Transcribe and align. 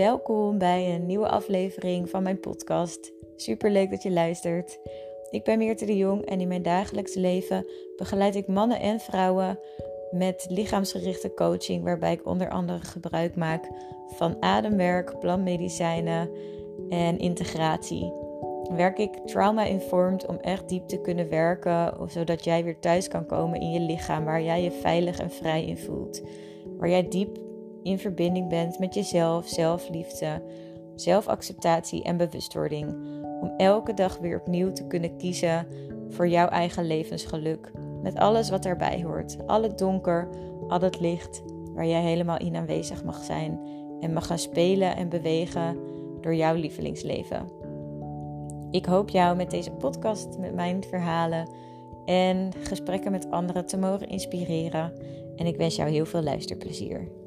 Welkom 0.00 0.58
bij 0.58 0.94
een 0.94 1.06
nieuwe 1.06 1.28
aflevering 1.28 2.10
van 2.10 2.22
mijn 2.22 2.40
podcast. 2.40 3.12
Super 3.36 3.70
leuk 3.70 3.90
dat 3.90 4.02
je 4.02 4.10
luistert. 4.10 4.78
Ik 5.30 5.44
ben 5.44 5.58
Meerte 5.58 5.84
de 5.84 5.96
Jong 5.96 6.24
en 6.24 6.40
in 6.40 6.48
mijn 6.48 6.62
dagelijks 6.62 7.14
leven 7.14 7.66
begeleid 7.96 8.34
ik 8.34 8.46
mannen 8.46 8.80
en 8.80 9.00
vrouwen 9.00 9.58
met 10.10 10.46
lichaamsgerichte 10.48 11.34
coaching, 11.34 11.84
waarbij 11.84 12.12
ik 12.12 12.26
onder 12.26 12.50
andere 12.50 12.78
gebruik 12.78 13.36
maak 13.36 13.68
van 14.06 14.36
ademwerk, 14.42 15.18
plantmedicijnen 15.18 16.30
en 16.88 17.18
integratie. 17.18 18.12
Werk 18.76 18.98
ik 18.98 19.14
trauma-informed 19.24 20.26
om 20.26 20.36
echt 20.36 20.68
diep 20.68 20.88
te 20.88 21.00
kunnen 21.00 21.28
werken, 21.28 22.10
zodat 22.10 22.44
jij 22.44 22.64
weer 22.64 22.78
thuis 22.78 23.08
kan 23.08 23.26
komen 23.26 23.60
in 23.60 23.70
je 23.70 23.80
lichaam, 23.80 24.24
waar 24.24 24.42
jij 24.42 24.62
je 24.62 24.70
veilig 24.70 25.18
en 25.18 25.30
vrij 25.30 25.64
in 25.64 25.78
voelt. 25.78 26.22
Waar 26.78 26.88
jij 26.88 27.08
diep 27.08 27.49
in 27.82 27.98
verbinding 27.98 28.48
bent 28.48 28.78
met 28.78 28.94
jezelf, 28.94 29.48
zelfliefde, 29.48 30.42
zelfacceptatie 30.94 32.02
en 32.02 32.16
bewustwording. 32.16 32.94
Om 33.40 33.52
elke 33.56 33.94
dag 33.94 34.18
weer 34.18 34.40
opnieuw 34.40 34.72
te 34.72 34.86
kunnen 34.86 35.16
kiezen 35.16 35.66
voor 36.08 36.28
jouw 36.28 36.48
eigen 36.48 36.86
levensgeluk. 36.86 37.72
Met 38.02 38.14
alles 38.14 38.50
wat 38.50 38.62
daarbij 38.62 39.02
hoort. 39.02 39.36
Al 39.46 39.62
het 39.62 39.78
donker, 39.78 40.28
al 40.68 40.80
het 40.80 41.00
licht, 41.00 41.42
waar 41.74 41.86
jij 41.86 42.02
helemaal 42.02 42.38
in 42.38 42.56
aanwezig 42.56 43.04
mag 43.04 43.24
zijn. 43.24 43.60
En 44.00 44.12
mag 44.12 44.26
gaan 44.26 44.38
spelen 44.38 44.96
en 44.96 45.08
bewegen 45.08 45.76
door 46.20 46.34
jouw 46.34 46.54
lievelingsleven. 46.54 47.48
Ik 48.70 48.84
hoop 48.86 49.08
jou 49.08 49.36
met 49.36 49.50
deze 49.50 49.70
podcast, 49.70 50.38
met 50.38 50.54
mijn 50.54 50.84
verhalen 50.84 51.48
en 52.04 52.50
gesprekken 52.62 53.10
met 53.10 53.30
anderen 53.30 53.66
te 53.66 53.76
mogen 53.76 54.08
inspireren. 54.08 54.92
En 55.36 55.46
ik 55.46 55.56
wens 55.56 55.76
jou 55.76 55.90
heel 55.90 56.06
veel 56.06 56.22
luisterplezier. 56.22 57.19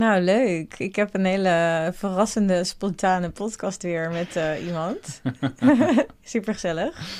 Nou, 0.00 0.20
leuk. 0.22 0.74
Ik 0.78 0.96
heb 0.96 1.14
een 1.14 1.24
hele 1.24 1.90
verrassende, 1.94 2.64
spontane 2.64 3.30
podcast 3.30 3.82
weer 3.82 4.10
met 4.10 4.36
uh, 4.36 4.66
iemand. 4.66 5.22
Super 6.22 6.54
gezellig. 6.54 7.18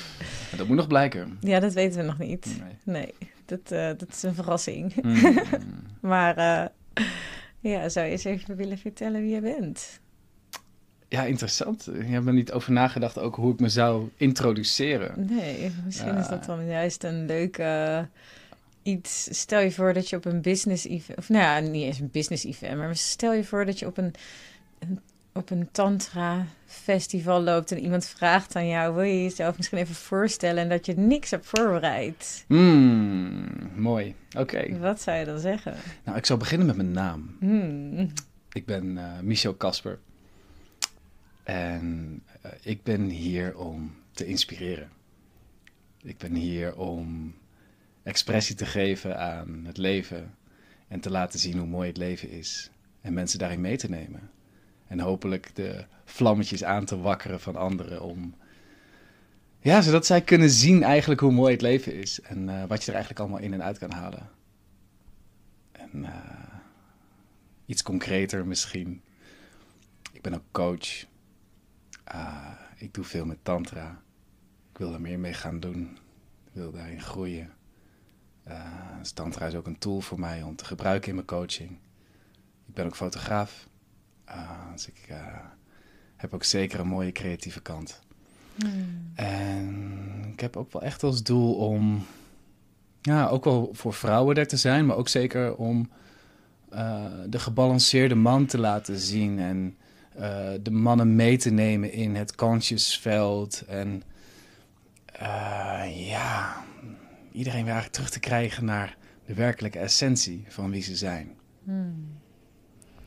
Dat 0.57 0.67
moet 0.67 0.75
nog 0.75 0.87
blijken. 0.87 1.37
Ja, 1.39 1.59
dat 1.59 1.73
weten 1.73 1.99
we 1.99 2.05
nog 2.05 2.17
niet. 2.17 2.61
Nee, 2.83 3.13
dat, 3.45 3.71
uh, 3.71 3.87
dat 3.87 4.07
is 4.09 4.23
een 4.23 4.35
verrassing. 4.35 4.95
Mm. 5.01 5.41
maar 6.11 6.37
uh, 6.37 7.05
ja, 7.59 7.89
zou 7.89 8.05
je 8.05 8.11
eens 8.11 8.23
even 8.23 8.55
willen 8.55 8.77
vertellen 8.77 9.21
wie 9.21 9.33
je 9.33 9.41
bent? 9.41 9.99
Ja, 11.07 11.23
interessant. 11.23 11.83
Je 11.83 12.03
hebt 12.03 12.27
er 12.27 12.33
niet 12.33 12.51
over 12.51 12.71
nagedacht 12.71 13.19
ook 13.19 13.35
hoe 13.35 13.53
ik 13.53 13.59
me 13.59 13.69
zou 13.69 14.09
introduceren. 14.15 15.25
Nee, 15.27 15.71
misschien 15.85 16.17
is 16.17 16.27
dat 16.27 16.45
dan 16.45 16.65
juist 16.65 17.03
een 17.03 17.25
leuke 17.25 18.07
iets. 18.83 19.27
Stel 19.31 19.59
je 19.59 19.71
voor 19.71 19.93
dat 19.93 20.09
je 20.09 20.15
op 20.15 20.25
een 20.25 20.41
business 20.41 20.85
event, 20.85 21.17
of 21.17 21.29
nou 21.29 21.43
ja, 21.43 21.69
niet 21.69 21.83
eens 21.83 21.99
een 21.99 22.11
business 22.11 22.45
event, 22.45 22.77
maar 22.77 22.95
stel 22.95 23.33
je 23.33 23.43
voor 23.43 23.65
dat 23.65 23.79
je 23.79 23.85
op 23.85 23.97
een, 23.97 24.13
op 25.33 25.49
een 25.49 25.69
tantra 25.71 26.45
festival 26.65 27.41
loopt 27.41 27.71
en 27.71 27.79
iemand 27.79 28.05
vraagt 28.05 28.55
aan 28.55 28.67
jou: 28.67 28.93
wil 28.93 29.03
je 29.03 29.23
jezelf 29.23 29.57
misschien 29.57 29.77
even 29.77 29.95
voorstellen 29.95 30.63
en 30.63 30.69
dat 30.69 30.85
je 30.85 30.93
niks 30.93 31.31
hebt 31.31 31.45
voorbereid? 31.45 32.43
Hmm, 32.47 33.71
mooi. 33.75 34.15
Oké. 34.37 34.77
Wat 34.77 35.01
zou 35.01 35.17
je 35.17 35.25
dan 35.25 35.39
zeggen? 35.39 35.75
Nou, 36.03 36.17
ik 36.17 36.25
zal 36.25 36.37
beginnen 36.37 36.67
met 36.67 36.75
mijn 36.75 36.91
naam. 36.91 37.35
Hmm. 37.39 38.11
Ik 38.51 38.65
ben 38.65 38.85
uh, 38.85 39.19
Michel 39.19 39.53
Kasper. 39.53 39.99
En 41.43 42.23
uh, 42.45 42.51
ik 42.61 42.83
ben 42.83 43.09
hier 43.09 43.57
om 43.57 43.95
te 44.11 44.25
inspireren. 44.25 44.89
Ik 46.03 46.17
ben 46.17 46.35
hier 46.35 46.77
om 46.77 47.33
expressie 48.03 48.55
te 48.55 48.65
geven 48.65 49.19
aan 49.19 49.61
het 49.65 49.77
leven 49.77 50.35
en 50.87 50.99
te 50.99 51.11
laten 51.11 51.39
zien 51.39 51.57
hoe 51.57 51.67
mooi 51.67 51.87
het 51.87 51.97
leven 51.97 52.29
is 52.29 52.71
en 53.01 53.13
mensen 53.13 53.39
daarin 53.39 53.61
mee 53.61 53.77
te 53.77 53.89
nemen. 53.89 54.29
En 54.87 54.99
hopelijk 54.99 55.55
de 55.55 55.85
vlammetjes 56.05 56.63
aan 56.63 56.85
te 56.85 56.99
wakkeren 56.99 57.39
van 57.39 57.55
anderen 57.55 58.01
om, 58.01 58.35
ja, 59.59 59.81
zodat 59.81 60.05
zij 60.05 60.21
kunnen 60.21 60.49
zien 60.49 60.83
eigenlijk 60.83 61.21
hoe 61.21 61.31
mooi 61.31 61.51
het 61.51 61.61
leven 61.61 61.93
is 61.93 62.21
en 62.21 62.47
uh, 62.47 62.63
wat 62.65 62.79
je 62.79 62.87
er 62.87 62.97
eigenlijk 62.97 63.19
allemaal 63.19 63.39
in 63.39 63.53
en 63.53 63.63
uit 63.63 63.77
kan 63.77 63.91
halen. 63.91 64.29
En 65.71 65.91
uh, 65.93 66.55
iets 67.65 67.83
concreter 67.83 68.45
misschien. 68.45 69.01
Ik 70.11 70.21
ben 70.21 70.33
ook 70.33 70.43
coach. 70.51 71.05
Uh, 72.13 72.51
ik 72.75 72.93
doe 72.93 73.03
veel 73.03 73.25
met 73.25 73.37
tantra. 73.43 74.01
Ik 74.71 74.77
wil 74.77 74.93
er 74.93 75.01
meer 75.01 75.19
mee 75.19 75.33
gaan 75.33 75.59
doen. 75.59 75.97
Ik 76.45 76.51
wil 76.53 76.71
daarin 76.71 77.01
groeien. 77.01 77.51
Uh, 78.47 78.55
tantra 79.13 79.45
is 79.45 79.55
ook 79.55 79.67
een 79.67 79.77
tool 79.77 80.01
voor 80.01 80.19
mij 80.19 80.41
om 80.41 80.55
te 80.55 80.65
gebruiken 80.65 81.09
in 81.09 81.15
mijn 81.15 81.27
coaching. 81.27 81.69
Ik 82.67 82.73
ben 82.73 82.85
ook 82.85 82.95
fotograaf. 82.95 83.67
Uh, 84.29 84.71
dus 84.71 84.87
ik 84.87 85.07
uh, 85.09 85.17
heb 86.15 86.33
ook 86.33 86.43
zeker 86.43 86.79
een 86.79 86.87
mooie 86.87 87.11
creatieve 87.11 87.61
kant. 87.61 88.01
Hmm. 88.55 89.11
En 89.15 90.29
ik 90.31 90.39
heb 90.39 90.57
ook 90.57 90.73
wel 90.73 90.81
echt 90.81 91.03
als 91.03 91.23
doel 91.23 91.55
om, 91.55 92.05
ja, 93.01 93.27
ook 93.27 93.43
wel 93.43 93.69
voor 93.73 93.93
vrouwen 93.93 94.35
er 94.35 94.47
te 94.47 94.57
zijn, 94.57 94.85
maar 94.85 94.95
ook 94.95 95.09
zeker 95.09 95.55
om 95.55 95.89
de 97.27 97.39
gebalanceerde 97.39 98.15
man 98.15 98.45
te 98.45 98.57
laten 98.57 98.99
zien 98.99 99.39
en 99.39 99.77
de 100.61 100.71
mannen 100.71 101.15
mee 101.15 101.37
te 101.37 101.49
nemen 101.49 101.91
in 101.91 102.15
het 102.15 102.35
conscious 102.35 102.97
veld. 102.97 103.63
En 103.67 104.03
ja, 105.93 106.63
iedereen 107.31 107.65
weer 107.65 107.89
terug 107.89 108.09
te 108.09 108.19
krijgen 108.19 108.65
naar 108.65 108.97
de 109.25 109.33
werkelijke 109.33 109.79
essentie 109.79 110.45
van 110.47 110.71
wie 110.71 110.81
ze 110.81 110.95
zijn. 110.95 111.35
Hmm. 111.63 112.19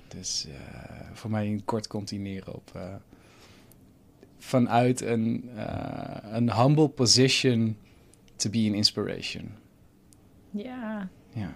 Dus 0.08 0.46
uh, 0.48 0.54
voor 1.12 1.30
mij 1.30 1.46
een 1.46 1.64
kort 1.64 1.86
continueren 1.86 2.54
op 2.54 2.72
uh, 2.76 2.94
vanuit 4.38 5.00
een, 5.00 5.50
uh, 5.54 6.16
een 6.22 6.52
humble 6.52 6.88
position 6.88 7.76
to 8.36 8.50
be 8.50 8.66
an 8.68 8.74
inspiration. 8.74 9.52
Ja. 10.50 11.08
Ja, 11.30 11.54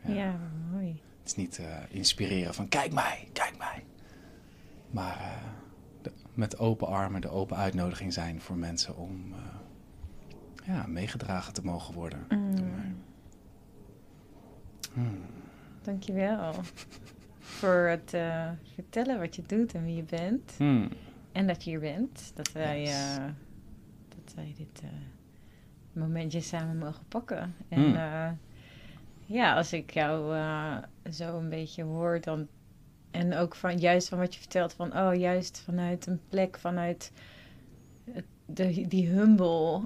ja. 0.00 0.14
ja 0.14 0.40
mooi. 0.72 1.00
Het 1.18 1.26
is 1.26 1.34
niet 1.34 1.60
inspireren 1.88 2.54
van 2.54 2.68
kijk 2.68 2.92
mij, 2.92 3.28
kijk 3.32 3.58
mij. 3.58 3.84
Maar 4.90 5.42
de, 6.02 6.12
met 6.34 6.58
open 6.58 6.86
armen 6.88 7.20
de 7.20 7.30
open 7.30 7.56
uitnodiging 7.56 8.12
zijn 8.12 8.40
voor 8.40 8.56
mensen 8.56 8.96
om 8.96 9.34
ja, 10.66 10.86
meegedragen 10.86 11.52
te 11.52 11.64
mogen 11.64 11.94
worden. 11.94 12.26
Mm. 12.28 12.96
Hmm. 14.92 15.20
Dankjewel 15.82 16.52
voor 17.38 17.86
het 17.88 18.12
uh, 18.14 18.50
vertellen 18.74 19.18
wat 19.18 19.36
je 19.36 19.42
doet 19.46 19.74
en 19.74 19.84
wie 19.84 19.96
je 19.96 20.02
bent. 20.02 20.54
Hmm. 20.56 20.88
En 21.32 21.46
dat 21.46 21.64
je 21.64 21.70
hier 21.70 21.80
bent. 21.80 22.32
Dat 22.34 22.52
wij, 22.52 22.80
Yes. 22.82 23.16
uh, 23.18 23.24
dat 24.08 24.34
wij 24.34 24.54
dit 24.56 24.82
uh, 24.84 24.90
momentje 25.92 26.40
samen 26.40 26.78
mogen 26.78 27.04
pakken. 27.08 27.54
En 27.68 27.80
Hmm. 27.80 28.38
ja, 29.26 29.54
als 29.56 29.72
ik 29.72 29.90
jou 29.90 30.36
zo 31.10 31.38
een 31.38 31.48
beetje 31.48 31.82
hoor, 31.82 32.20
dan. 32.20 32.48
En 33.10 33.34
ook 33.34 33.54
van 33.54 33.78
juist 33.78 34.08
van 34.08 34.18
wat 34.18 34.34
je 34.34 34.40
vertelt, 34.40 34.72
van 34.72 34.96
oh, 34.98 35.14
juist 35.14 35.60
vanuit 35.60 36.06
een 36.06 36.20
plek, 36.28 36.58
vanuit 36.58 37.12
de, 38.46 38.86
die 38.88 39.08
humble 39.08 39.82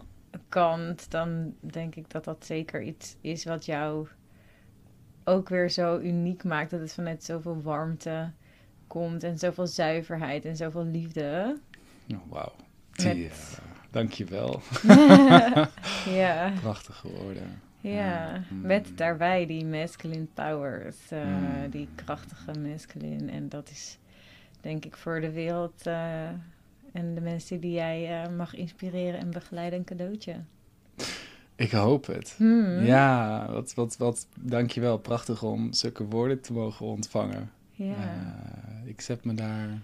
kant, 0.49 1.11
dan 1.11 1.55
denk 1.61 1.95
ik 1.95 2.11
dat 2.11 2.25
dat 2.25 2.45
zeker 2.47 2.83
iets 2.83 3.17
is 3.21 3.45
wat 3.45 3.65
jou 3.65 4.09
ook 5.25 5.49
weer 5.49 5.71
zo 5.71 5.99
uniek 5.99 6.45
maakt. 6.45 6.71
Dat 6.71 6.81
het 6.81 6.93
vanuit 6.93 7.25
zoveel 7.25 7.63
warmte 7.63 8.31
komt 8.87 9.23
en 9.25 9.39
zoveel 9.39 9.67
zuiverheid 9.67 10.45
en 10.45 10.57
zoveel 10.57 10.85
liefde. 10.85 11.59
Oh, 12.13 12.19
Wauw. 12.33 12.53
Met- 13.03 13.15
Die, 13.15 13.29
eh, 13.29 13.35
Dankjewel. 13.91 14.61
ja, 16.21 16.53
Prachtige 16.61 17.09
woorden. 17.09 17.61
ja. 17.81 18.43
Mm. 18.51 18.61
Met 18.61 18.91
daarbij 18.95 19.47
die 19.47 19.65
masculine 19.65 20.27
powers, 20.35 20.97
eh, 21.11 21.25
Mm. 21.27 21.71
die 21.71 21.89
krachtige 21.95 22.53
masculine. 22.59 23.31
En 23.33 23.49
dat 23.49 23.71
is 23.71 23.99
denk 24.61 24.85
ik 24.85 24.97
voor 24.97 25.21
de 25.21 25.31
wereld 25.31 25.87
eh, 25.87 26.29
en 26.93 27.15
de 27.15 27.21
mensen 27.21 27.61
die 27.61 27.73
jij 27.73 28.23
eh, 28.23 28.37
mag 28.37 28.55
inspireren 28.55 29.21
en 29.21 29.31
begeleiden 29.31 29.79
een 29.79 29.85
cadeautje. 29.85 30.41
Ik 31.57 31.71
hoop 31.71 32.07
het. 32.07 32.35
Hmm. 32.37 32.85
Ja, 32.85 33.47
wat, 33.51 33.75
wat, 33.75 33.97
wat, 33.97 34.27
dankjewel. 34.41 34.99
Prachtig 34.99 35.43
om 35.43 35.73
zulke 35.73 36.05
woorden 36.05 36.41
te 36.41 36.53
mogen 36.53 36.87
ontvangen. 36.87 37.51
Ja. 37.71 37.95
Eh, 37.95 38.89
ik 38.89 39.01
zet 39.01 39.25
me 39.25 39.35
daar 39.35 39.81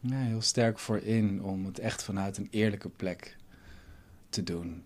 ja, 0.00 0.16
heel 0.16 0.42
sterk 0.42 0.78
voor 0.78 0.98
in 0.98 1.42
om 1.42 1.64
het 1.64 1.78
echt 1.78 2.02
vanuit 2.02 2.36
een 2.36 2.48
eerlijke 2.50 2.88
plek 2.88 3.36
te 4.28 4.42
doen. 4.42 4.82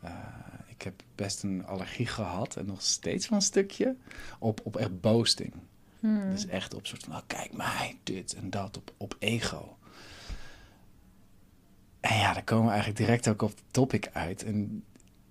Eh, 0.00 0.12
ik 0.66 0.82
heb 0.82 1.02
best 1.14 1.42
een 1.42 1.66
allergie 1.66 2.06
gehad 2.06 2.56
en 2.56 2.66
nog 2.66 2.82
steeds 2.82 3.28
wel 3.28 3.38
een 3.38 3.44
stukje 3.44 3.96
op, 4.38 4.60
op 4.64 4.76
echt 4.76 5.00
boasting. 5.00 5.52
Hmm. 6.00 6.30
Dus 6.30 6.46
echt 6.46 6.74
op 6.74 6.86
soort 6.86 7.04
van, 7.04 7.14
oh, 7.14 7.20
kijk 7.26 7.52
mij, 7.52 7.98
dit 8.02 8.34
en 8.34 8.50
dat, 8.50 8.76
op, 8.76 8.92
op 8.96 9.16
ego. 9.18 9.76
En 12.04 12.18
ja, 12.18 12.32
daar 12.32 12.44
komen 12.44 12.64
we 12.64 12.70
eigenlijk 12.70 12.98
direct 12.98 13.28
ook 13.28 13.42
op 13.42 13.48
het 13.48 13.62
topic 13.70 14.08
uit. 14.12 14.44
En 14.44 14.84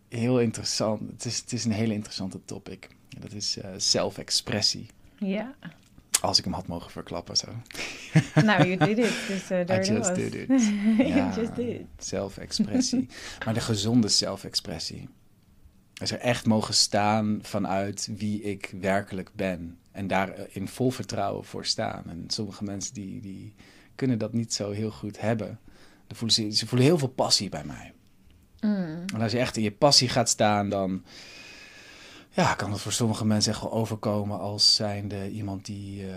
heel 0.10 0.40
interessant, 0.40 1.12
het 1.12 1.26
is, 1.26 1.38
het 1.38 1.54
is 1.54 1.66
een 1.66 1.72
hele 1.72 1.94
interessante 1.94 2.46
topic. 2.46 2.90
Dat 3.20 3.32
is 3.32 3.58
uh, 3.58 3.66
zelfexpressie. 3.78 4.88
Ja. 5.20 5.56
Als 6.22 6.38
ik 6.38 6.44
hem 6.44 6.54
had 6.54 6.68
mogen 6.68 6.92
verklappen 6.92 7.36
zo. 7.36 7.48
Nou, 8.36 8.68
you 8.68 8.78
did 8.78 8.98
it. 8.98 9.14
Dus, 9.28 9.52
uh, 9.52 9.60
I 9.60 9.64
just 9.64 10.08
was. 10.08 10.14
did 10.14 10.36
it. 10.36 10.48
you 11.14 11.34
just 11.36 11.56
did 11.56 11.80
it. 11.80 11.86
Zelfexpressie. 11.98 13.08
maar 13.46 13.54
de 13.54 13.60
gezonde 13.60 14.08
zelfexpressie. 14.08 15.10
Dus 15.94 16.12
er 16.12 16.20
echt 16.20 16.46
mogen 16.46 16.74
staan 16.74 17.40
vanuit 17.42 18.10
wie 18.18 18.42
ik 18.42 18.74
werkelijk 18.80 19.30
ben. 19.36 19.78
En 19.92 20.08
daar 20.08 20.34
in 20.50 20.68
vol 20.68 20.92
vertrouwen 20.92 21.46
voor 21.46 21.66
staan. 21.66 22.04
En 22.08 22.24
sommige 22.28 22.64
mensen 22.64 22.94
die, 22.94 23.22
die 23.22 23.56
kunnen 23.96 24.18
dat 24.18 24.34
niet 24.34 24.54
zo 24.54 24.72
heel 24.72 24.92
goed 24.92 25.22
hebben. 25.22 25.60
Voelen 26.16 26.36
ze, 26.36 26.52
ze 26.52 26.68
voelen 26.68 26.88
heel 26.88 26.98
veel 26.98 27.08
passie 27.08 27.50
bij 27.50 27.64
mij. 27.64 27.94
Mm. 28.60 29.06
En 29.14 29.22
als 29.22 29.32
je 29.32 29.40
echt 29.40 29.58
in 29.58 29.64
je 29.64 29.72
passie 29.72 30.10
gaat 30.10 30.30
staan, 30.30 30.70
dan 30.70 31.04
ja, 32.30 32.54
kan 32.54 32.72
het 32.72 32.82
voor 32.82 32.92
sommige 32.92 33.26
mensen 33.26 33.52
echt 33.52 33.62
wel 33.62 33.72
overkomen 33.72 34.40
als 34.40 34.76
zijnde 34.76 35.32
iemand 35.32 35.66
die 35.66 36.06
uh, 36.06 36.14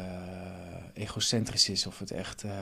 egocentrisch 0.94 1.68
is 1.68 1.86
of 1.86 1.98
het 1.98 2.10
echt. 2.10 2.44
Uh, 2.44 2.52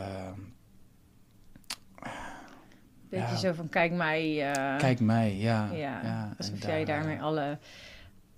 Beetje 3.09 3.27
ja. 3.27 3.37
zo 3.37 3.53
van 3.53 3.69
kijk 3.69 3.93
mij. 3.93 4.51
Uh, 4.57 4.79
kijk 4.79 5.01
mij, 5.01 5.37
ja. 5.37 5.69
Ja, 5.73 6.01
ja 6.03 6.35
alsof 6.39 6.63
jij 6.63 6.85
daarmee 6.85 7.21
alle 7.21 7.59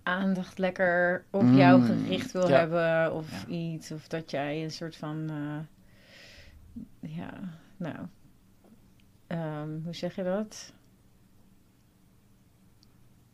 aandacht 0.03 0.59
lekker 0.59 1.25
op 1.31 1.43
mm, 1.43 1.57
jou 1.57 1.83
gericht 1.83 2.33
wil 2.33 2.49
hebben 2.49 3.15
of 3.15 3.47
iets. 3.49 3.91
Of 3.91 4.09
dat 4.09 4.31
jij 4.31 4.63
een 4.65 4.71
soort 4.71 4.97
van, 4.97 5.31
ja, 7.01 7.31
nou, 7.77 7.97
um, 9.29 9.81
hoe 9.85 9.95
zeg 9.95 10.17
je 10.17 10.23
dat? 10.23 10.73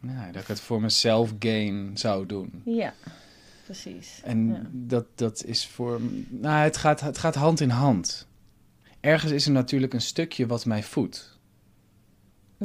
Nou, 0.00 0.32
dat 0.32 0.42
ik 0.42 0.48
het 0.48 0.60
voor 0.60 0.80
mezelf 0.80 1.34
gain 1.38 1.90
zou 1.94 2.26
doen. 2.26 2.62
Ja, 2.64 2.94
precies. 3.64 4.20
En 4.24 4.68
dat, 4.72 5.06
dat 5.14 5.44
is 5.44 5.66
voor. 5.66 6.00
Nou, 6.28 6.62
het 6.62 6.76
gaat, 6.76 7.00
het 7.00 7.18
gaat 7.18 7.34
hand 7.34 7.60
in 7.60 7.70
hand. 7.70 8.26
Ergens 9.00 9.32
is 9.32 9.46
er 9.46 9.52
natuurlijk 9.52 9.94
een 9.94 10.00
stukje 10.00 10.46
wat 10.46 10.66
mij 10.66 10.82
voedt. 10.82 11.31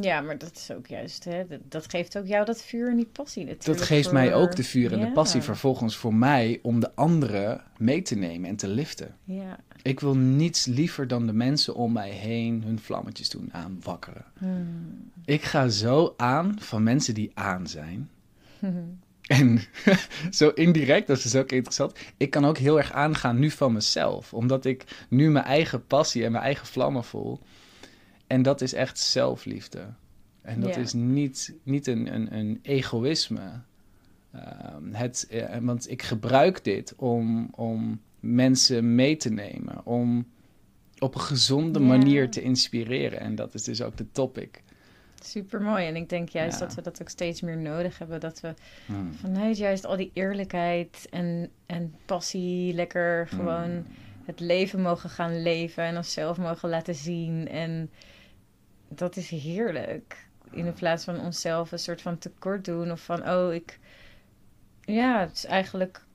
Ja, 0.01 0.21
maar 0.21 0.38
dat 0.38 0.51
is 0.55 0.71
ook 0.71 0.88
juist, 0.88 1.23
hè? 1.23 1.44
Dat, 1.69 1.89
geeft 1.89 2.17
ook 2.17 2.25
jou 2.25 2.45
dat 2.45 2.61
vuur 2.61 2.89
en 2.89 2.95
die 2.95 3.09
passie 3.11 3.45
natuurlijk. 3.45 3.79
Dat 3.79 3.88
geeft 3.88 4.11
mij 4.11 4.33
ook 4.33 4.55
de 4.55 4.63
vuur 4.63 4.94
en 4.94 4.99
de 4.99 5.11
passie 5.11 5.41
vervolgens 5.41 5.95
voor 5.95 6.13
mij 6.13 6.59
om 6.61 6.79
de 6.79 6.95
anderen 6.95 7.61
mee 7.77 8.01
te 8.01 8.15
nemen 8.15 8.49
en 8.49 8.55
te 8.55 8.67
liften. 8.67 9.15
Ja. 9.23 9.59
Ik 9.81 9.99
wil 9.99 10.15
niets 10.15 10.65
liever 10.65 11.07
dan 11.07 11.25
de 11.25 11.33
mensen 11.33 11.75
om 11.75 11.91
mij 11.91 12.09
heen 12.09 12.63
hun 12.63 12.79
vlammetjes 12.79 13.29
doen 13.29 13.49
aanwakkeren. 13.53 14.25
Hmm. 14.38 15.11
Ik 15.25 15.44
ga 15.44 15.69
zo 15.69 16.13
aan 16.17 16.55
van 16.59 16.83
mensen 16.83 17.13
die 17.13 17.31
aan 17.33 17.67
zijn. 17.67 18.09
En 19.27 19.61
zo 20.31 20.49
indirect, 20.49 21.07
dat 21.07 21.23
is 21.23 21.35
ook 21.35 21.51
interessant. 21.51 21.99
Ik 22.17 22.29
kan 22.29 22.45
ook 22.45 22.57
heel 22.57 22.77
erg 22.77 22.91
aangaan 22.91 23.39
nu 23.39 23.49
van 23.51 23.73
mezelf. 23.73 24.33
Omdat 24.33 24.65
ik 24.65 25.05
nu 25.09 25.29
mijn 25.29 25.45
eigen 25.45 25.85
passie 25.85 26.25
en 26.25 26.31
mijn 26.31 26.44
eigen 26.44 26.67
vlammen 26.67 27.03
voel. 27.03 27.39
En 28.27 28.41
dat 28.41 28.62
is 28.62 28.74
echt 28.74 29.00
zelfliefde. 29.00 29.85
En 30.41 30.59
dat 30.59 30.77
is 30.77 30.94
niet, 30.94 31.56
niet 31.63 31.88
een, 31.88 32.13
een, 32.13 32.35
een 32.38 32.59
egoïsme. 32.62 33.62
Ehm, 34.31 34.94
het, 34.94 35.27
uh, 35.31 35.57
want 35.62 35.89
ik 35.89 36.01
gebruik 36.01 36.63
dit 36.63 36.95
om, 36.95 37.50
om 37.51 38.01
mensen 38.19 38.95
mee 38.95 39.18
te 39.18 39.29
nemen. 39.29 39.85
Om 39.85 40.27
op 41.00 41.15
een 41.15 41.21
gezonde 41.21 41.79
manier 41.79 42.29
te 42.29 42.41
inspireren. 42.41 43.19
En 43.19 43.35
dat 43.35 43.53
is 43.53 43.63
dus 43.63 43.81
ook 43.81 43.97
de 43.97 44.12
topic. 44.12 44.63
Super 45.23 45.62
mooi. 45.62 45.85
En 45.85 45.95
ik 45.95 46.09
denk 46.09 46.30
juist 46.30 46.59
dat 46.59 46.75
we 46.75 46.81
dat 46.81 47.01
ook 47.01 47.09
steeds 47.09 47.41
meer 47.41 47.57
nodig 47.57 47.97
hebben. 47.97 48.19
Dat 48.19 48.39
we 48.39 48.53
hmm. 48.85 49.13
vanuit 49.13 49.57
juist 49.57 49.85
al 49.85 49.97
die 49.97 50.12
eerlijkheid 50.13 51.07
en, 51.09 51.50
en 51.65 51.95
passie 52.06 52.73
lekker 52.73 53.27
gewoon 53.27 53.71
hmm. 53.71 53.85
het 54.25 54.39
leven 54.39 54.81
mogen 54.81 55.09
gaan 55.09 55.41
leven. 55.41 55.83
En 55.83 55.97
onszelf 55.97 56.38
mogen 56.38 56.69
laten 56.69 56.95
zien. 56.95 57.47
En 57.47 57.89
dat 58.88 59.16
is 59.16 59.30
heerlijk. 59.30 60.28
In 60.51 60.74
plaats 60.74 61.04
van 61.04 61.19
onszelf 61.19 61.72
een 61.72 61.80
soort 61.80 62.01
van 62.01 62.18
tekort 62.18 62.66
doen. 62.66 62.92
Of 62.92 63.01
van, 63.01 63.30
oh, 63.30 63.54
ik... 63.54 63.80
Ja, 64.81 65.19
het 65.19 65.34
is 65.34 65.45
eigenlijk... 65.45 66.06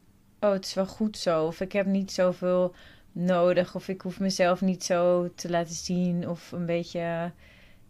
Oh, 0.41 0.53
het 0.53 0.65
is 0.65 0.75
wel 0.75 0.87
goed 0.87 1.17
zo. 1.17 1.47
Of 1.47 1.61
ik 1.61 1.73
heb 1.73 1.87
niet 1.87 2.13
zoveel 2.13 2.75
nodig. 3.13 3.75
Of 3.75 3.89
ik 3.89 4.01
hoef 4.01 4.21
mezelf 4.21 4.61
niet 4.61 4.85
zo 4.85 5.31
te 5.35 5.51
laten 5.51 5.75
zien. 5.75 6.29
Of 6.29 6.53
een 6.53 6.67
beetje... 6.67 7.33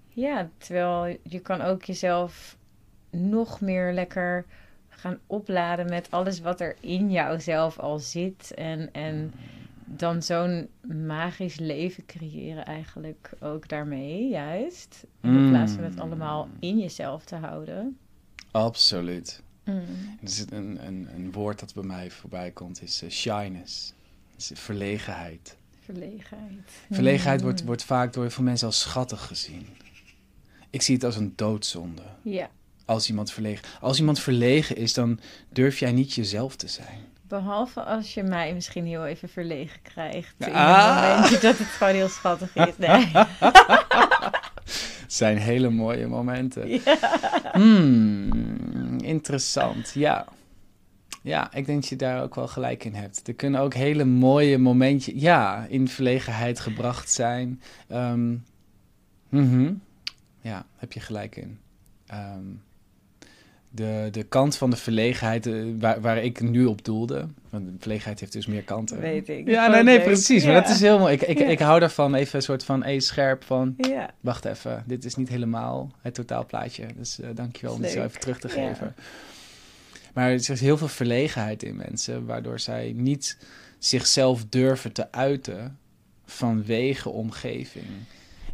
Ja, 0.09 0.49
terwijl 0.59 1.19
je 1.23 1.41
kan 1.41 1.61
ook 1.61 1.85
jezelf 1.85 2.57
nog 3.11 3.61
meer 3.61 3.93
lekker 3.93 4.45
gaan 4.89 5.19
opladen 5.27 5.89
met 5.89 6.11
alles 6.11 6.41
wat 6.41 6.61
er 6.61 6.77
in 6.81 7.11
jouzelf 7.11 7.79
al 7.79 7.99
zit. 7.99 8.55
En, 8.55 8.89
en 8.93 9.35
dan 9.97 10.23
zo'n 10.23 10.69
magisch 11.07 11.59
leven 11.59 12.07
creëren 12.07 12.65
eigenlijk 12.65 13.31
ook 13.41 13.69
daarmee, 13.69 14.29
juist. 14.29 15.05
In 15.21 15.49
plaats 15.49 15.73
van 15.73 15.85
het 15.85 16.01
allemaal 16.01 16.49
in 16.59 16.79
jezelf 16.79 17.25
te 17.25 17.37
houden. 17.37 17.99
Absoluut. 18.51 19.43
Mm. 19.65 19.83
is 20.21 20.45
een, 20.51 20.87
een, 20.87 21.09
een 21.15 21.33
woord 21.33 21.61
dat 21.61 21.75
bij 21.75 21.83
mij 21.83 22.11
voorbij 22.11 22.51
komt, 22.51 22.83
is 22.83 23.03
uh, 23.03 23.11
shyness. 23.11 23.93
Is 24.37 24.51
verlegenheid. 24.55 25.57
Verlegenheid. 25.85 26.71
Verlegenheid 26.91 27.41
wordt, 27.41 27.61
mm. 27.61 27.67
wordt 27.67 27.85
vaak 27.85 28.13
door 28.13 28.31
veel 28.31 28.45
mensen 28.45 28.67
als 28.67 28.81
schattig 28.81 29.27
gezien. 29.27 29.67
Ik 30.71 30.83
zie 30.83 30.95
het 30.95 31.05
als 31.05 31.17
een 31.17 31.33
doodzonde. 31.37 32.03
Ja. 32.23 32.51
Als 32.85 33.09
iemand 33.09 33.33
verlegen. 33.33 33.65
Als 33.81 33.99
iemand 33.99 34.21
verlegen 34.21 34.77
is, 34.77 34.95
dan 34.95 35.21
durf 35.49 35.79
jij 35.79 35.93
niet 35.93 36.13
jezelf 36.13 36.57
te 36.57 36.69
zijn. 36.69 37.01
Behalve 37.33 37.83
als 37.83 38.15
je 38.15 38.23
mij 38.23 38.55
misschien 38.55 38.87
heel 38.87 39.07
even 39.07 39.29
verlegen 39.29 39.83
krijgt. 39.83 40.35
In 40.39 40.53
ah. 40.53 40.99
een 40.99 41.09
momentje 41.09 41.39
dat 41.39 41.59
het 41.59 41.67
gewoon 41.67 41.95
heel 41.95 42.09
schattig 42.09 42.57
is. 42.57 42.77
Nee. 42.77 43.11
het 43.39 45.05
zijn 45.13 45.37
hele 45.37 45.71
mooie 45.71 46.07
momenten. 46.07 46.69
Ja. 46.69 46.99
Hmm, 47.53 48.99
interessant, 48.99 49.93
ja. 49.95 50.27
Ja, 51.23 51.53
ik 51.53 51.67
denk 51.67 51.81
dat 51.81 51.89
je 51.89 51.97
daar 51.97 52.23
ook 52.23 52.35
wel 52.35 52.49
gelijk 52.49 52.85
in 52.85 52.95
hebt. 52.95 53.29
Er 53.29 53.35
kunnen 53.35 53.61
ook 53.61 53.75
hele 53.75 54.05
mooie 54.05 54.59
momentjes, 54.59 55.15
ja, 55.21 55.67
in 55.69 55.89
verlegenheid 55.89 56.61
gebracht 56.61 57.11
zijn. 57.11 57.63
Um, 57.89 58.45
Ja, 60.41 60.67
heb 60.77 60.93
je 60.93 61.01
gelijk 61.01 61.37
in. 61.37 61.59
Um, 62.15 62.63
de, 63.75 64.09
de 64.11 64.23
kant 64.23 64.57
van 64.57 64.71
de 64.71 64.77
verlegenheid 64.77 65.47
eh, 65.47 65.55
waar, 65.79 66.01
waar 66.01 66.19
ik 66.19 66.41
nu 66.41 66.65
op 66.65 66.85
doelde. 66.85 67.29
Want 67.51 67.67
de 67.67 67.73
verlegenheid 67.79 68.21
heeft 68.21 68.33
dus 68.33 68.47
meer 68.47 68.63
kanten. 68.63 69.01
Weet 69.01 69.29
ik. 69.29 69.49
Ja, 69.49 69.67
nee, 69.67 69.83
nee, 69.83 70.01
precies. 70.01 70.45
Maar 70.45 70.55
dat 70.55 70.69
is 70.69 70.81
heel 70.81 70.99
mooi. 70.99 71.15
Ik, 71.15 71.23
ik, 71.23 71.39
ik 71.39 71.59
hou 71.59 71.81
daarvan 71.81 72.15
even 72.15 72.37
een 72.37 72.43
soort 72.43 72.65
van, 72.65 72.83
hey, 72.83 73.01
scherp 73.01 73.45
van... 73.45 73.75
Ja. 73.77 74.11
Wacht 74.21 74.45
even, 74.45 74.83
dit 74.87 75.05
is 75.05 75.15
niet 75.15 75.29
helemaal 75.29 75.91
het 76.01 76.15
totaalplaatje. 76.15 76.87
Dus 76.97 77.21
uh, 77.21 77.27
dankjewel 77.35 77.75
om 77.75 77.83
het 77.83 77.91
zo 77.91 78.05
even 78.05 78.21
terug 78.21 78.39
te 78.39 78.49
geven. 78.49 78.95
Maar 80.15 80.29
er 80.29 80.35
is 80.35 80.61
heel 80.61 80.79
veel 80.79 80.89
verlegenheid 80.89 81.63
in 81.63 81.77
mensen... 81.77 82.27
waardoor 82.27 82.61
zij 82.61 82.93
niet 82.97 83.39
zichzelf 83.79 84.45
durven 84.49 84.93
te 84.93 85.13
uiten 85.13 85.79
vanwege 86.27 87.09
omgeving. 87.09 87.87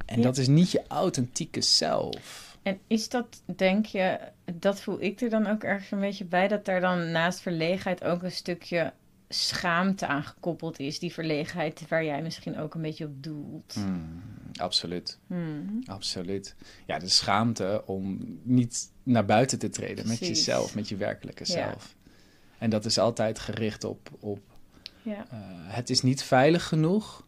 En 0.06 0.22
dat 0.22 0.36
is 0.36 0.46
niet 0.46 0.70
je 0.70 0.82
authentieke 0.88 1.60
zelf. 1.60 2.56
En 2.62 2.78
is 2.86 3.08
dat, 3.08 3.42
denk 3.44 3.86
je, 3.86 4.18
dat 4.54 4.80
voel 4.80 5.02
ik 5.02 5.20
er 5.20 5.30
dan 5.30 5.46
ook 5.46 5.62
ergens 5.62 5.90
een 5.90 6.00
beetje 6.00 6.24
bij, 6.24 6.48
dat 6.48 6.68
er 6.68 6.80
dan 6.80 7.10
naast 7.10 7.40
verlegenheid 7.40 8.04
ook 8.04 8.22
een 8.22 8.32
stukje 8.32 8.92
schaamte 9.28 10.06
aan 10.06 10.22
gekoppeld 10.22 10.78
is, 10.78 10.98
die 10.98 11.12
verlegenheid 11.12 11.88
waar 11.88 12.04
jij 12.04 12.22
misschien 12.22 12.58
ook 12.58 12.74
een 12.74 12.82
beetje 12.82 13.04
op 13.04 13.22
doelt. 13.22 13.74
Hmm, 13.74 14.22
absoluut. 14.56 15.18
Hmm. 15.26 15.82
Absoluut. 15.84 16.54
Ja, 16.86 16.98
de 16.98 17.08
schaamte 17.08 17.82
om 17.86 18.18
niet 18.42 18.92
naar 19.02 19.24
buiten 19.24 19.58
te 19.58 19.68
treden 19.68 20.08
met 20.08 20.18
jezelf, 20.18 20.74
met 20.74 20.88
je 20.88 20.96
werkelijke 20.96 21.44
zelf. 21.44 21.96
En 22.58 22.70
dat 22.70 22.84
is 22.84 22.98
altijd 22.98 23.38
gericht 23.38 23.84
op, 23.84 24.10
op 24.20 24.40
ja. 25.02 25.26
Uh, 25.32 25.38
het 25.74 25.90
is 25.90 26.02
niet 26.02 26.22
veilig 26.22 26.68
genoeg 26.68 27.26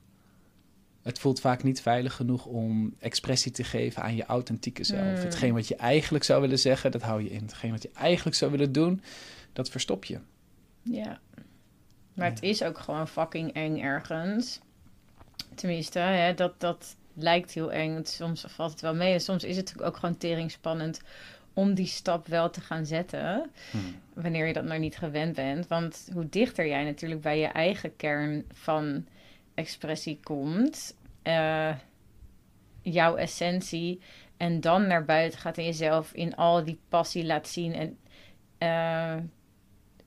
het 1.02 1.18
voelt 1.18 1.40
vaak 1.40 1.62
niet 1.62 1.80
veilig 1.80 2.14
genoeg 2.14 2.44
om 2.46 2.94
expressie 2.98 3.52
te 3.52 3.64
geven 3.64 4.02
aan 4.02 4.16
je 4.16 4.24
authentieke 4.24 4.84
zelf. 4.84 5.18
Mm. 5.18 5.24
Hetgeen 5.24 5.54
wat 5.54 5.68
je 5.68 5.76
eigenlijk 5.76 6.24
zou 6.24 6.40
willen 6.40 6.58
zeggen, 6.58 6.90
dat 6.90 7.02
hou 7.02 7.22
je 7.22 7.30
in. 7.30 7.42
Hetgeen 7.42 7.70
wat 7.70 7.82
je 7.82 7.90
eigenlijk 7.94 8.36
zou 8.36 8.50
willen 8.50 8.72
doen, 8.72 9.02
dat 9.52 9.70
verstop 9.70 10.04
je. 10.04 10.18
Ja. 10.82 11.20
Maar 12.14 12.30
het 12.30 12.42
is 12.42 12.62
ook 12.62 12.78
gewoon 12.78 13.08
fucking 13.08 13.52
eng 13.52 13.78
ergens. 13.78 14.60
Tenminste, 15.54 15.98
hè, 15.98 16.34
dat, 16.34 16.60
dat 16.60 16.96
lijkt 17.14 17.52
heel 17.52 17.72
eng. 17.72 18.04
Soms 18.04 18.44
valt 18.48 18.70
het 18.70 18.80
wel 18.80 18.94
mee. 18.94 19.12
En 19.12 19.20
soms 19.20 19.44
is 19.44 19.56
het 19.56 19.82
ook 19.82 19.96
gewoon 19.96 20.16
teringspannend 20.16 21.00
om 21.52 21.74
die 21.74 21.86
stap 21.86 22.26
wel 22.26 22.50
te 22.50 22.60
gaan 22.60 22.86
zetten. 22.86 23.50
Hmm. 23.70 23.96
Wanneer 24.14 24.46
je 24.46 24.52
dat 24.52 24.64
nog 24.64 24.78
niet 24.78 24.96
gewend 24.96 25.34
bent. 25.34 25.66
Want 25.66 26.08
hoe 26.12 26.28
dichter 26.28 26.66
jij 26.66 26.84
natuurlijk 26.84 27.20
bij 27.20 27.38
je 27.38 27.46
eigen 27.46 27.96
kern 27.96 28.44
van 28.52 29.06
expressie 29.60 30.20
komt, 30.22 30.96
uh, 31.24 31.74
jouw 32.82 33.16
essentie, 33.16 34.00
en 34.36 34.60
dan 34.60 34.86
naar 34.86 35.04
buiten 35.04 35.38
gaat 35.38 35.58
in 35.58 35.64
jezelf, 35.64 36.12
in 36.12 36.36
al 36.36 36.64
die 36.64 36.78
passie 36.88 37.24
laat 37.24 37.48
zien 37.48 37.74
en 37.74 37.98
uh, 38.58 39.22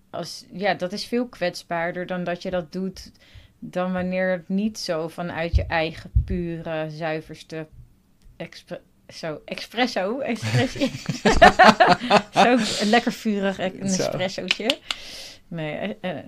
als, 0.09 0.45
ja, 0.51 0.73
dat 0.73 0.91
is 0.91 1.05
veel 1.05 1.27
kwetsbaarder 1.27 2.05
dan 2.05 2.23
dat 2.23 2.41
je 2.41 2.49
dat 2.49 2.71
doet. 2.71 3.11
Dan 3.59 3.93
wanneer 3.93 4.31
het 4.31 4.49
niet 4.49 4.79
zo 4.79 5.07
vanuit 5.07 5.55
je 5.55 5.65
eigen 5.65 6.11
pure, 6.25 6.89
zuiverste 6.89 7.67
expre 8.35 8.81
zo, 9.07 9.41
espresso. 9.45 10.19
espresso. 10.19 10.87
zo 12.43 12.57
lekker 12.85 13.11
vurig, 13.11 13.59
een 13.59 13.81
espressootje. 13.81 14.79
Nee, 15.47 15.97
uh, 16.01 16.19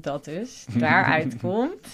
dat 0.00 0.24
dus. 0.24 0.66
Daaruit 0.78 1.36
komt. 1.40 1.86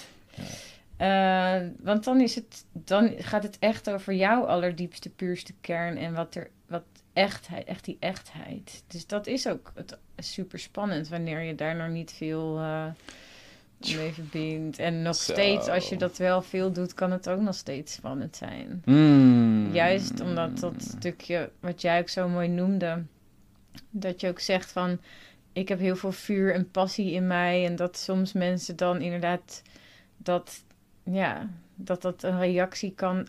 Uh, 1.00 1.56
want 1.80 2.04
dan, 2.04 2.20
is 2.20 2.34
het, 2.34 2.64
dan 2.72 3.14
gaat 3.18 3.42
het 3.42 3.58
echt 3.58 3.90
over 3.90 4.14
jouw 4.14 4.44
allerdiepste, 4.44 5.10
puurste 5.10 5.52
kern 5.60 5.96
en 5.96 6.14
wat 6.14 6.34
er, 6.34 6.50
wat 6.66 6.84
echtheid, 7.12 7.66
echt 7.66 7.84
die 7.84 7.96
echtheid. 8.00 8.82
Dus 8.86 9.06
dat 9.06 9.26
is 9.26 9.46
ook 9.46 9.72
het, 9.74 9.98
super 10.16 10.58
spannend 10.58 11.08
wanneer 11.08 11.40
je 11.40 11.54
daar 11.54 11.76
nog 11.76 11.88
niet 11.88 12.12
veel 12.12 12.58
uh, 12.58 12.86
mee 13.96 14.12
verbindt. 14.12 14.78
En 14.78 15.02
nog 15.02 15.14
steeds, 15.14 15.68
als 15.68 15.88
je 15.88 15.96
dat 15.96 16.16
wel 16.16 16.42
veel 16.42 16.72
doet, 16.72 16.94
kan 16.94 17.10
het 17.10 17.28
ook 17.28 17.40
nog 17.40 17.54
steeds 17.54 17.92
spannend 17.92 18.36
zijn. 18.36 18.82
Mm. 18.84 19.72
Juist 19.72 20.20
omdat 20.20 20.58
dat 20.58 20.74
stukje, 20.78 21.50
wat 21.60 21.80
jij 21.80 22.00
ook 22.00 22.08
zo 22.08 22.28
mooi 22.28 22.48
noemde, 22.48 23.02
dat 23.90 24.20
je 24.20 24.28
ook 24.28 24.40
zegt 24.40 24.72
van, 24.72 24.98
ik 25.52 25.68
heb 25.68 25.78
heel 25.78 25.96
veel 25.96 26.12
vuur 26.12 26.54
en 26.54 26.70
passie 26.70 27.12
in 27.12 27.26
mij. 27.26 27.66
En 27.66 27.76
dat 27.76 27.96
soms 27.96 28.32
mensen 28.32 28.76
dan 28.76 29.00
inderdaad 29.00 29.62
dat, 30.16 30.64
ja, 31.02 31.50
dat 31.74 32.02
dat 32.02 32.22
een 32.22 32.38
reactie 32.38 32.92
kan 32.94 33.26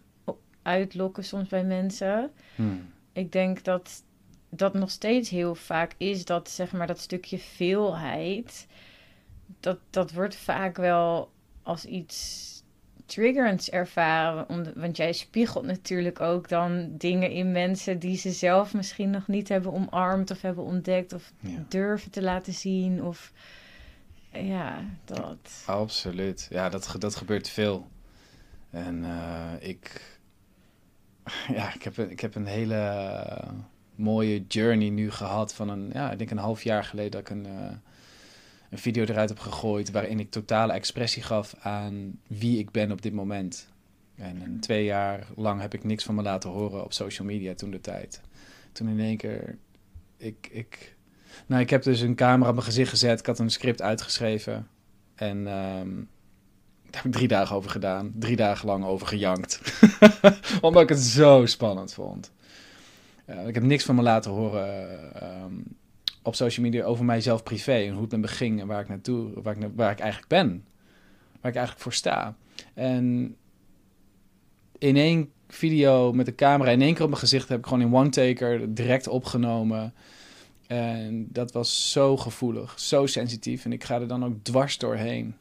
uitlokken 0.62 1.24
soms 1.24 1.48
bij 1.48 1.64
mensen. 1.64 2.32
Hmm. 2.56 2.92
Ik 3.14 3.32
denk 3.32 3.64
dat 3.64 4.04
dat 4.50 4.74
nog 4.74 4.92
steeds 4.92 5.30
heel 5.30 5.56
vaak 5.56 5.94
is 5.98 6.26
dat, 6.26 6.50
zeg 6.50 6.72
maar, 6.72 6.88
dat 6.88 7.00
stukje 7.00 7.40
veelheid. 7.40 8.68
Dat, 9.60 9.80
dat 9.90 10.12
wordt 10.12 10.36
vaak 10.36 10.78
wel 10.78 11.32
als 11.64 11.86
iets 11.86 12.52
triggerends 13.14 13.70
ervaren. 13.70 14.74
want 14.76 14.98
jij 14.98 15.14
spiegelt 15.14 15.66
natuurlijk 15.66 16.22
ook 16.22 16.50
dan 16.50 16.98
dingen 16.98 17.32
in 17.32 17.52
mensen 17.52 18.00
die 18.00 18.18
ze 18.18 18.32
zelf 18.32 18.74
misschien 18.74 19.10
nog 19.10 19.28
niet 19.28 19.50
hebben 19.50 19.74
omarmd 19.74 20.32
of 20.32 20.42
hebben 20.42 20.64
ontdekt 20.64 21.14
of 21.14 21.32
durven 21.68 22.12
te 22.12 22.22
laten 22.22 22.54
zien. 22.54 23.04
Of 23.04 23.32
ja, 24.32 24.84
dat. 25.06 25.64
Absoluut. 25.66 26.48
Ja, 26.50 26.70
dat, 26.70 26.96
dat 27.00 27.16
gebeurt 27.16 27.50
veel. 27.50 27.88
En 28.70 29.04
uh, 29.04 29.52
ik, 29.60 30.02
ja, 31.58 31.74
ik, 31.74 31.84
heb, 31.84 31.98
ik 31.98 32.20
heb 32.20 32.36
een 32.36 32.46
hele 32.46 33.24
mooie 33.96 34.44
journey 34.48 34.90
nu 34.90 35.12
gehad 35.12 35.54
van 35.54 35.70
een, 35.70 35.90
ja, 35.94 36.12
ik 36.12 36.18
denk 36.18 36.30
een 36.30 36.38
half 36.38 36.64
jaar 36.64 36.84
geleden 36.84 37.12
dat 37.12 37.22
ik 37.22 37.30
een. 37.30 37.46
Uh, 37.46 37.72
een 38.74 38.80
video 38.80 39.04
eruit 39.04 39.30
heb 39.30 39.40
gegooid 39.40 39.92
waarin 39.92 40.20
ik 40.20 40.32
totale 40.32 40.74
expressie 40.74 41.24
gaf 41.24 41.56
aan 41.60 42.20
wie 42.28 42.60
ik 42.60 42.72
ben 42.72 42.92
op 42.92 43.02
dit 43.02 43.14
moment. 43.14 43.68
En 44.16 44.60
twee 44.60 44.84
jaar 44.84 45.28
lang 45.36 45.62
heb 45.62 45.74
ik 45.74 45.84
niks 45.84 46.04
van 46.04 46.16
me 46.16 46.22
laten 46.22 46.50
horen 46.50 46.84
op 46.84 46.94
social 46.94 47.28
media 47.28 47.54
toen 47.54 47.72
de 47.72 47.82
tijd. 47.82 48.22
Toen 48.72 48.88
in 48.88 49.00
één 49.00 49.18
keer, 49.18 49.58
ik, 50.18 50.50
ik, 50.52 50.96
nou 51.46 51.62
ik 51.62 51.70
heb 51.70 51.84
dus 51.84 52.02
een 52.02 52.16
camera 52.16 52.50
op 52.50 52.56
mijn 52.56 52.66
gezicht 52.66 52.90
gezet, 52.90 53.20
ik 53.20 53.26
had 53.26 53.40
een 53.40 53.50
script 53.50 53.82
uitgeschreven 53.82 54.68
en 55.16 55.38
um, 55.38 56.10
daar 56.84 57.02
heb 57.02 57.06
ik 57.06 57.12
drie 57.12 57.28
dagen 57.28 57.56
over 57.56 57.70
gedaan. 57.70 58.12
Drie 58.16 58.36
dagen 58.36 58.68
lang 58.68 58.86
over 58.86 59.08
gejankt. 59.08 59.62
Omdat 60.62 60.82
ik 60.82 60.90
het 60.90 61.00
zo 61.00 61.46
spannend 61.46 61.94
vond. 61.94 62.32
ik 63.46 63.54
heb 63.54 63.64
niks 63.64 63.84
van 63.84 63.96
me 63.96 64.02
laten 64.02 64.32
horen. 64.32 65.00
Um, 65.44 65.78
op 66.24 66.36
social 66.36 66.66
media 66.66 66.84
over 66.84 67.06
mijzelf 67.06 67.44
privé 67.44 67.74
en 67.74 67.94
hoe 67.94 68.02
het 68.02 68.12
met 68.12 68.22
me 68.22 68.28
ging 68.28 68.60
en 68.60 68.68
waar 68.68 68.82
ik 68.82 68.88
naartoe, 68.88 69.42
waar 69.42 69.58
ik, 69.58 69.70
waar 69.76 69.92
ik 69.92 70.00
eigenlijk 70.00 70.30
ben. 70.30 70.66
Waar 71.42 71.52
ik 71.52 71.58
eigenlijk 71.58 71.80
voor 71.80 71.94
sta. 71.94 72.36
En 72.74 73.36
in 74.78 74.96
één 74.96 75.32
video 75.48 76.14
met 76.14 76.26
de 76.26 76.36
camera 76.36 76.72
in 76.72 76.82
één 76.82 76.94
keer 76.94 77.04
op 77.04 77.10
mijn 77.10 77.22
gezicht 77.22 77.50
heb 77.50 77.58
ik 77.60 77.66
gewoon 77.66 77.82
in 77.82 77.94
one-taker 77.94 78.74
direct 78.74 79.08
opgenomen. 79.08 79.94
En 80.68 81.28
dat 81.30 81.52
was 81.52 81.92
zo 81.92 82.18
gevoelig, 82.18 82.80
zo 82.80 83.06
sensitief. 83.06 83.66
En 83.66 83.74
ik 83.74 83.84
ga 83.84 84.00
er 84.00 84.08
dan 84.08 84.26
ook 84.26 84.44
dwars 84.44 84.78
doorheen. 84.78 85.36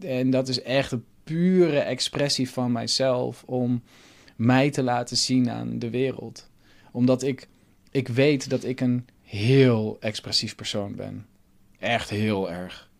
En 0.00 0.30
dat 0.30 0.48
is 0.48 0.62
echt 0.62 0.92
een 0.92 1.04
pure 1.24 1.78
expressie 1.78 2.50
van 2.50 2.72
mijzelf 2.72 3.44
om 3.46 3.82
mij 4.36 4.70
te 4.70 4.82
laten 4.82 5.16
zien 5.16 5.50
aan 5.50 5.78
de 5.78 5.90
wereld. 5.90 6.50
Omdat 6.92 7.22
ik, 7.22 7.48
ik 7.90 8.08
weet 8.08 8.50
dat 8.50 8.64
ik 8.64 8.80
een 8.80 9.06
heel 9.28 9.96
expressief 10.00 10.54
persoon 10.54 10.94
ben. 10.94 11.26
Echt 11.78 12.10
heel 12.10 12.50
erg. 12.50 12.90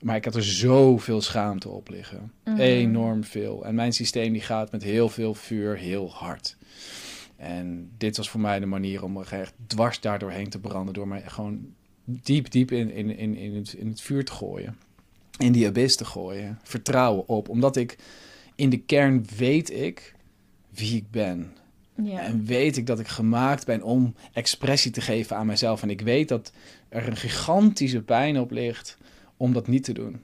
Maar 0.00 0.16
ik 0.16 0.24
had 0.24 0.34
er 0.34 0.44
zoveel 0.44 1.20
schaamte 1.20 1.68
op 1.68 1.88
liggen. 1.88 2.32
Mhm. 2.44 2.60
Enorm 2.60 3.24
veel. 3.24 3.64
En 3.64 3.74
mijn 3.74 3.92
systeem 3.92 4.32
die 4.32 4.42
gaat 4.42 4.72
met 4.72 4.82
heel 4.82 5.08
veel 5.08 5.34
vuur 5.34 5.76
heel 5.76 6.10
hard. 6.12 6.56
En 7.36 7.90
dit 7.98 8.16
was 8.16 8.30
voor 8.30 8.40
mij 8.40 8.60
de 8.60 8.66
manier 8.66 9.04
om 9.04 9.16
er 9.16 9.32
echt 9.32 9.54
dwars 9.66 10.00
daardoorheen 10.00 10.48
te 10.48 10.58
branden. 10.60 10.94
Door 10.94 11.08
mij 11.08 11.22
gewoon 11.26 11.74
diep, 12.04 12.50
diep 12.50 12.70
in, 12.70 12.90
in, 12.90 13.16
in, 13.16 13.36
in, 13.36 13.54
het, 13.54 13.72
in 13.72 13.88
het 13.88 14.00
vuur 14.00 14.24
te 14.24 14.32
gooien. 14.32 14.76
In 15.38 15.52
die 15.52 15.66
abyss 15.66 15.96
te 15.96 16.04
gooien. 16.04 16.58
Vertrouwen 16.62 17.28
op. 17.28 17.48
Omdat 17.48 17.76
ik 17.76 17.98
in 18.54 18.70
de 18.70 18.78
kern 18.78 19.24
weet 19.36 19.72
ik 19.72 20.14
wie 20.70 20.96
ik 20.96 21.10
ben. 21.10 21.52
Ja. 21.94 22.20
En 22.20 22.44
weet 22.44 22.76
ik 22.76 22.86
dat 22.86 23.00
ik 23.00 23.08
gemaakt 23.08 23.66
ben 23.66 23.82
om 23.82 24.14
expressie 24.32 24.90
te 24.90 25.00
geven 25.00 25.36
aan 25.36 25.46
mezelf. 25.46 25.82
En 25.82 25.90
ik 25.90 26.00
weet 26.00 26.28
dat 26.28 26.52
er 26.88 27.08
een 27.08 27.16
gigantische 27.16 28.02
pijn 28.02 28.38
op 28.38 28.50
ligt 28.50 28.98
om 29.36 29.52
dat 29.52 29.66
niet 29.66 29.84
te 29.84 29.92
doen. 29.92 30.22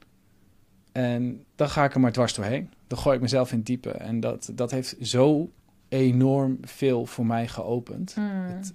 En 0.92 1.44
dan 1.54 1.68
ga 1.68 1.84
ik 1.84 1.94
er 1.94 2.00
maar 2.00 2.12
dwars 2.12 2.34
doorheen. 2.34 2.70
Dan 2.86 2.98
gooi 2.98 3.16
ik 3.16 3.22
mezelf 3.22 3.52
in 3.52 3.62
diepe. 3.62 3.90
En 3.90 4.20
dat, 4.20 4.50
dat 4.54 4.70
heeft 4.70 4.96
zo 5.00 5.50
enorm 5.88 6.58
veel 6.60 7.06
voor 7.06 7.26
mij 7.26 7.48
geopend. 7.48 8.14
Hmm. 8.14 8.44
Het, 8.44 8.74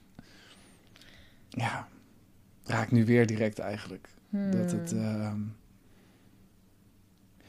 ja, 1.49 1.87
raak 2.63 2.91
nu 2.91 3.05
weer 3.05 3.27
direct 3.27 3.59
eigenlijk. 3.59 4.09
Hmm. 4.29 4.51
Dat 4.51 4.71
het. 4.71 4.93
Uh, 4.93 5.33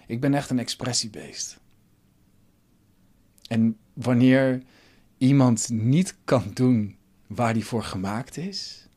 ik 0.06 0.20
ben 0.20 0.34
echt 0.34 0.50
een 0.50 0.58
expressiebeest. 0.58 1.61
En 3.49 3.76
wanneer 3.92 4.62
iemand 5.22 5.68
niet 5.68 6.16
kan 6.24 6.50
doen 6.54 6.96
waar 7.26 7.54
die 7.54 7.64
voor 7.64 7.82
gemaakt 7.84 8.36
is, 8.36 8.88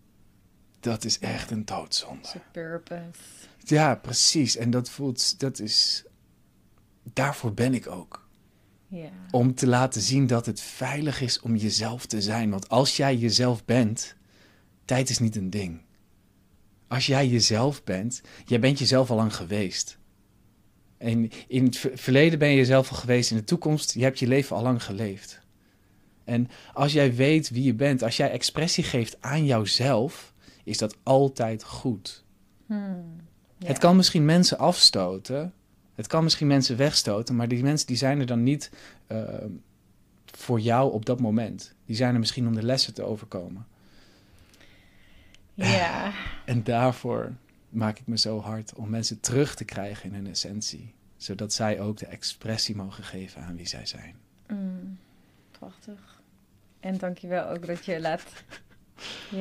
dat 0.80 1.04
is 1.04 1.20
echt 1.20 1.52
een 1.52 1.66
doodzonde. 1.66 2.42
purpose. 2.52 3.20
Ja, 3.60 3.96
precies. 3.96 4.58
En 4.58 4.70
dat 4.70 4.90
voelt, 4.90 5.40
dat 5.40 5.60
is, 5.60 6.06
daarvoor 7.04 7.54
ben 7.54 7.74
ik 7.74 7.88
ook. 7.88 8.28
Om 9.32 9.56
te 9.56 9.68
laten 9.68 10.02
zien 10.02 10.28
dat 10.28 10.46
het 10.46 10.62
veilig 10.62 11.22
is 11.22 11.40
om 11.40 11.56
jezelf 11.56 12.06
te 12.06 12.22
zijn. 12.22 12.50
Want 12.50 12.70
als 12.70 12.98
jij 12.98 13.16
jezelf 13.16 13.66
bent, 13.66 14.16
tijd 14.86 15.10
is 15.10 15.20
niet 15.20 15.36
een 15.36 15.50
ding. 15.50 15.82
Als 16.88 17.06
jij 17.06 17.28
jezelf 17.28 17.84
bent, 17.84 18.22
jij 18.46 18.60
bent 18.60 18.80
jezelf 18.80 19.10
al 19.10 19.16
lang 19.16 19.36
geweest. 19.36 19.98
En 20.98 21.30
in 21.48 21.66
het 21.66 21.78
verleden 21.94 22.40
ben 22.40 22.50
je 22.50 22.56
jezelf 22.56 22.90
al 22.90 22.98
geweest, 22.98 23.32
in 23.32 23.38
de 23.38 23.44
toekomst, 23.44 23.94
je 23.94 24.04
hebt 24.04 24.20
je 24.20 24.28
leven 24.28 24.56
al 24.56 24.62
lang 24.62 24.84
geleefd. 24.84 25.44
En 26.26 26.50
als 26.74 26.94
jij 26.94 27.16
weet 27.16 27.50
wie 27.50 27.64
je 27.64 27.74
bent, 27.74 28.04
als 28.04 28.18
jij 28.18 28.32
expressie 28.32 28.84
geeft 28.84 29.18
aan 29.22 29.46
jouzelf, 29.46 30.34
is 30.64 30.78
dat 30.78 30.98
altijd 31.04 31.64
goed. 31.64 32.24
Hmm, 32.66 33.16
Het 33.66 33.78
kan 33.78 33.96
misschien 33.96 34.26
mensen 34.26 34.58
afstoten, 34.58 35.54
het 35.96 36.08
kan 36.08 36.24
misschien 36.24 36.48
mensen 36.48 36.78
wegstoten, 36.78 37.36
maar 37.36 37.48
die 37.48 37.64
mensen 37.64 37.88
die 37.88 37.98
zijn 37.98 38.20
er 38.20 38.26
dan 38.26 38.44
niet 38.44 38.72
uh, 39.08 39.24
voor 40.26 40.60
jou 40.60 40.92
op 40.94 41.06
dat 41.06 41.20
moment. 41.20 41.74
Die 41.86 41.96
zijn 41.96 42.14
er 42.14 42.20
misschien 42.20 42.48
om 42.48 42.56
de 42.56 42.64
lessen 42.64 42.94
te 42.94 43.04
overkomen. 43.04 43.66
Ja. 45.54 46.14
En 46.46 46.64
daarvoor 46.64 47.34
maak 47.70 48.00
ik 48.00 48.08
me 48.08 48.18
zo 48.18 48.42
hard 48.42 48.74
om 48.74 48.90
mensen 48.90 49.20
terug 49.20 49.56
te 49.56 49.66
krijgen 49.66 50.10
in 50.10 50.16
hun 50.16 50.28
essentie, 50.28 50.94
zodat 51.18 51.54
zij 51.54 51.80
ook 51.80 51.98
de 51.98 52.06
expressie 52.06 52.76
mogen 52.76 53.04
geven 53.04 53.42
aan 53.42 53.56
wie 53.56 53.68
zij 53.68 53.86
zijn. 53.86 54.16
Mm, 54.48 54.98
prachtig. 55.52 56.15
En 56.86 56.98
dankjewel 56.98 57.50
ook 57.50 57.66
dat 57.66 57.86
je 57.86 58.00
laat, 58.00 58.24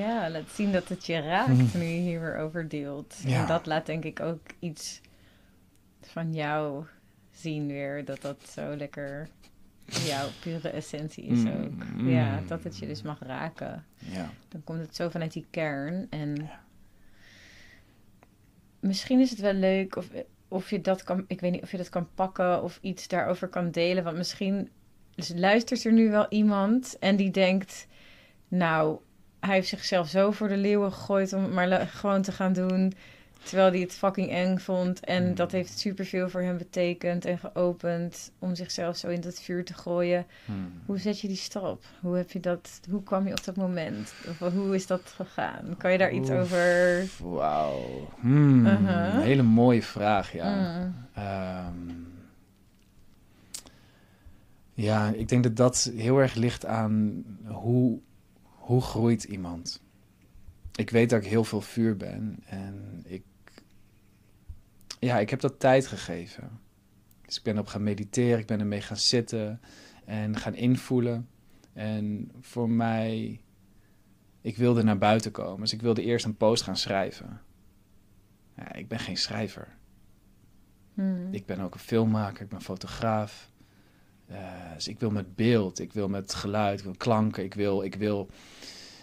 ja, 0.02 0.30
laat 0.30 0.50
zien 0.54 0.72
dat 0.72 0.88
het 0.88 1.06
je 1.06 1.20
raakt 1.20 1.48
mhm. 1.48 1.78
nu 1.78 1.84
je 1.84 2.00
hier 2.00 2.20
weer 2.20 2.36
over 2.36 2.68
deelt. 2.68 3.14
Ja. 3.24 3.40
En 3.40 3.46
dat 3.46 3.66
laat 3.66 3.86
denk 3.86 4.04
ik 4.04 4.20
ook 4.20 4.40
iets 4.58 5.00
van 6.00 6.32
jou 6.32 6.84
zien 7.30 7.66
weer. 7.66 8.04
Dat 8.04 8.20
dat 8.20 8.48
zo 8.48 8.76
lekker 8.76 9.28
jouw 9.86 10.28
pure 10.40 10.68
essentie 10.68 11.24
is 11.24 11.38
mm, 11.38 11.52
ook. 11.52 11.84
Mm. 11.94 12.08
Ja, 12.08 12.40
dat 12.46 12.64
het 12.64 12.78
je 12.78 12.86
dus 12.86 13.02
mag 13.02 13.18
raken. 13.22 13.84
Ja. 13.96 14.30
Dan 14.48 14.64
komt 14.64 14.80
het 14.80 14.96
zo 14.96 15.08
vanuit 15.08 15.32
die 15.32 15.46
kern. 15.50 16.06
En 16.10 16.50
misschien 18.80 19.20
is 19.20 19.30
het 19.30 19.40
wel 19.40 19.52
leuk 19.52 19.96
of, 19.96 20.08
of 20.48 20.70
je 20.70 20.80
dat 20.80 21.04
kan... 21.04 21.24
Ik 21.26 21.40
weet 21.40 21.52
niet 21.52 21.62
of 21.62 21.70
je 21.70 21.76
dat 21.76 21.88
kan 21.88 22.08
pakken 22.14 22.62
of 22.62 22.78
iets 22.82 23.08
daarover 23.08 23.48
kan 23.48 23.70
delen. 23.70 24.04
Want 24.04 24.16
misschien 24.16 24.70
dus 25.16 25.33
luistert 25.35 25.85
er 25.85 25.92
nu 25.92 26.11
wel 26.11 26.26
iemand 26.28 26.97
en 27.00 27.16
die 27.16 27.30
denkt, 27.30 27.87
nou, 28.49 28.99
hij 29.40 29.54
heeft 29.54 29.68
zichzelf 29.68 30.09
zo 30.09 30.30
voor 30.30 30.49
de 30.49 30.56
leeuwen 30.56 30.92
gegooid 30.92 31.33
om 31.33 31.42
het 31.42 31.52
maar 31.52 31.87
gewoon 31.87 32.23
te 32.23 32.33
gaan 32.33 32.52
doen. 32.52 32.92
Terwijl 33.42 33.71
hij 33.71 33.80
het 33.80 33.92
fucking 33.92 34.30
eng 34.30 34.59
vond. 34.59 35.00
En 35.04 35.28
Mm. 35.28 35.35
dat 35.35 35.52
heeft 35.52 35.78
superveel 35.78 36.28
voor 36.28 36.40
hem 36.40 36.59
betekend 36.59 37.25
en 37.25 37.38
geopend 37.38 38.30
om 38.38 38.54
zichzelf 38.54 38.97
zo 38.97 39.09
in 39.09 39.21
dat 39.21 39.40
vuur 39.40 39.64
te 39.64 39.75
gooien. 39.75 40.26
Hmm. 40.44 40.73
Hoe 40.87 40.99
zet 40.99 41.21
je 41.21 41.28
die 41.28 41.37
stap? 41.37 41.85
Hoe 42.00 42.16
heb 42.16 42.30
je 42.30 42.40
dat? 42.40 42.80
Hoe 42.90 43.02
kwam 43.02 43.26
je 43.26 43.33
op 43.33 43.44
dat 43.44 43.56
moment? 43.56 44.14
Of 44.28 44.52
hoe 44.52 44.75
is 44.75 44.87
dat 44.87 45.12
gegaan? 45.16 45.75
Kan 45.78 45.92
je 45.92 45.99
daar 45.99 46.12
iets 46.12 46.30
over? 46.30 47.04
Wauw. 47.23 48.09
Hmm, 48.21 48.66
Uh-huh. 48.66 49.14
Een 49.14 49.21
hele 49.21 49.42
mooie 49.42 49.83
vraag, 49.83 50.33
ja. 50.33 50.80
Mm. 51.14 52.06
Ja, 54.75 55.09
ik 55.09 55.28
denk 55.28 55.43
dat 55.43 55.57
dat 55.57 55.93
heel 55.97 56.19
erg 56.19 56.35
ligt 56.35 56.66
aan 56.66 57.25
hoe, 57.45 58.00
hoe 58.43 58.83
groeit 58.83 59.25
iemand. 59.25 59.83
Ik 60.75 60.90
weet 60.90 61.11
dat 61.11 61.23
ik 61.23 61.28
heel 61.28 61.45
veel 61.45 61.61
vuur 61.61 61.97
ben 61.97 62.38
en 62.45 63.02
ik, 63.04 63.25
ja, 64.99 65.19
ik 65.19 65.31
heb 65.31 65.40
dat 65.40 65.61
tijd 65.61 65.87
gegeven. 65.87 66.61
Dus 67.26 67.37
ik 67.37 67.43
ben 67.43 67.59
op 67.59 67.66
gaan 67.66 67.83
mediteren, 67.83 68.38
ik 68.38 68.47
ben 68.47 68.61
ermee 68.61 68.81
gaan 68.81 68.97
zitten 68.97 69.61
en 70.04 70.37
gaan 70.37 70.54
invoelen. 70.54 71.28
En 71.73 72.31
voor 72.40 72.71
mij, 72.71 73.40
ik 74.40 74.57
wilde 74.57 74.83
naar 74.83 74.99
buiten 74.99 75.31
komen, 75.31 75.61
dus 75.61 75.73
ik 75.73 75.83
wilde 75.83 76.02
eerst 76.02 76.25
een 76.25 76.37
post 76.37 76.62
gaan 76.62 76.76
schrijven. 76.76 77.40
Ja, 78.57 78.73
ik 78.73 78.88
ben 78.88 78.99
geen 78.99 79.16
schrijver. 79.16 79.76
Mm. 80.95 81.28
Ik 81.31 81.47
ben 81.47 81.61
ook 81.61 81.75
een 81.75 81.81
filmmaker, 81.81 82.43
ik 82.43 82.49
ben 82.49 82.62
fotograaf. 82.62 83.52
Eh, 84.26 84.75
dus 84.75 84.88
ik 84.88 85.00
wil 85.00 85.11
met 85.11 85.37
beeld, 85.37 85.78
ik 85.78 85.93
wil 85.93 86.09
met 86.09 86.35
geluid, 86.35 86.78
ik 86.78 86.85
wil 86.85 86.95
klanken, 86.97 87.45
ik 87.45 87.54
wil, 87.54 87.83
ik 87.83 87.95
wil 87.95 88.28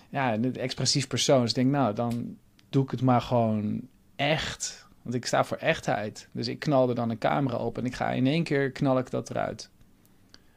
ja, 0.10 0.34
een 0.34 0.56
expressief 0.56 1.08
persoon. 1.08 1.42
Dus 1.42 1.50
ik 1.50 1.56
denk, 1.56 1.72
nou, 1.72 1.96
dan 1.96 2.38
doe 2.70 2.84
ik 2.84 2.92
het 2.92 3.01
maar 3.01 3.22
gewoon 3.22 3.88
echt. 4.16 4.88
Want 5.01 5.16
ik 5.16 5.25
sta 5.25 5.44
voor 5.44 5.58
echtheid. 5.58 6.30
Dus 6.32 6.48
ik 6.48 6.60
knalde 6.60 6.94
dan 6.94 7.10
een 7.10 7.18
camera 7.18 7.58
op 7.58 7.78
en 7.78 7.86
ik 7.86 7.96
ga 7.96 8.12
in 8.12 8.28
één 8.28 8.44
keer 8.44 8.72
knal 8.72 8.98
ik 8.98 9.10
dat 9.10 9.30
eruit. 9.30 9.70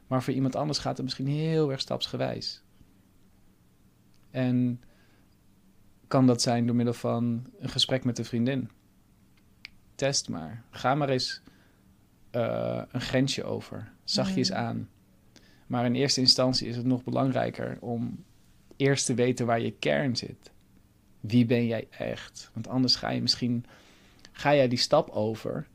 Maar 0.07 0.23
voor 0.23 0.33
iemand 0.33 0.55
anders 0.55 0.79
gaat 0.79 0.95
het 0.95 1.05
misschien 1.05 1.27
heel 1.27 1.71
erg 1.71 1.79
stapsgewijs. 1.79 2.63
En 4.31 4.81
kan 6.07 6.27
dat 6.27 6.41
zijn 6.41 6.65
door 6.65 6.75
middel 6.75 6.93
van 6.93 7.45
een 7.59 7.69
gesprek 7.69 8.03
met 8.03 8.17
een 8.17 8.25
vriendin. 8.25 8.69
Test 9.95 10.29
maar. 10.29 10.63
Ga 10.69 10.95
maar 10.95 11.09
eens 11.09 11.41
eh, 12.35 12.81
een 12.91 13.01
grensje 13.01 13.43
over. 13.43 13.91
Zachtjes 14.03 14.49
Mm. 14.49 14.55
aan. 14.55 14.89
Maar 15.67 15.85
in 15.85 15.95
eerste 15.95 16.19
instantie 16.19 16.67
is 16.67 16.75
het 16.75 16.85
nog 16.85 17.03
belangrijker 17.03 17.77
om 17.79 18.23
eerst 18.75 19.05
te 19.05 19.13
weten 19.13 19.45
waar 19.45 19.61
je 19.61 19.71
kern 19.71 20.15
zit. 20.15 20.51
Wie 21.19 21.45
ben 21.45 21.65
jij 21.65 21.87
echt? 21.89 22.49
Want 22.53 22.67
anders 22.67 22.95
ga 22.95 23.09
je 23.09 23.21
misschien 23.21 23.65
ga 24.31 24.55
jij 24.55 24.67
die 24.67 24.77
stap 24.77 25.09
over, 25.09 25.67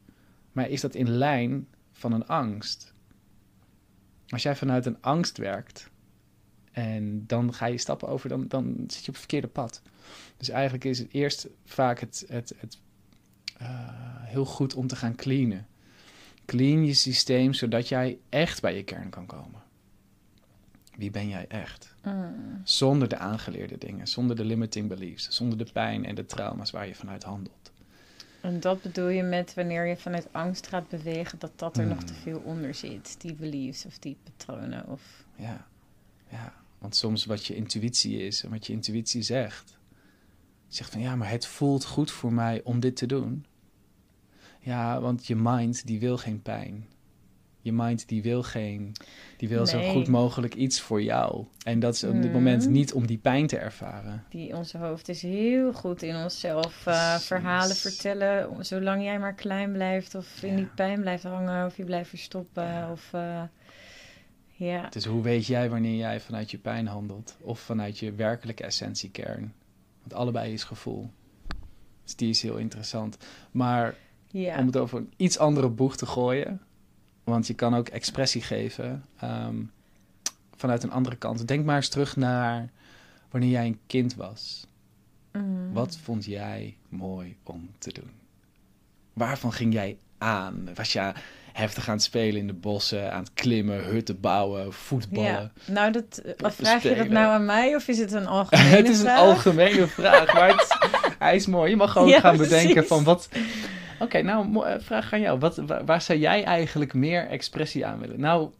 maar 0.53 0.69
is 0.69 0.81
dat 0.81 0.95
in 0.95 1.11
lijn 1.11 1.69
van 1.93 2.13
een 2.13 2.27
angst? 2.27 2.95
Als 4.29 4.43
jij 4.43 4.57
vanuit 4.57 4.87
een 4.87 5.03
angst 5.03 5.37
werkt 5.39 5.91
en 6.73 7.27
dan 7.27 7.55
ga 7.55 7.67
je 7.67 7.79
stappen 7.79 8.09
over, 8.09 8.29
dan, 8.29 8.49
dan 8.49 8.75
zit 8.87 8.93
je 8.93 8.99
op 8.99 9.07
het 9.07 9.19
verkeerde 9.19 9.49
pad. 9.49 9.83
Dus 10.37 10.49
eigenlijk 10.49 10.85
is 10.85 10.99
het 10.99 11.13
eerst 11.13 11.49
vaak 11.65 12.01
het, 12.01 12.25
het, 12.29 12.55
het 12.59 12.79
eh, 13.57 13.69
heel 14.21 14.45
goed 14.45 14.75
om 14.75 14.87
te 14.87 14.97
gaan 14.97 15.15
cleanen. 15.15 15.67
Clean 16.51 16.87
je 16.87 16.95
systeem 16.95 17.53
zodat 17.53 17.89
jij 17.89 18.19
echt 18.29 18.61
bij 18.61 18.77
je 18.77 18.83
kern 18.83 19.11
kan 19.11 19.27
komen. 19.27 19.63
Wie 20.97 21.11
ben 21.11 21.29
jij 21.29 21.47
echt? 21.49 21.95
Mm. 22.05 22.61
Zonder 22.65 23.09
de 23.09 23.17
aangeleerde 23.17 23.79
dingen, 23.79 24.07
zonder 24.07 24.37
de 24.37 24.45
limiting 24.45 24.89
beliefs, 24.89 25.29
zonder 25.29 25.59
de 25.59 25.67
pijn 25.73 26.05
en 26.05 26.15
de 26.15 26.27
trauma's 26.27 26.71
waar 26.71 26.87
je 26.87 26.95
vanuit 26.95 27.23
handelt. 27.23 27.73
En 28.41 28.61
dat 28.61 28.83
bedoel 28.83 29.09
je 29.09 29.23
met 29.23 29.55
wanneer 29.55 29.87
je 29.87 29.97
vanuit 29.97 30.29
angst 30.33 30.67
gaat 30.67 30.89
bewegen, 30.89 31.39
dat 31.39 31.53
dat 31.57 31.77
er 31.77 31.87
nog 31.87 31.99
Mm. 32.01 32.05
te 32.07 32.15
veel 32.15 32.43
onder 32.45 32.75
zit. 32.75 33.21
Die 33.21 33.35
beliefs 33.35 33.87
of 33.87 33.99
die 33.99 34.17
patronen. 34.25 34.89
Of... 34.89 35.25
Ja, 35.37 35.67
ja. 36.31 36.53
Want 36.79 36.97
soms 36.97 37.25
wat 37.25 37.47
je 37.47 37.55
intuïtie 37.55 38.27
is 38.27 38.45
en 38.45 38.51
wat 38.51 38.67
je 38.67 38.73
intuïtie 38.73 39.23
zegt. 39.23 39.79
Zegt 40.69 40.91
van 40.91 41.01
ja, 41.01 41.17
maar 41.17 41.31
het 41.31 41.47
voelt 41.47 41.85
goed 41.85 42.11
voor 42.11 42.33
mij 42.33 42.61
om 42.65 42.81
dit 42.81 42.97
te 42.97 43.07
doen. 43.07 43.45
Ja, 44.63 45.01
want 45.01 45.27
je 45.27 45.37
mind 45.37 45.87
die 45.87 46.01
wil 46.01 46.17
geen 46.19 46.43
pijn. 46.43 46.87
Je 47.63 47.73
mind 47.73 48.09
die 48.09 48.23
wil 48.23 48.43
geen, 48.43 48.93
die 49.37 49.49
wil 49.49 49.67
zo 49.67 49.91
goed 49.91 50.09
mogelijk 50.09 50.55
iets 50.55 50.81
voor 50.81 51.03
jou. 51.03 51.45
En 51.65 51.81
dat 51.81 51.95
is 51.95 52.05
op 52.05 52.13
dit 52.13 52.25
Mm. 52.25 52.33
moment 52.33 52.69
niet 52.69 52.93
om 52.93 53.07
die 53.07 53.19
pijn 53.19 53.47
te 53.47 53.59
ervaren. 53.59 54.25
Die, 54.29 54.57
onze 54.57 54.79
hoofd 54.79 55.09
is 55.09 55.23
heel 55.23 55.73
goed 55.73 56.03
in 56.03 56.17
onszelf 56.17 56.81
Precies. 56.85 57.27
verhalen 57.27 57.77
vertellen. 57.77 58.65
Zolang 58.65 59.03
jij 59.03 59.19
maar 59.19 59.35
klein 59.35 59.73
blijft 59.73 60.15
of 60.15 60.43
in 60.43 60.57
die 60.57 60.67
pijn 60.67 61.01
blijft 61.01 61.23
hangen 61.23 61.67
of 61.67 61.77
je 61.77 61.85
blijft 61.85 62.09
verstoppen. 62.09 62.65
Ja. 62.65 62.91
Of, 62.93 63.09
eh, 63.13 63.43
ja. 64.47 64.89
Dus 64.89 65.05
hoe 65.05 65.23
weet 65.23 65.47
jij 65.47 65.71
wanneer 65.71 65.97
jij 65.97 66.21
vanuit 66.21 66.51
je 66.51 66.59
pijn 66.59 66.87
handelt? 66.87 67.37
Of 67.41 67.61
vanuit 67.61 67.99
je 67.99 68.13
werkelijke 68.13 68.65
essentiekern? 68.65 69.53
Want 70.01 70.15
allebei 70.15 70.53
is 70.53 70.65
gevoel. 70.65 71.11
Dus 72.05 72.17
die 72.17 72.31
is 72.31 72.43
heel 72.43 72.57
interessant. 72.57 73.17
Maar 73.51 73.95
ja. 74.31 74.59
om 74.59 74.67
het 74.67 74.77
over 74.77 74.99
een 74.99 75.13
iets 75.17 75.39
andere 75.39 75.69
boeg 75.69 75.97
te 75.97 76.07
gooien. 76.07 76.61
Want 77.25 77.47
je 77.47 77.55
kan 77.55 77.75
ook 77.75 77.89
expressie 77.89 78.43
geven 78.43 79.05
ehm, 79.21 79.57
vanuit 80.57 80.83
een 80.83 80.93
andere 80.93 81.17
kant. 81.17 81.49
Denk 81.49 81.65
maar 81.65 81.77
eens 81.77 81.89
terug 81.89 82.17
naar 82.17 82.71
wanneer 83.31 83.51
jij 83.51 83.67
een 83.67 83.81
kind 83.87 84.15
was. 84.15 84.67
Mm. 85.33 85.73
Wat 85.73 85.99
vond 86.03 86.25
jij 86.25 86.77
mooi 86.89 87.37
om 87.43 87.71
te 87.79 87.93
doen? 87.93 88.11
Waarvan 89.13 89.53
ging 89.53 89.73
jij 89.73 89.97
aan? 90.19 90.69
Was 90.75 90.93
je 90.93 91.13
heftig 91.53 91.89
aan 91.89 91.95
het 91.95 92.03
spelen 92.03 92.41
in 92.41 92.47
de 92.47 92.53
bossen, 92.53 93.13
aan 93.13 93.23
het 93.23 93.33
klimmen, 93.35 93.85
hutten 93.85 94.21
bouwen, 94.21 94.73
voetballen? 94.73 95.53
Ja, 95.65 95.73
nou, 95.73 95.93
dat, 95.93 96.19
eh, 96.19 96.51
vraag 96.51 96.83
je 96.83 96.95
dat 96.95 97.09
nou 97.09 97.27
aan 97.27 97.45
mij 97.45 97.75
of 97.75 97.89
is 97.89 97.99
het 97.99 98.13
een 98.13 98.27
algemene 98.27 98.77
het 98.77 98.89
is 98.89 98.99
een 98.99 99.05
vraag? 99.05 99.19
algemene 99.19 99.87
vraag, 99.87 100.33
maar 100.33 100.49
het, 100.49 100.79
hij 101.19 101.37
is 101.37 101.47
mooi. 101.47 101.71
Je 101.71 101.77
mag 101.77 101.93
gewoon 101.93 102.09
Ja, 102.09 102.21
gaan 102.21 102.37
bedenken 102.37 102.87
van 102.87 103.05
wat... 103.05 103.29
Oké, 104.01 104.23
nou, 104.23 104.67
eh, 104.67 104.75
vraag 104.79 105.13
aan 105.13 105.21
jou. 105.21 105.39
Wat, 105.39 105.57
waar, 105.57 105.85
waar 105.85 106.03
zou 106.03 106.19
jij 106.19 106.45
eigenlijk 106.45 106.95
meer 106.95 107.27
expressie 107.27 107.87
aan 107.87 107.99
willen? 107.99 108.21
Nou, 108.21 108.51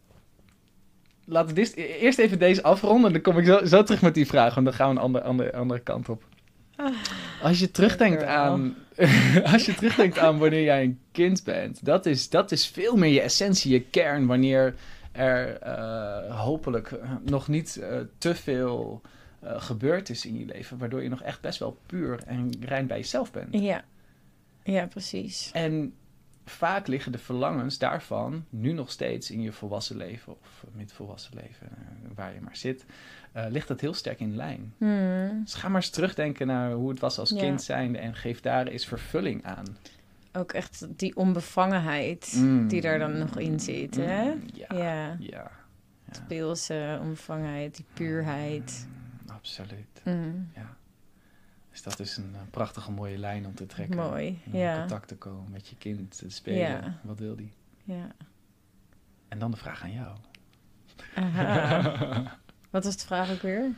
laten 1.25 1.49
we 1.49 1.55
dit, 1.55 1.77
e- 1.77 1.83
eerst 1.83 2.19
even 2.19 2.39
deze 2.39 2.63
afronden. 2.63 3.07
En 3.07 3.13
dan 3.13 3.23
kom 3.23 3.39
ik 3.39 3.47
zo, 3.47 3.65
zo 3.65 3.83
terug 3.83 4.03
met 4.03 4.15
die 4.15 4.27
vraag, 4.27 4.55
want 4.55 4.67
dan 4.67 4.75
gaan 4.75 4.89
we 4.89 4.95
een 4.97 5.03
andere, 5.03 5.25
andere, 5.25 5.53
andere 5.53 5.81
kant 5.81 6.09
op. 6.09 6.25
Ah, 6.77 6.95
Als 7.43 7.59
je 7.59 7.71
terugdenkt 7.71 8.23
aan, 8.23 8.75
als 9.53 9.67
je 9.67 9.75
terugdenkt 9.75 10.19
aan 10.19 10.39
wanneer 10.39 10.63
jij 10.63 10.83
een 10.83 11.01
kind 11.13 11.45
bent, 11.45 11.85
dat 11.85 12.07
is, 12.07 12.29
dat 12.29 12.53
is 12.53 12.67
veel 12.67 12.97
meer 12.97 13.13
je 13.13 13.21
essentie, 13.21 13.73
je 13.73 13.81
kern, 13.81 14.27
wanneer 14.27 14.75
er 15.13 15.57
eh, 15.57 16.41
hopelijk 16.41 16.91
eh, 16.91 17.11
nog 17.25 17.49
niet 17.49 17.83
te 18.19 18.35
veel 18.35 19.01
gebeurd 19.43 20.09
is 20.09 20.27
in 20.27 20.39
je 20.39 20.45
leven, 20.45 20.79
waardoor 20.79 21.03
je 21.03 21.09
nog 21.09 21.23
echt 21.23 21.41
best 21.41 21.59
wel 21.59 21.79
puur 21.87 22.21
en 22.27 22.51
rein 22.61 22.87
bij 22.87 22.97
jezelf 22.97 23.33
bent. 23.33 23.49
Ja. 23.51 23.85
Ja, 24.65 24.87
precies. 24.87 25.51
En 25.53 25.95
vaak 26.45 26.87
liggen 26.87 27.13
de 27.13 27.19
verlangens 27.19 27.79
daarvan 27.79 28.45
nu 28.49 28.73
nog 28.73 28.91
steeds 28.91 29.31
in 29.31 29.41
je 29.41 29.53
volwassen 29.53 29.97
leven 29.97 30.33
of 30.41 30.65
midvolwassen 30.73 31.35
leven, 31.35 31.69
eh, 31.71 32.11
waar 32.15 32.35
je 32.35 32.41
maar 32.41 32.57
zit, 32.57 32.85
eh, 33.33 33.45
ligt 33.49 33.69
dat 33.69 33.81
heel 33.81 33.95
sterk 33.95 34.21
in 34.21 34.37
lijn. 34.37 34.75
Hmm. 34.79 35.41
Dus 35.45 35.55
ga 35.55 35.69
maar 35.69 35.81
eens 35.81 35.91
terugdenken 35.91 36.47
naar 36.47 36.73
hoe 36.73 36.91
het 36.91 37.01
was 37.01 37.19
als 37.19 37.31
Ja. 37.31 37.39
kind 37.41 37.63
zijnde 37.63 37.99
en 37.99 38.15
geef 38.15 38.41
daar 38.41 38.67
eens 38.67 38.87
vervulling 38.87 39.45
aan. 39.45 39.65
Ook 40.33 40.53
echt 40.53 40.87
die 40.99 41.17
onbevangenheid 41.17 42.35
Mm. 42.37 42.69
die 42.69 42.81
daar 42.81 42.99
dan 42.99 43.19
nog 43.19 43.39
in 43.39 43.61
zit, 43.61 43.97
hè? 43.97 44.25
Mm, 44.35 44.43
ja, 44.55 44.67
Ja. 44.69 44.79
ja. 44.79 45.17
ja. 45.21 45.51
Speelse 46.11 46.99
onbevangenheid, 47.03 47.77
die 47.77 47.85
puurheid. 47.95 48.89
Absoluut. 49.27 50.03
Mm. 50.05 50.51
Dus 51.71 51.83
dat 51.83 51.99
is 51.99 52.17
een, 52.17 52.35
eh, 52.35 52.41
prachtige 52.51 52.91
mooie 52.91 53.19
lijn 53.19 53.47
om 53.47 53.55
te 53.55 53.67
trekken. 53.67 53.97
Mooi, 53.97 54.43
om 54.47 54.57
ja. 54.57 54.73
in 54.75 54.79
contact 54.81 55.09
te 55.09 55.17
komen 55.17 55.51
met 55.51 55.69
je 55.69 55.77
kind, 55.77 56.19
te 56.19 56.31
spelen. 56.31 56.59
Ja. 56.59 57.01
Wat 57.03 57.19
wil 57.19 57.37
die? 57.37 57.53
Ja. 57.85 58.09
En 59.29 59.39
dan 59.39 59.51
de 59.51 59.57
vraag 59.57 59.83
aan 59.83 59.93
jou. 59.93 60.17
Wat 62.71 62.85
was 62.85 62.97
de 62.97 63.07
vraag 63.07 63.31
ook 63.31 63.43
weer? 63.43 63.71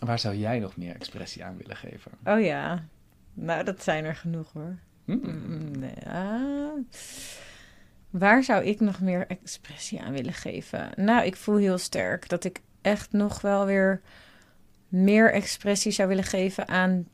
Waar 0.00 0.18
zou 0.18 0.36
jij 0.36 0.58
nog 0.58 0.76
meer 0.76 0.94
expressie 0.94 1.44
aan 1.44 1.56
willen 1.56 1.76
geven? 1.76 2.12
Oh 2.24 2.40
ja. 2.40 2.84
Nou, 3.34 3.64
dat 3.64 3.82
zijn 3.82 4.04
er 4.04 4.16
genoeg 4.16 4.52
hoor. 4.52 4.78
Mm. 5.04 5.20
Mm, 5.22 5.78
nee, 5.78 6.08
ah. 6.08 6.78
Waar 8.10 8.44
zou 8.44 8.64
ik 8.64 8.80
nog 8.80 9.00
meer 9.00 9.26
expressie 9.26 10.02
aan 10.02 10.12
willen 10.12 10.32
geven? 10.32 10.90
Nou, 10.96 11.24
ik 11.24 11.36
voel 11.36 11.56
heel 11.56 11.78
sterk 11.78 12.28
dat 12.28 12.44
ik 12.44 12.60
echt 12.82 13.12
nog 13.12 13.40
wel 13.40 13.66
weer 13.66 14.00
meer 14.88 15.32
expressie 15.32 15.92
zou 15.92 16.08
willen 16.08 16.24
geven 16.24 16.68
aan 16.68 17.06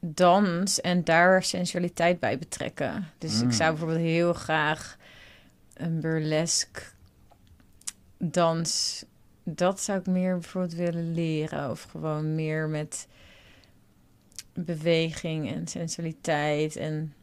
dans 0.00 0.80
en 0.80 1.04
daar 1.04 1.42
sensualiteit 1.42 2.20
bij 2.20 2.38
betrekken. 2.38 3.08
Dus 3.18 3.40
Mm. 3.40 3.48
ik 3.48 3.54
zou 3.54 3.70
bijvoorbeeld 3.70 4.00
heel 4.00 4.32
graag 4.32 4.96
een 5.74 6.00
burlesque 6.00 6.82
dans 8.18 9.04
dat 9.54 9.80
zou 9.80 9.98
ik 9.98 10.06
meer 10.06 10.32
bijvoorbeeld 10.32 10.74
willen 10.74 11.14
leren. 11.14 11.70
Of 11.70 11.82
gewoon 11.82 12.34
meer 12.34 12.68
met 12.68 13.08
beweging 14.52 15.52
en 15.52 15.66
sensualiteit. 15.66 16.76
En 16.76 17.14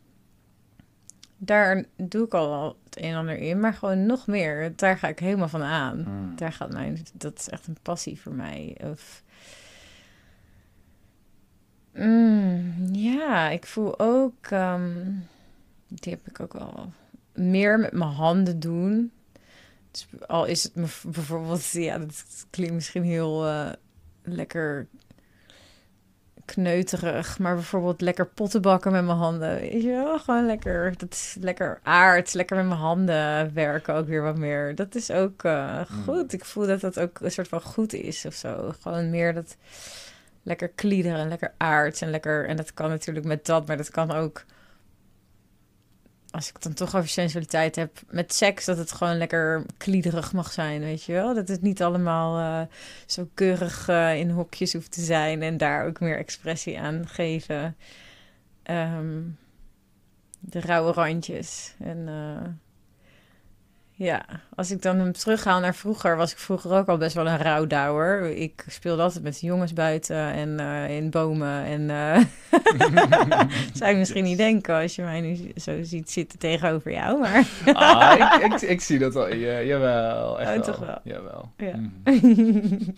daar 1.38 1.85
doe 1.95 2.25
ik 2.25 2.33
al 2.33 2.77
het 2.83 3.01
een 3.01 3.09
en 3.09 3.15
ander 3.17 3.38
in. 3.38 3.59
Maar 3.59 3.73
gewoon 3.73 4.05
nog 4.05 4.27
meer. 4.27 4.73
Daar 4.75 4.97
ga 4.97 5.07
ik 5.07 5.19
helemaal 5.19 5.49
van 5.49 5.63
aan. 5.63 5.97
Mm. 6.07 6.35
Daar 6.35 6.53
gaat 6.53 6.71
mijn... 6.73 7.05
Dat 7.13 7.39
is 7.39 7.49
echt 7.49 7.67
een 7.67 7.77
passie 7.81 8.21
voor 8.21 8.33
mij. 8.33 8.77
Of... 8.83 9.23
Mm, 11.95 12.73
ja, 12.91 13.49
ik 13.49 13.65
voel 13.65 13.99
ook... 13.99 14.47
ehm, 14.49 14.91
die 15.88 16.13
heb 16.13 16.27
ik 16.27 16.39
ook 16.39 16.53
wel 16.53 16.91
meer 17.34 17.79
met 17.79 17.91
mijn 17.91 18.10
handen 18.10 18.60
doen. 18.60 19.12
Dus 19.91 20.08
al 20.27 20.45
is 20.45 20.63
het 20.63 20.73
bijvoorbeeld... 21.03 21.71
Ja, 21.88 21.97
dat 21.97 22.45
klinkt 22.49 22.73
misschien 22.73 23.03
heel 23.03 23.47
eh, 23.47 23.69
lekker 24.23 24.88
kneuterig. 26.45 27.39
Maar 27.39 27.53
bijvoorbeeld 27.53 28.01
lekker 28.01 28.27
potten 28.27 28.62
bakken 28.62 28.91
met 28.91 29.05
mijn 29.05 29.17
handen. 29.17 29.60
Weet 29.60 29.81
je 29.81 29.89
wel? 29.89 30.19
Gewoon 30.19 30.45
lekker... 30.45 30.97
Dat 30.97 31.13
is 31.13 31.36
lekker 31.39 31.79
aard. 31.84 32.34
Lekker 32.34 32.55
met 32.55 32.65
mijn 32.65 32.79
handen 32.79 33.53
werken 33.53 33.93
ook 33.93 34.08
weer 34.08 34.21
wat 34.21 34.38
meer. 34.38 34.75
Dat 34.75 34.95
is 34.95 35.12
ook 35.12 35.43
eh, 35.43 35.81
goed. 36.03 36.34
Ik 36.34 36.45
voel 36.45 36.67
dat 36.67 36.81
dat 36.81 36.99
ook 36.99 37.19
een 37.19 37.31
soort 37.31 37.47
van 37.47 37.62
goed 37.62 37.93
is 37.93 38.25
of 38.25 38.34
zo. 38.34 38.73
Gewoon 38.81 39.10
meer 39.10 39.34
dat 39.34 39.58
lekker 40.45 40.69
kliederen 40.69 41.19
en 41.19 41.27
lekker 41.27 41.53
aards 41.58 42.01
en 42.01 42.10
lekker... 42.10 42.47
En 42.47 42.55
dat 42.55 42.73
kan 42.73 42.89
natuurlijk 42.89 43.25
met 43.25 43.45
dat, 43.45 43.67
maar 43.67 43.77
dat 43.77 43.89
kan 43.89 44.12
ook... 44.12 44.45
Als 46.29 46.49
ik 46.49 46.62
dan 46.62 46.73
toch 46.73 46.95
over 46.95 47.10
sensualiteit 47.10 47.75
heb 47.75 48.01
met 48.10 48.34
seks, 48.34 48.65
dat 48.65 48.77
het 48.77 48.91
gewoon 48.91 49.17
lekker 49.17 49.65
kliederig 49.77 50.34
mag 50.34 50.51
zijn, 50.51 50.81
weet 50.81 51.03
je 51.03 51.13
wel? 51.13 51.34
Dat 51.34 51.47
het 51.47 51.62
niet 51.62 51.84
allemaal 51.84 52.38
eh, 52.38 52.75
zo 53.05 53.29
keurig 53.34 53.88
eh, 53.88 54.19
in 54.19 54.29
hokjes 54.29 54.73
hoeft 54.73 54.91
te 54.91 55.01
zijn 55.01 55.41
en 55.41 55.58
daar 55.58 55.86
ook 55.86 55.99
meer 55.99 56.17
expressie 56.17 56.79
aan 56.79 57.08
geven. 57.08 57.75
Ehm, 58.63 59.21
de 60.39 60.60
rauwe 60.60 60.91
randjes. 60.91 61.75
En 61.79 62.08
eh, 62.08 62.51
ja, 63.97 64.25
als 64.55 64.71
ik 64.71 64.81
dan 64.81 64.97
hem 64.99 65.12
terughaal 65.12 65.60
naar 65.60 65.75
vroeger, 65.75 66.15
was 66.17 66.31
ik 66.31 66.38
vroeger 66.38 66.71
ook 66.71 66.88
al 66.88 66.97
best 66.97 67.15
wel 67.15 67.27
een 67.27 67.38
rouwdouwer. 67.41 68.31
Ik 68.38 68.65
speelde 68.67 69.01
altijd 69.01 69.23
met 69.23 69.39
jongens 69.41 69.73
buiten 69.73 70.15
en 70.34 70.60
eh, 70.60 70.95
in 70.95 71.10
bomen. 71.10 71.63
En 71.65 71.89
eh, 71.89 72.23
zou 73.73 73.91
je 73.91 73.97
misschien 73.97 74.23
niet 74.23 74.38
denken 74.38 74.75
als 74.81 74.95
je 74.95 75.01
mij 75.01 75.21
nu 75.21 75.51
zo 75.55 75.84
ziet 75.84 76.12
zitten 76.12 76.39
tegenover 76.39 76.91
jou, 76.91 77.19
maar 77.19 77.43
Ah, 77.73 78.39
ik, 78.39 78.51
ik, 78.53 78.62
ik 78.62 78.81
zie 78.81 78.99
dat 78.99 79.13
wel. 79.13 79.34
Ja, 79.34 79.62
jawel, 79.62 80.39
echt 80.39 80.49
Oh, 80.49 80.55
wel. 80.55 80.63
toch 80.63 80.79
wel? 80.86 80.99
Jawel. 81.03 81.51
Ja. 81.58 81.75
Mhm. 81.75 82.79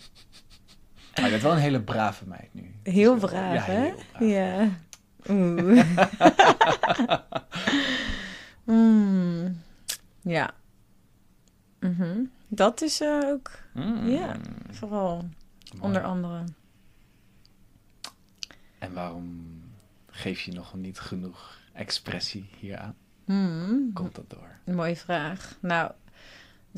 Maar 1.14 1.26
je 1.26 1.30
bent 1.32 1.42
wel 1.42 1.52
een 1.52 1.58
hele 1.58 1.80
brave 1.80 2.24
meid 2.26 2.48
nu. 2.52 2.74
heel 2.82 3.12
Dus 3.18 3.20
wel- 3.20 3.30
braaf, 3.30 3.66
ja, 3.66 3.72
hè? 3.72 3.80
heel 3.82 3.94
braaf. 4.12 4.28
Ja. 4.30 4.68
Oeh. 5.34 5.82
Mm. 8.64 9.60
Ja. 10.22 10.50
Mhm. 11.80 12.18
Dat 12.48 12.82
is 12.82 13.00
eh, 13.00 13.20
ook 13.24 13.50
Mm. 13.74 14.08
Ja. 14.08 14.36
vooral 14.70 15.16
Mooi. 15.16 15.80
onder 15.80 16.02
andere. 16.02 16.44
En 18.78 18.92
waarom 18.92 19.46
geef 20.10 20.40
je 20.40 20.52
nog 20.52 20.74
niet 20.74 20.98
genoeg 20.98 21.58
expressie 21.72 22.50
hieraan? 22.58 22.96
Mm. 23.24 23.92
Komt 23.92 24.14
dat 24.14 24.30
door? 24.30 24.48
Een 24.64 24.74
mooie 24.74 24.96
vraag. 24.96 25.56
Nou, 25.60 25.86
dat 25.86 25.96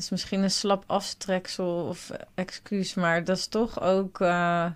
is 0.03 0.09
misschien 0.09 0.43
een 0.43 0.51
slap 0.51 0.83
afstreksel 0.87 1.85
of 1.87 2.11
excuus, 2.35 2.93
maar 2.93 3.23
dat 3.23 3.37
is 3.37 3.47
toch 3.47 3.81
ook. 3.81 4.19
eh, 4.21 4.71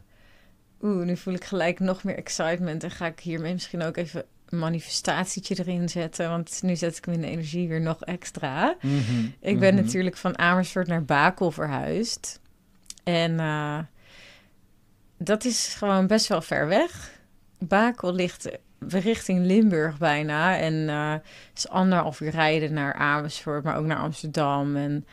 Oeh, 0.82 1.06
nu 1.06 1.18
voel 1.18 1.34
ik 1.34 1.44
gelijk 1.44 1.80
nog 1.80 2.04
meer 2.04 2.16
excitement 2.18 2.84
en 2.84 2.92
ga 2.92 3.06
ik 3.06 3.20
hiermee 3.20 3.54
misschien 3.54 3.82
ook 3.82 3.98
even 3.98 4.26
manifestatietje 4.50 5.60
erin 5.60 5.90
zetten, 5.90 6.30
want 6.30 6.60
nu 6.64 6.76
zet 6.76 6.98
ik 6.98 7.06
mijn 7.06 7.24
energie 7.24 7.68
weer 7.68 7.82
nog 7.82 8.02
extra. 8.02 8.76
Ik 9.40 9.60
ben 9.60 9.74
Mhm. 9.76 9.84
natuurlijk 9.84 10.18
van 10.18 10.38
Amersfoort 10.38 10.88
naar 10.88 11.04
Bakel 11.06 11.52
verhuisd. 11.52 12.40
En 13.04 13.40
eh, 13.40 13.80
dat 15.18 15.46
is 15.46 15.76
gewoon 15.78 16.08
best 16.08 16.28
wel 16.28 16.42
ver 16.42 16.68
weg. 16.68 17.20
Bakel 17.60 18.14
ligt 18.14 18.50
richting 18.88 19.46
Limburg 19.46 19.98
bijna. 19.98 20.58
En 20.58 20.90
eh 20.90 21.14
is 21.56 21.70
anderhalf 21.70 22.20
uur 22.20 22.30
rijden 22.30 22.74
naar 22.74 22.94
Amersfoort, 22.94 23.64
maar 23.64 23.78
ook 23.78 23.86
naar 23.86 23.98
Amsterdam. 23.98 24.76
En 24.76 25.06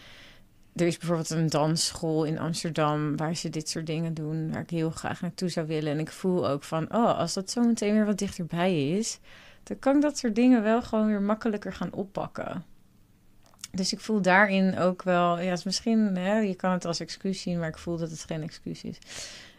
er 0.77 0.87
is 0.87 0.97
bijvoorbeeld 0.99 1.31
een 1.31 1.51
dansschool 1.51 2.25
in 2.25 2.39
Amsterdam 2.39 3.17
waar 3.17 3.37
ze 3.37 3.49
dit 3.51 3.69
soort 3.69 3.87
dingen 3.87 4.15
doen, 4.15 4.53
waar 4.53 4.63
ik 4.63 4.71
heel 4.71 4.91
graag 4.91 5.21
naartoe 5.21 5.49
zou 5.49 5.67
willen. 5.67 5.93
En 5.93 5.99
ik 5.99 6.11
voel 6.11 6.49
ook 6.49 6.63
van, 6.63 6.95
oh, 6.95 7.19
als 7.19 7.33
dat 7.35 7.51
zo 7.51 7.63
meteen 7.63 7.93
weer 7.95 8.07
wat 8.07 8.19
dichterbij 8.19 8.89
is, 8.91 9.19
dan 9.63 9.79
kan 9.79 9.97
ik 9.97 10.03
dat 10.03 10.19
soort 10.19 10.35
dingen 10.35 10.63
wel 10.63 10.83
gewoon 10.83 11.07
weer 11.07 11.23
makkelijker 11.23 11.73
gaan 11.73 11.93
oppakken. 11.93 12.65
Dus 13.73 13.93
ik 13.93 14.01
voel 14.01 14.21
daarin 14.23 14.79
ook 14.79 15.03
wel, 15.03 15.41
ja, 15.41 15.53
is 15.53 15.65
misschien, 15.65 16.17
hè, 16.17 16.39
je 16.39 16.55
kan 16.55 16.73
het 16.73 16.85
als 16.85 17.01
excuus 17.01 17.41
zien, 17.41 17.59
maar 17.59 17.69
ik 17.69 17.79
voel 17.79 17.97
dat 17.97 18.11
het 18.11 18.25
geen 18.25 18.43
excuus 18.43 18.83
is. 18.85 18.99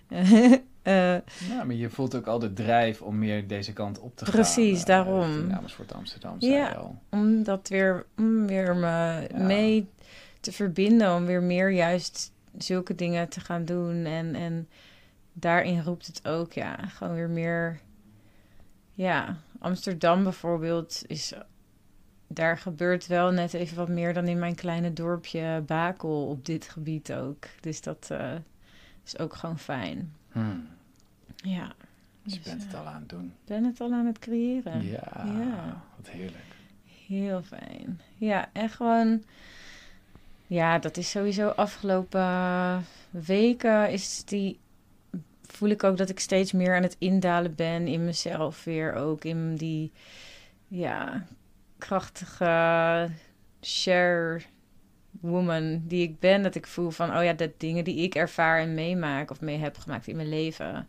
Eh, 0.84 1.14
Ja, 1.50 1.64
maar 1.66 1.74
je 1.74 1.90
voelt 1.90 2.16
ook 2.16 2.28
al 2.28 2.40
de 2.40 2.54
drijf 2.54 3.02
om 3.02 3.18
meer 3.20 3.48
deze 3.48 3.74
kant 3.74 4.00
op 4.00 4.16
te 4.18 4.26
gaan. 4.26 4.34
Precies, 4.34 4.80
eh, 4.80 4.86
daarom. 4.86 5.26
richting 5.32 5.54
Amersfoort, 5.56 5.94
Amsterdam, 5.94 6.36
Ja. 6.40 6.72
al. 6.72 6.96
om 7.10 7.44
dat 7.44 7.68
weer, 7.68 8.06
om 8.18 8.48
weer 8.48 8.76
me 8.76 9.28
Ja. 9.32 9.44
mee 9.44 9.88
te 10.44 10.52
verbinden, 10.52 11.16
om 11.16 11.26
weer 11.26 11.44
meer 11.44 11.70
juist 11.70 12.32
zulke 12.58 12.96
dingen 12.96 13.30
te 13.30 13.40
gaan 13.40 13.66
doen. 13.66 14.06
En, 14.06 14.36
en 14.36 14.68
daarin 15.34 15.82
roept 15.82 16.08
het 16.08 16.28
ook, 16.28 16.54
ja, 16.54 16.76
gewoon 16.88 17.16
weer 17.16 17.30
meer, 17.30 17.80
ja, 18.94 19.38
Amsterdam 19.60 20.24
bijvoorbeeld 20.24 21.02
is, 21.08 21.34
daar 22.28 22.58
gebeurt 22.58 23.08
wel 23.08 23.32
net 23.32 23.54
even 23.54 23.78
wat 23.78 23.90
meer 23.90 24.14
dan 24.14 24.28
in 24.28 24.40
mijn 24.40 24.56
kleine 24.56 24.94
dorpje 24.94 25.64
Bakel 25.66 26.28
op 26.28 26.46
dit 26.46 26.68
gebied 26.70 27.14
ook. 27.14 27.46
Dus 27.62 27.82
dat 27.82 28.08
eh, 28.12 28.34
is 29.06 29.18
ook 29.20 29.34
gewoon 29.34 29.60
fijn. 29.60 30.14
Hmm. 30.32 30.68
Ja. 31.36 31.74
Dus 32.24 32.34
je 32.34 32.40
Dus, 32.40 32.50
bent 32.50 32.64
het 32.64 32.74
eh, 32.74 32.80
al 32.80 32.86
aan 32.88 33.00
het 33.00 33.10
doen. 33.10 33.34
ben 33.46 33.64
het 33.64 33.82
al 33.82 33.92
aan 33.94 34.06
het 34.06 34.20
creëren. 34.20 34.86
Ja, 34.86 35.24
Ja. 35.26 35.84
wat 35.98 36.10
heerlijk. 36.10 36.56
Heel 37.08 37.42
fijn. 37.44 38.02
Ja, 38.16 38.50
en 38.54 38.70
gewoon... 38.70 39.24
Ja, 40.48 40.80
dat 40.80 40.98
is 40.98 41.10
sowieso 41.10 41.48
afgelopen 41.48 42.86
weken 43.10 43.92
is 43.92 44.24
die... 44.26 44.60
Voel 45.42 45.70
ik 45.70 45.84
ook 45.84 45.98
dat 45.98 46.10
ik 46.10 46.20
steeds 46.20 46.52
meer 46.52 46.76
aan 46.76 46.84
het 46.84 46.96
indalen 47.00 47.56
ben 47.56 47.88
in 47.88 48.06
mezelf 48.06 48.64
weer. 48.64 48.94
Ook 48.94 49.24
in 49.24 49.56
die, 49.56 49.92
ja, 50.68 51.26
krachtige 51.78 53.10
share 53.62 54.42
woman 55.12 55.82
die 55.88 56.04
ik 56.04 56.20
ben. 56.20 56.44
Dat 56.44 56.56
ik 56.56 56.68
voel 56.68 56.90
van, 56.90 57.18
oh 57.18 57.24
ja, 57.24 57.34
dat 57.34 57.52
dingen 57.60 57.84
die 57.84 57.98
ik 57.98 58.16
ervaar 58.16 58.60
en 58.60 58.74
meemaak 58.74 59.32
of 59.32 59.42
mee 59.42 59.58
heb 59.58 59.78
gemaakt 59.78 60.08
in 60.08 60.16
mijn 60.16 60.30
leven 60.30 60.88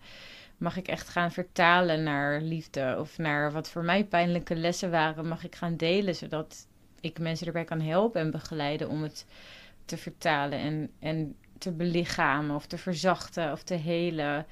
mag 0.56 0.76
ik 0.76 0.88
echt 0.88 1.08
gaan 1.08 1.32
vertalen 1.32 2.02
naar 2.02 2.40
liefde 2.40 2.96
of 2.98 3.18
naar 3.18 3.52
wat 3.52 3.68
voor 3.68 3.84
mij 3.84 4.04
pijnlijke 4.04 4.56
lessen 4.56 4.90
waren, 4.90 5.28
mag 5.28 5.44
ik 5.44 5.54
gaan 5.54 5.76
delen, 5.76 6.14
zodat 6.14 6.66
ik 7.04 7.18
mensen 7.18 7.46
erbij 7.46 7.64
kan 7.64 7.80
helpen 7.80 8.20
en 8.20 8.30
begeleiden 8.30 8.88
om 8.88 9.02
het 9.02 9.26
te 9.84 9.96
vertalen 9.96 10.58
en, 10.58 10.90
en 10.98 11.34
te 11.58 11.72
belichamen 11.72 12.56
of 12.56 12.66
te 12.66 12.78
verzachten 12.78 13.52
of 13.52 13.62
te 13.62 13.74
helen. 13.74 14.46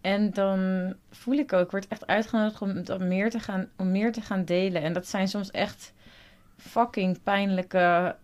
En 0.00 0.30
dan 0.30 0.92
voel 1.10 1.34
ik 1.34 1.52
ook, 1.52 1.64
ik 1.64 1.70
word 1.70 1.88
echt 1.88 2.06
uitgenodigd 2.06 2.62
om 2.62 2.84
dat 2.84 3.00
meer 3.00 3.30
te 3.30 3.38
gaan, 3.38 3.68
om 3.76 3.90
meer 3.90 4.12
te 4.12 4.20
gaan 4.20 4.44
delen. 4.44 4.82
En 4.82 4.92
dat 4.92 5.06
zijn 5.06 5.28
soms 5.28 5.50
echt 5.50 5.92
fucking 6.56 7.22
pijnlijke, 7.22 8.16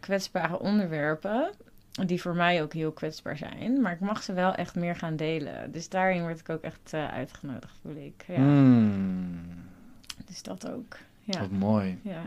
kwetsbare 0.00 0.58
onderwerpen 0.60 1.50
die 2.06 2.20
voor 2.20 2.34
mij 2.34 2.62
ook 2.62 2.72
heel 2.72 2.92
kwetsbaar 2.92 3.36
zijn. 3.36 3.80
Maar 3.80 3.92
ik 3.92 4.00
mag 4.00 4.22
ze 4.22 4.32
wel 4.32 4.54
echt 4.54 4.74
meer 4.74 4.96
gaan 4.96 5.16
delen. 5.16 5.72
Dus 5.72 5.88
daarin 5.88 6.22
word 6.22 6.40
ik 6.40 6.48
ook 6.48 6.62
echt 6.62 6.92
eh, 6.92 7.08
uitgenodigd, 7.12 7.78
voel 7.82 7.96
ik. 7.96 8.24
Ja, 8.26 8.34
Hmm. 8.34 9.40
dus 10.26 10.42
dat 10.42 10.70
ook. 10.70 10.96
Ja, 11.20 11.40
Wat 11.40 11.50
mooi. 11.50 11.98
ja, 12.02 12.22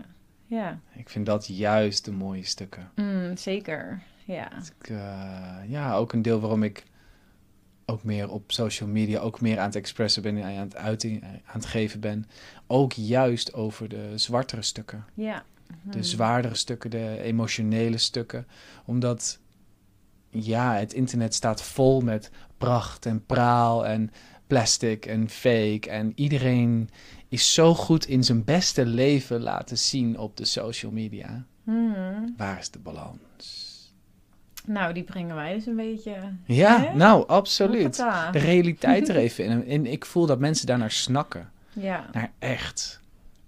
ja. 0.52 0.80
Ik 0.94 1.10
vind 1.10 1.26
dat 1.26 1.48
juist 1.48 2.06
de 2.06 2.12
mooie 2.12 2.46
stukken. 2.46 2.92
Mm, 2.96 3.38
zeker. 3.38 4.02
Ja. 4.26 4.52
Ik, 4.80 4.90
eh, 4.90 5.58
ja, 5.68 5.96
ook 5.96 6.14
een 6.14 6.22
deel 6.22 6.40
waarom 6.40 6.64
ik 6.64 6.84
ook 7.86 8.04
meer 8.04 8.30
op 8.30 8.52
social 8.52 8.90
media, 8.90 9.20
ook 9.20 9.42
meer 9.42 9.60
aan 9.60 9.66
het 9.66 9.76
expressen 9.76 10.22
ben, 10.22 10.44
aan 10.44 10.52
het 10.54 10.76
uiting, 10.76 11.24
aan 11.24 11.40
het 11.46 11.66
geven 11.66 12.00
ben. 12.00 12.26
Ook 12.68 12.94
juist 12.94 13.54
over 13.54 13.90
de 13.90 14.12
zwartere 14.16 14.62
stukken. 14.62 15.06
Ja. 15.14 15.44
De 15.84 15.98
Mm. 15.98 16.04
zwaardere 16.04 16.56
stukken, 16.56 16.90
de 16.90 17.22
emotionele 17.22 17.98
stukken. 17.98 18.48
Omdat, 18.86 19.40
ja, 20.30 20.76
het 20.76 20.94
internet 20.94 21.34
staat 21.34 21.62
vol 21.64 22.02
met 22.02 22.32
pracht 22.58 23.06
en 23.06 23.26
praal 23.26 23.86
en 23.86 24.12
plastic 24.52 25.06
en 25.06 25.30
fake. 25.30 25.90
En 25.90 26.12
iedereen 26.16 26.90
is 27.30 27.54
zo 27.54 27.74
goed 27.74 28.06
in 28.08 28.24
zijn 28.24 28.44
beste 28.44 28.86
leven 28.86 29.42
laten 29.42 29.78
zien 29.78 30.18
op 30.18 30.38
de 30.38 30.46
social 30.46 30.92
media. 30.92 31.46
Mm. 31.64 32.34
Waar 32.38 32.60
is 32.60 32.70
de 32.70 32.80
balans? 32.80 33.70
Nou, 34.66 34.94
die 34.94 35.04
brengen 35.04 35.36
wij 35.36 35.54
dus 35.54 35.66
een 35.66 35.76
beetje. 35.76 36.16
Ja, 36.46 36.82
Hè? 36.82 36.94
nou, 36.96 37.28
absoluut. 37.28 37.96
De 38.32 38.40
realiteit 38.40 39.10
er 39.10 39.16
even 39.26 39.46
in. 39.46 39.68
En 39.68 39.86
ik 39.86 40.06
voel 40.06 40.26
dat 40.26 40.40
mensen 40.40 40.68
daarnaar 40.68 40.92
snakken. 40.92 41.52
Ja. 41.74 42.10
Naar 42.12 42.32
echt. 42.40 43.00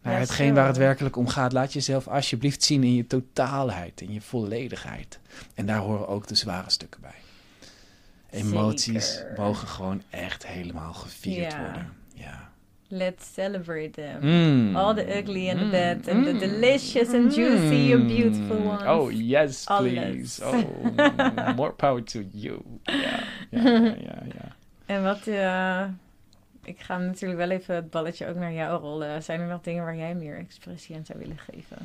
Naar 0.01 0.13
Ja, 0.13 0.19
hetgeen 0.19 0.47
zo. 0.47 0.53
waar 0.53 0.67
het 0.67 0.77
werkelijk 0.77 1.15
om 1.15 1.27
gaat. 1.27 1.51
Laat 1.53 1.73
jezelf 1.73 2.07
alsjeblieft 2.07 2.63
zien 2.63 2.83
in 2.83 2.93
je 2.95 3.07
totaalheid, 3.07 4.01
in 4.01 4.13
je 4.13 4.21
volledigheid. 4.21 5.19
En 5.55 5.65
daar 5.65 5.79
horen 5.79 6.07
ook 6.07 6.27
de 6.27 6.35
zware 6.35 6.69
stukken 6.69 7.01
bij. 7.01 7.15
Emoties 8.33 9.13
Zeker. 9.13 9.33
mogen 9.37 9.67
gewoon 9.67 10.01
echt 10.09 10.47
helemaal 10.47 10.93
gevierd 10.93 11.51
Ja. 11.51 11.59
worden. 11.63 11.93
Ja. 12.13 12.51
Let's 12.87 13.33
celebrate 13.33 13.89
them. 13.89 14.17
Mm. 14.21 14.75
All 14.75 14.93
the 14.95 15.17
ugly 15.19 15.49
and 15.49 15.59
the 15.59 15.65
bad 15.65 16.15
and 16.15 16.25
the 16.25 16.31
Mm. 16.31 16.39
delicious 16.39 17.13
and 17.13 17.35
juicy 17.35 17.93
and 17.93 18.07
beautiful 18.07 18.55
Mm. 18.59 18.65
ones. 18.67 18.83
Oh, 18.83 19.11
yes, 19.11 19.65
Alles. 19.67 19.91
please. 19.93 20.45
Oh, 20.45 21.55
more 21.55 21.71
power 21.71 22.03
to 22.03 22.21
you. 22.31 22.61
Ja, 22.83 23.19
ja, 23.49 24.23
ja. 24.33 24.55
En 24.85 25.03
wat, 25.03 25.27
eh, 25.27 25.83
ik 26.63 26.79
ga 26.79 26.97
natuurlijk 26.97 27.39
wel 27.39 27.49
even 27.49 27.75
het 27.75 27.89
balletje 27.89 28.27
ook 28.27 28.35
naar 28.35 28.53
jou 28.53 28.81
rollen. 28.81 29.23
Zijn 29.23 29.39
er 29.39 29.47
nog 29.47 29.61
dingen 29.61 29.83
waar 29.83 29.95
jij 29.97 30.15
meer 30.15 30.37
expressie 30.37 30.95
aan 30.95 31.05
zou 31.05 31.19
willen 31.19 31.37
geven? 31.39 31.77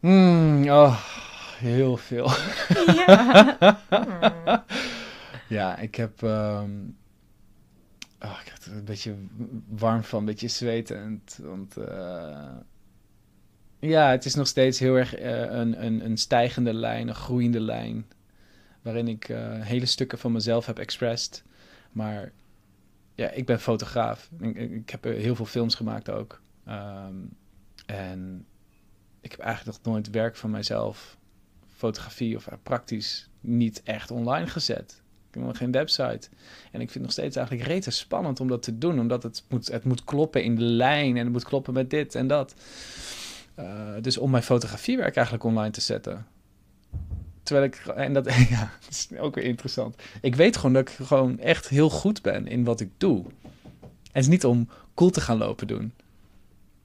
Mm, 0.00 0.68
oh, 0.70 0.98
heel 1.58 1.96
veel. 1.96 2.30
ja. 3.06 3.80
Hmm. 3.88 4.64
Ja, 5.48 5.78
ik 5.78 5.94
heb. 5.94 6.22
oh, 6.22 6.62
ik 8.18 8.52
er 8.66 8.72
een 8.72 8.84
beetje 8.84 9.14
warm 9.68 10.02
van, 10.02 10.18
een 10.18 10.24
beetje 10.24 10.48
zwetend. 10.48 11.38
Want. 11.42 11.76
eh, 11.76 12.56
ja, 13.78 14.10
het 14.10 14.24
is 14.24 14.34
nog 14.34 14.46
steeds 14.46 14.78
heel 14.78 14.94
erg 14.94 15.14
eh, 15.14 15.40
een, 15.40 15.84
een, 15.84 16.04
een 16.04 16.16
stijgende 16.16 16.74
lijn, 16.74 17.08
een 17.08 17.14
groeiende 17.14 17.60
lijn. 17.60 18.06
Waarin 18.82 19.08
ik 19.08 19.28
eh, 19.28 19.60
hele 19.60 19.86
stukken 19.86 20.18
van 20.18 20.32
mezelf 20.32 20.66
heb 20.66 20.78
expressed. 20.78 21.44
Maar 21.92 22.32
ja, 23.14 23.30
ik 23.30 23.46
ben 23.46 23.60
fotograaf. 23.60 24.30
Ik, 24.40 24.56
ik 24.56 24.90
heb 24.90 25.04
heel 25.04 25.34
veel 25.34 25.44
films 25.44 25.74
gemaakt 25.74 26.10
ook. 26.10 26.42
Ehm, 26.64 27.14
en 27.86 28.46
ik 29.20 29.30
heb 29.30 29.40
eigenlijk 29.40 29.78
nog 29.78 29.94
nooit 29.94 30.10
werk 30.10 30.36
van 30.36 30.50
mijzelf, 30.50 31.18
fotografie 31.76 32.36
of 32.36 32.46
eh, 32.46 32.54
praktisch, 32.62 33.28
niet 33.40 33.82
echt 33.82 34.10
online 34.10 34.46
gezet. 34.46 35.02
Ik 35.28 35.34
heb 35.34 35.42
nog 35.42 35.56
geen 35.56 35.72
website. 35.72 36.28
En 36.72 36.80
ik 36.80 36.90
vind 36.90 36.92
het 36.92 37.02
nog 37.02 37.12
steeds 37.12 37.36
eigenlijk 37.36 37.68
rete 37.68 37.90
spannend 37.90 38.40
om 38.40 38.48
dat 38.48 38.62
te 38.62 38.78
doen. 38.78 39.00
Omdat 39.00 39.22
het 39.22 39.44
moet, 39.48 39.66
het 39.66 39.84
moet 39.84 40.04
kloppen 40.04 40.42
in 40.42 40.56
de 40.56 40.62
lijn 40.62 41.16
en 41.16 41.24
het 41.24 41.32
moet 41.32 41.44
kloppen 41.44 41.74
met 41.74 41.90
dit 41.90 42.14
en 42.14 42.26
dat. 42.26 42.54
Eh, 43.54 43.92
dus 44.00 44.18
om 44.18 44.30
mijn 44.30 44.42
fotografiewerk 44.42 45.16
eigenlijk 45.16 45.44
online 45.44 45.70
te 45.70 45.80
zetten. 45.80 46.26
Terwijl 47.42 47.66
ik, 47.66 47.76
en 47.76 48.12
dat, 48.12 48.34
ja, 48.48 48.72
is 48.88 49.08
ook 49.18 49.34
weer 49.34 49.44
interessant. 49.44 49.96
Ik 50.20 50.34
weet 50.34 50.56
gewoon 50.56 50.72
dat 50.72 50.88
ik 50.88 51.06
gewoon 51.06 51.38
echt 51.38 51.68
heel 51.68 51.90
goed 51.90 52.22
ben 52.22 52.46
in 52.46 52.64
wat 52.64 52.80
ik 52.80 52.90
doe. 52.96 53.24
En 53.82 54.22
het 54.22 54.22
is 54.22 54.28
niet 54.28 54.44
om 54.44 54.68
cool 54.94 55.10
te 55.10 55.20
gaan 55.20 55.38
lopen 55.38 55.66
doen. 55.66 55.92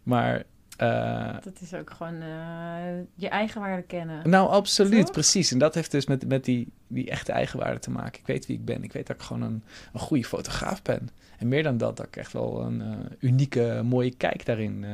Maar, 0.03 0.43
eh, 0.77 1.33
Dat 1.43 1.61
is 1.61 1.73
ook 1.73 1.89
gewoon 1.89 2.21
eh, 2.21 2.99
je 3.15 3.29
eigen 3.29 3.61
waarde 3.61 3.81
kennen. 3.81 4.29
nou 4.29 4.49
absoluut, 4.49 5.01
Toch? 5.05 5.11
precies. 5.11 5.51
En 5.51 5.57
dat 5.59 5.75
heeft 5.75 5.91
dus 5.91 6.05
met, 6.05 6.27
met 6.27 6.45
die, 6.45 6.73
die 6.87 7.09
echte 7.09 7.31
eigenwaarde 7.31 7.79
te 7.79 7.91
maken. 7.91 8.19
Ik 8.19 8.27
weet 8.27 8.45
wie 8.45 8.57
ik 8.57 8.65
ben. 8.65 8.83
Ik 8.83 8.91
weet 8.93 9.07
dat 9.07 9.15
ik 9.15 9.21
gewoon 9.21 9.41
een, 9.41 9.63
een 9.93 9.99
goede 9.99 10.23
fotograaf 10.25 10.81
ben. 10.81 11.09
En 11.37 11.47
meer 11.47 11.63
dan 11.63 11.77
dat, 11.77 11.97
dat 11.97 12.05
ik 12.07 12.15
echt 12.15 12.31
wel 12.33 12.61
een 12.61 12.81
eh, 12.81 12.97
unieke, 13.19 13.81
mooie 13.85 14.15
kijk 14.15 14.45
daarin, 14.45 14.85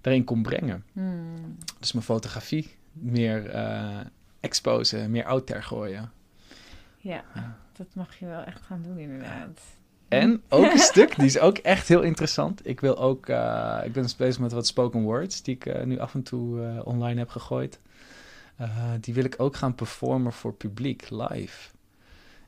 daarin 0.00 0.24
kon 0.24 0.42
brengen. 0.42 0.84
Hmm. 0.92 1.56
Dus 1.78 1.92
mijn 1.92 2.04
fotografie 2.04 2.74
meer 2.92 3.50
exposen, 4.40 5.10
meer 5.10 5.24
out 5.24 5.46
there 5.46 5.62
gooien. 5.62 6.10
Ja, 6.98 7.24
Ja. 7.34 7.56
dat 7.72 7.86
mag 7.94 8.16
je 8.18 8.26
wel 8.26 8.42
echt 8.42 8.62
gaan 8.62 8.82
doen 8.82 8.98
inderdaad. 8.98 9.60
En 10.08 10.42
ook 10.48 10.72
een 10.72 10.78
stuk, 10.78 11.16
die 11.16 11.24
is 11.24 11.38
ook 11.38 11.58
echt 11.58 11.88
heel 11.88 12.02
interessant. 12.02 12.68
Ik 12.68 12.80
wil 12.80 12.98
ook, 12.98 13.26
eh, 13.28 13.78
ik 13.84 13.92
ben 13.92 14.02
dus 14.02 14.16
bezig 14.16 14.40
met 14.40 14.52
wat 14.52 14.66
spoken 14.66 15.02
words, 15.02 15.42
die 15.42 15.54
ik 15.54 15.66
eh, 15.66 15.84
nu 15.84 15.98
af 15.98 16.14
en 16.14 16.22
toe 16.22 16.62
eh, 16.62 16.86
online 16.86 17.18
heb 17.18 17.28
gegooid. 17.28 17.80
Die 19.00 19.14
wil 19.14 19.24
ik 19.24 19.34
ook 19.38 19.56
gaan 19.56 19.74
performen 19.74 20.32
voor 20.32 20.52
publiek, 20.52 21.10
live. 21.10 21.70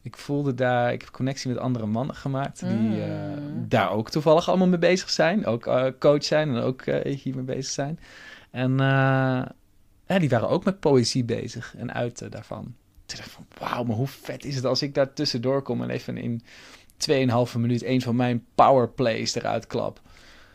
Ik 0.03 0.17
voelde 0.17 0.55
daar, 0.55 0.93
ik 0.93 1.01
heb 1.01 1.11
connectie 1.11 1.51
met 1.51 1.59
andere 1.59 1.87
mannen 1.87 2.17
gemaakt, 2.17 2.61
die 2.61 2.71
Mm. 2.71 3.69
daar 3.69 3.91
ook 3.91 4.11
toevallig 4.11 4.49
allemaal 4.49 4.69
mee 4.69 4.79
bezig 4.79 5.11
zijn. 5.11 5.47
Ook 5.47 5.65
coach 5.99 6.25
zijn 6.25 6.49
en 6.49 6.63
ook 6.63 6.83
eh, 6.83 7.17
hiermee 7.17 7.45
bezig 7.45 7.73
zijn. 7.73 7.99
En 8.51 8.77
ja, 10.07 10.19
die 10.19 10.29
waren 10.29 10.49
ook 10.49 10.65
met 10.65 10.81
poëzie 10.81 11.25
bezig 11.25 11.75
en 11.77 11.95
uiten 11.95 12.31
daarvan. 12.31 12.63
Toen 13.07 13.19
dacht 13.19 13.29
ik 13.29 13.35
van, 13.35 13.47
wauw, 13.59 13.85
maar 13.85 13.97
hoe 13.97 14.07
vet 14.07 14.45
is 14.45 14.55
het 14.55 14.65
als 14.65 14.83
ik 14.83 14.95
daar 14.95 15.13
tussendoor 15.13 15.63
kom 15.63 15.83
en 15.83 15.91
even 15.91 16.17
in 16.17 16.43
2,5 16.99 17.57
minuut 17.59 17.85
een 17.85 18.03
van 18.03 18.17
mijn 18.17 18.45
powerplays 18.55 19.35
eruit 19.35 19.67
klap. 19.67 20.01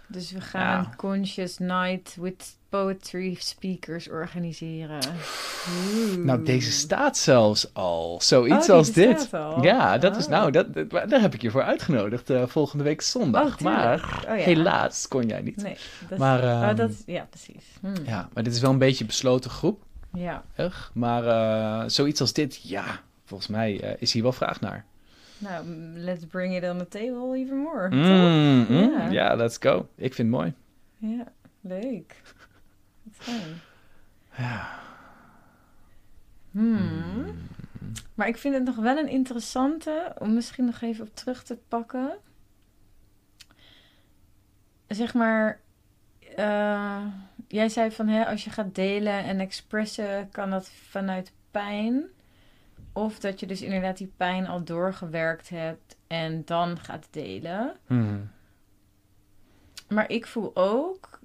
Dus 0.07 0.31
we 0.31 0.41
gaan 0.41 0.81
Ja. 0.83 0.93
Conscious 0.97 1.57
Night 1.57 2.15
with 2.19 2.55
Poetry 2.69 3.35
Speakers 3.39 4.09
organiseren. 4.09 4.99
Oeh. 5.95 6.15
Nou, 6.25 6.43
deze 6.43 6.71
staat 6.71 7.17
zelfs 7.17 7.73
al. 7.73 8.19
Zoiets 8.23 8.69
Oh, 8.69 8.75
als 8.75 8.91
dit. 8.91 9.29
Ja, 9.61 9.97
dat 9.97 10.17
is 10.17 10.23
Oh. 10.25 10.29
nou, 10.31 10.51
dat, 10.51 10.73
dat- 10.73 10.89
daar 11.09 11.21
heb 11.21 11.33
ik 11.33 11.41
je 11.41 11.51
voor 11.51 11.63
uitgenodigd 11.63 12.29
eh, 12.29 12.47
volgende 12.47 12.83
week 12.83 13.01
zondag. 13.01 13.53
Oh, 13.55 13.59
maar 13.61 14.23
Oh, 14.29 14.37
ja. 14.37 14.43
helaas 14.43 15.07
kon 15.07 15.27
jij 15.27 15.41
niet. 15.41 15.55
Nee, 15.63 15.77
dat, 16.09 16.17
Maar, 16.19 16.43
oh, 16.43 16.63
ehm, 16.67 16.75
dat 16.75 16.89
is- 16.89 17.03
ja, 17.05 17.27
precies. 17.29 17.65
Hmm. 17.81 17.93
Ja, 18.05 18.29
maar 18.33 18.43
dit 18.43 18.53
is 18.53 18.59
wel 18.61 18.71
een 18.71 18.77
beetje 18.77 19.01
een 19.01 19.07
besloten 19.07 19.49
groep. 19.49 19.81
Ja. 20.13 20.43
Maar 20.93 21.25
eh, 21.27 21.89
zoiets 21.89 22.21
als 22.21 22.33
dit, 22.33 22.59
ja, 22.69 22.85
volgens 23.25 23.49
mij 23.49 23.79
eh, 23.81 23.91
is 23.99 24.13
hier 24.13 24.23
wel 24.23 24.31
vraag 24.31 24.59
naar. 24.61 24.85
Nou, 25.43 25.65
mm, 25.65 25.93
let's 25.97 26.25
bring 26.25 26.55
it 26.55 26.63
on 26.69 26.77
the 26.77 26.87
table 26.87 27.33
even 27.35 27.57
more. 27.57 27.89
Mm, 27.89 28.65
mm, 28.69 29.11
Ja. 29.11 29.35
let's 29.35 29.57
go. 29.59 29.87
Ik 29.95 30.13
vind 30.13 30.27
het 30.31 30.37
mooi. 30.37 30.53
Ja, 30.97 31.23
leuk. 31.61 32.21
Wat 33.03 33.13
fijn. 33.15 33.61
Ja. 34.37 34.79
Hmm. 36.51 37.25
Maar 38.13 38.27
ik 38.27 38.37
vind 38.37 38.53
het 38.55 38.63
nog 38.63 38.75
wel 38.75 38.97
een 38.97 39.09
interessante 39.09 40.15
om 40.17 40.33
misschien 40.33 40.65
nog 40.65 40.81
even 40.81 41.05
op 41.07 41.15
terug 41.15 41.43
te 41.43 41.57
pakken. 41.67 42.11
Zeg 44.87 45.13
maar, 45.13 45.59
eh, 46.35 47.05
jij 47.47 47.69
zei 47.69 47.91
van 47.91 48.07
hè, 48.07 48.25
als 48.25 48.43
je 48.43 48.49
gaat 48.49 48.75
delen 48.75 49.23
en 49.23 49.39
expressen, 49.39 50.29
kan 50.31 50.49
dat 50.49 50.69
vanuit 50.69 51.31
pijn. 51.51 52.03
Of 52.93 53.19
dat 53.19 53.39
je 53.39 53.45
dus 53.45 53.61
inderdaad 53.61 53.97
die 53.97 54.13
pijn 54.17 54.47
al 54.47 54.63
doorgewerkt 54.63 55.49
hebt 55.49 55.97
en 56.07 56.41
dan 56.45 56.79
gaat 56.79 57.07
delen. 57.11 57.75
Hmm. 57.87 58.31
Maar 59.87 60.09
ik 60.09 60.27
voel 60.27 60.51
ook 60.53 61.19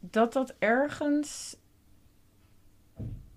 dat 0.00 0.32
dat 0.32 0.54
ergens 0.58 1.56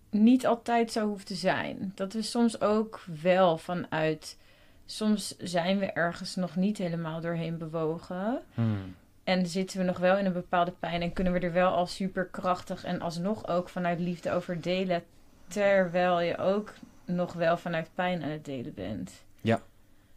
niet 0.10 0.46
altijd 0.46 0.92
zo 0.92 1.08
hoeft 1.08 1.28
te 1.28 1.36
zijn. 1.36 1.92
Dat 1.96 2.14
we 2.14 2.22
soms 2.22 2.62
ook 2.62 3.04
wel 3.22 3.58
vanuit. 3.58 4.38
Soms 4.86 5.38
zijn 5.38 5.80
we 5.80 5.86
ergens 5.86 6.36
nog 6.36 6.56
niet 6.56 6.78
helemaal 6.78 7.22
doorheen 7.22 7.58
bewogen. 7.58 8.42
Hmm. 8.54 8.96
En 9.24 9.46
zitten 9.46 9.78
we 9.78 9.84
nog 9.84 9.98
wel 9.98 10.18
in 10.18 10.26
een 10.26 10.34
bepaalde 10.34 10.74
pijn. 10.80 11.02
En 11.02 11.14
kunnen 11.14 11.34
we 11.34 11.40
er 11.40 11.54
wel 11.54 11.72
al 11.72 11.86
superkrachtig 11.86 12.84
en 12.84 13.02
alsnog 13.02 13.48
ook 13.48 13.70
vanuit 13.70 14.00
liefde 14.00 14.32
over 14.32 14.62
delen. 14.62 15.04
Terwijl 15.48 16.22
je 16.22 16.38
ook 16.38 16.74
nog 17.08 17.34
wel 17.34 17.58
vanuit 17.58 17.90
pijn 17.94 18.24
aan 18.24 18.30
het 18.30 18.46
delen 18.46 18.74
bent. 18.74 19.12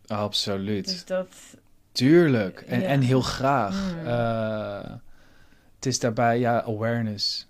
Absoluut. 0.07 0.85
Dus 0.87 1.05
dat. 1.05 1.37
Tuurlijk. 1.93 2.61
En, 2.61 2.81
Ja. 2.81 2.87
en 2.87 3.01
heel 3.01 3.21
graag. 3.21 3.93
Hmm. 3.95 4.07
Eh, 4.07 4.95
het 5.75 5.87
is 5.87 5.99
daarbij, 5.99 6.39
ja, 6.39 6.63
awareness. 6.63 7.49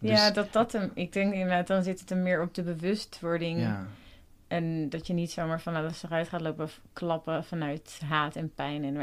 Dus- 0.00 0.10
ja, 0.10 0.30
dat 0.30 0.52
dat 0.52 0.72
hem. 0.72 0.90
Ik 0.94 1.12
denk 1.12 1.32
inderdaad, 1.32 1.66
dan 1.66 1.82
zit 1.82 2.00
het 2.00 2.10
er 2.10 2.16
meer 2.16 2.42
op 2.42 2.54
de 2.54 2.62
bewustwording. 2.62 3.60
ja. 3.60 3.86
En 4.48 4.88
dat 4.88 5.06
je 5.06 5.12
niet 5.12 5.30
zomaar 5.30 5.60
van 5.60 5.74
alles 5.74 6.02
eruit 6.02 6.28
gaat 6.28 6.40
lopen 6.40 6.68
klappen 6.92 7.44
vanuit 7.44 8.00
haat 8.08 8.36
en 8.36 8.54
pijn 8.54 8.84
en. 8.84 8.94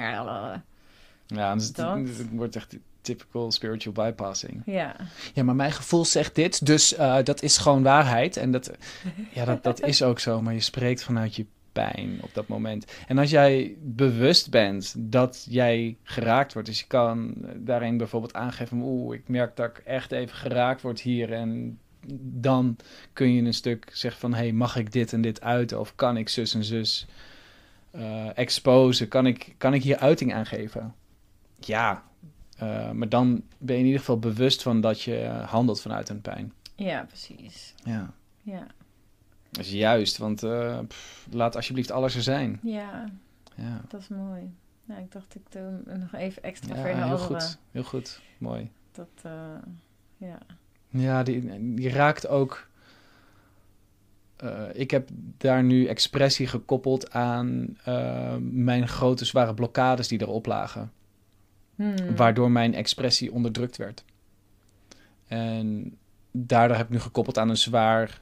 Ja, 1.27 1.53
dus 1.53 1.67
het, 1.67 1.75
Dat. 1.75 1.97
het 1.97 2.29
wordt 2.31 2.55
echt 2.55 2.77
typical 3.01 3.51
spiritual 3.51 3.93
bypassing. 3.93 4.61
Ja, 4.65 4.95
Ja, 5.33 5.43
maar 5.43 5.55
mijn 5.55 5.71
gevoel 5.71 6.05
zegt 6.05 6.35
dit, 6.35 6.65
dus 6.65 6.95
eh, 6.95 7.23
dat 7.23 7.41
is 7.41 7.57
gewoon 7.57 7.83
waarheid. 7.83 8.37
En 8.37 8.51
dat, 8.51 8.71
ja, 9.33 9.45
dat, 9.45 9.63
dat 9.63 9.81
is 9.81 10.03
ook 10.03 10.19
zo, 10.19 10.41
maar 10.41 10.53
je 10.53 10.59
spreekt 10.59 11.03
vanuit 11.03 11.35
je 11.35 11.45
pijn 11.71 12.19
op 12.21 12.33
dat 12.33 12.47
moment. 12.47 12.85
En 13.07 13.17
als 13.17 13.29
jij 13.29 13.75
bewust 13.81 14.49
bent 14.49 14.93
dat 14.97 15.45
jij 15.49 15.97
geraakt 16.03 16.53
wordt, 16.53 16.67
dus 16.67 16.79
je 16.79 16.87
kan 16.87 17.33
daarin 17.55 17.97
bijvoorbeeld 17.97 18.33
aangeven, 18.33 18.81
oeh, 18.81 19.15
ik 19.15 19.27
merk 19.27 19.55
dat 19.55 19.69
ik 19.69 19.77
echt 19.77 20.11
even 20.11 20.35
geraakt 20.35 20.81
word 20.81 21.01
hier. 21.01 21.33
En 21.33 21.79
dan 22.21 22.77
kun 23.13 23.33
je 23.33 23.41
een 23.41 23.53
stuk 23.53 23.89
zeggen 23.93 24.21
van, 24.21 24.33
hey, 24.33 24.51
mag 24.51 24.75
ik 24.75 24.91
dit 24.91 25.13
en 25.13 25.21
dit 25.21 25.41
uiten? 25.41 25.79
Of 25.79 25.95
kan 25.95 26.17
ik 26.17 26.29
zus 26.29 26.53
en 26.53 26.63
zus 26.63 27.07
eh 27.91 28.37
exposen? 28.37 29.07
Kan 29.07 29.25
ik, 29.25 29.55
kan 29.57 29.73
ik 29.73 29.83
hier 29.83 29.97
uiting 29.97 30.33
aan 30.33 30.45
geven? 30.45 30.95
Ja, 31.59 32.03
eh, 32.61 32.91
maar 32.91 33.09
dan 33.09 33.43
ben 33.57 33.73
je 33.75 33.79
in 33.79 33.85
ieder 33.85 33.99
geval 33.99 34.19
bewust 34.19 34.61
van 34.61 34.81
dat 34.81 35.01
je 35.01 35.25
handelt 35.45 35.81
vanuit 35.81 36.09
een 36.09 36.21
pijn. 36.21 36.53
ja 36.75 37.03
precies. 37.03 37.73
Ja. 37.83 38.13
Ja. 38.41 38.67
Dat 39.51 39.65
is 39.65 39.71
juist, 39.71 40.17
want 40.17 40.43
uh, 40.43 40.79
pff, 40.87 41.27
laat 41.31 41.55
alsjeblieft 41.55 41.91
alles 41.91 42.15
er 42.15 42.21
zijn. 42.21 42.59
Ja, 42.63 43.05
Ja, 43.55 43.81
dat 43.87 44.01
is 44.01 44.07
mooi. 44.07 44.53
Ja, 44.85 44.97
ik 44.97 45.11
dacht 45.11 45.35
ik 45.35 45.41
doe 45.51 45.97
nog 45.97 46.13
even 46.13 46.43
extra 46.43 46.75
ja 46.75 46.83
heel 46.83 47.03
andere. 47.03 47.17
goed. 47.17 47.57
Heel 47.71 47.83
goed. 47.83 48.21
Mooi. 48.37 48.69
Dat, 48.91 49.07
eh, 49.21 49.31
ja. 50.17 50.37
Ja, 50.89 51.23
die, 51.23 51.73
die 51.75 51.89
raakt 51.89 52.27
ook. 52.27 52.67
eh, 54.37 54.63
ik 54.73 54.91
heb 54.91 55.09
daar 55.37 55.63
nu 55.63 55.85
expressie 55.85 56.47
gekoppeld 56.47 57.11
aan 57.11 57.77
eh, 57.83 58.35
mijn 58.39 58.87
grote 58.87 59.25
zware 59.25 59.53
blokkades 59.53 60.07
die 60.07 60.21
erop 60.21 60.45
lagen. 60.45 60.91
Hmm. 61.81 62.15
Waardoor 62.15 62.51
mijn 62.51 62.73
expressie 62.73 63.31
onderdrukt 63.31 63.77
werd. 63.77 64.03
En 65.27 65.97
daardoor 66.31 66.77
heb 66.77 66.85
ik 66.85 66.91
nu 66.91 66.99
gekoppeld 66.99 67.37
aan 67.37 67.49
een 67.49 67.57
zwaar 67.57 68.21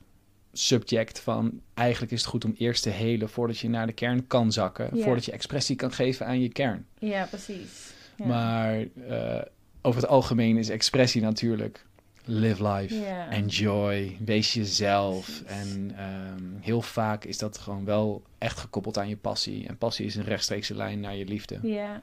subject 0.54 1.20
van 1.20 1.62
eigenlijk 1.74 2.12
is 2.12 2.20
het 2.20 2.30
goed 2.30 2.46
om 2.46 2.54
eerst 2.58 2.84
te 2.84 2.90
helen 2.90 3.30
voordat 3.30 3.58
je 3.58 3.70
naar 3.70 3.88
de 3.88 3.94
kern 3.94 4.28
kan 4.28 4.52
zakken. 4.52 4.90
Voordat 5.02 5.26
je 5.26 5.32
expressie 5.32 5.76
kan 5.76 5.92
geven 5.92 6.26
aan 6.26 6.42
je 6.42 6.50
kern. 6.50 6.86
Ja, 7.00 7.26
precies. 7.26 7.94
Ja. 8.16 8.26
Maar 8.26 8.86
eh, 9.08 9.42
over 9.82 10.02
het 10.02 10.10
algemeen 10.10 10.58
is 10.58 10.70
expressie 10.70 11.22
natuurlijk 11.22 11.86
live 12.26 12.68
life. 12.68 13.06
Enjoy, 13.30 14.18
wees 14.26 14.54
jezelf. 14.54 15.26
Precies. 15.26 15.44
En 15.46 15.92
ehm, 15.98 16.44
heel 16.60 16.82
vaak 16.82 17.24
is 17.26 17.38
dat 17.38 17.58
gewoon 17.58 17.86
wel 17.86 18.24
echt 18.38 18.60
gekoppeld 18.60 18.98
aan 18.98 19.10
je 19.10 19.18
passie. 19.18 19.68
En 19.68 19.78
passie 19.78 20.06
is 20.06 20.16
een 20.16 20.24
rechtstreekse 20.24 20.76
lijn 20.76 21.00
naar 21.00 21.16
je 21.16 21.26
liefde. 21.26 21.60
Ja. 21.62 22.02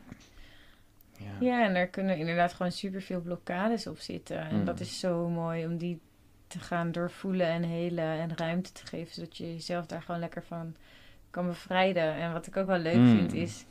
Ja. 1.18 1.46
ja, 1.46 1.64
en 1.66 1.74
daar 1.74 1.86
kunnen 1.86 2.16
inderdaad 2.18 2.52
gewoon 2.52 2.72
superveel 2.72 3.20
blokkades 3.20 3.86
op 3.86 3.98
zitten. 3.98 4.38
En 4.38 4.56
Mm. 4.58 4.64
dat 4.64 4.80
is 4.80 5.00
zo 5.00 5.28
mooi 5.28 5.66
om 5.66 5.76
die 5.76 6.00
te 6.46 6.58
gaan 6.58 6.92
doorvoelen 6.92 7.46
en 7.46 7.62
helen 7.62 8.04
en 8.20 8.36
ruimte 8.36 8.72
te 8.72 8.86
geven, 8.86 9.14
zodat 9.14 9.36
je 9.36 9.52
jezelf 9.52 9.86
daar 9.86 10.02
gewoon 10.02 10.20
lekker 10.20 10.42
van 10.42 10.74
kan 11.30 11.46
bevrijden. 11.46 12.14
En 12.14 12.32
wat 12.32 12.46
ik 12.46 12.56
ook 12.56 12.66
wel 12.66 12.78
leuk 12.78 12.96
Mm. 12.96 13.16
vind 13.16 13.32
is 13.32 13.64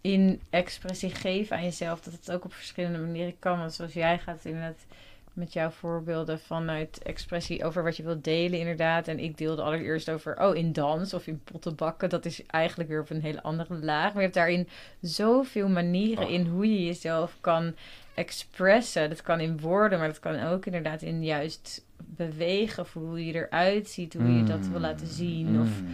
in 0.00 0.40
expressie 0.50 1.10
geven 1.10 1.56
aan 1.56 1.62
jezelf, 1.62 2.00
dat 2.00 2.12
het 2.12 2.32
ook 2.32 2.44
op 2.44 2.52
verschillende 2.54 2.98
manieren 2.98 3.38
kan. 3.38 3.58
Want 3.58 3.72
zoals 3.72 3.92
jij 3.92 4.18
gaat 4.18 4.44
inderdaad 4.44 4.86
met 5.34 5.52
jouw 5.52 5.70
voorbeelden 5.70 6.38
vanuit 6.40 7.02
expressie 7.02 7.64
over 7.64 7.82
wat 7.82 7.96
je 7.96 8.02
wilt 8.02 8.24
delen, 8.24 8.58
inderdaad. 8.58 9.08
En 9.08 9.18
ik 9.18 9.38
deelde 9.38 9.62
allereerst 9.62 10.10
over, 10.10 10.40
oh, 10.42 10.56
in 10.56 10.72
dans 10.72 11.14
of 11.14 11.26
in 11.26 11.40
pottenbakken. 11.44 12.08
Dat 12.08 12.24
is 12.24 12.42
eigenlijk 12.46 12.88
weer 12.88 13.00
op 13.00 13.10
een 13.10 13.20
hele 13.20 13.42
andere 13.42 13.74
laag. 13.74 14.04
Maar 14.06 14.14
je 14.16 14.20
hebt 14.20 14.34
daarin 14.34 14.68
zoveel 15.00 15.68
manieren 15.68 16.24
Oh. 16.24 16.30
in 16.30 16.46
hoe 16.46 16.72
je 16.72 16.84
jezelf 16.84 17.36
kan 17.40 17.74
expressen. 18.14 19.08
Dat 19.08 19.22
kan 19.22 19.40
in 19.40 19.60
woorden, 19.60 19.98
maar 19.98 20.08
dat 20.08 20.20
kan 20.20 20.40
ook 20.44 20.66
inderdaad 20.66 21.02
in 21.02 21.24
juist 21.24 21.84
bewegen. 22.04 22.82
Of 22.82 22.92
hoe 22.92 23.26
je 23.26 23.32
eruit 23.34 23.88
ziet, 23.88 24.14
hoe 24.14 24.32
je 24.32 24.44
dat 24.44 24.66
wil 24.66 24.80
laten 24.80 25.06
zien. 25.06 25.60
Of 25.60 25.80
Mm. 25.80 25.88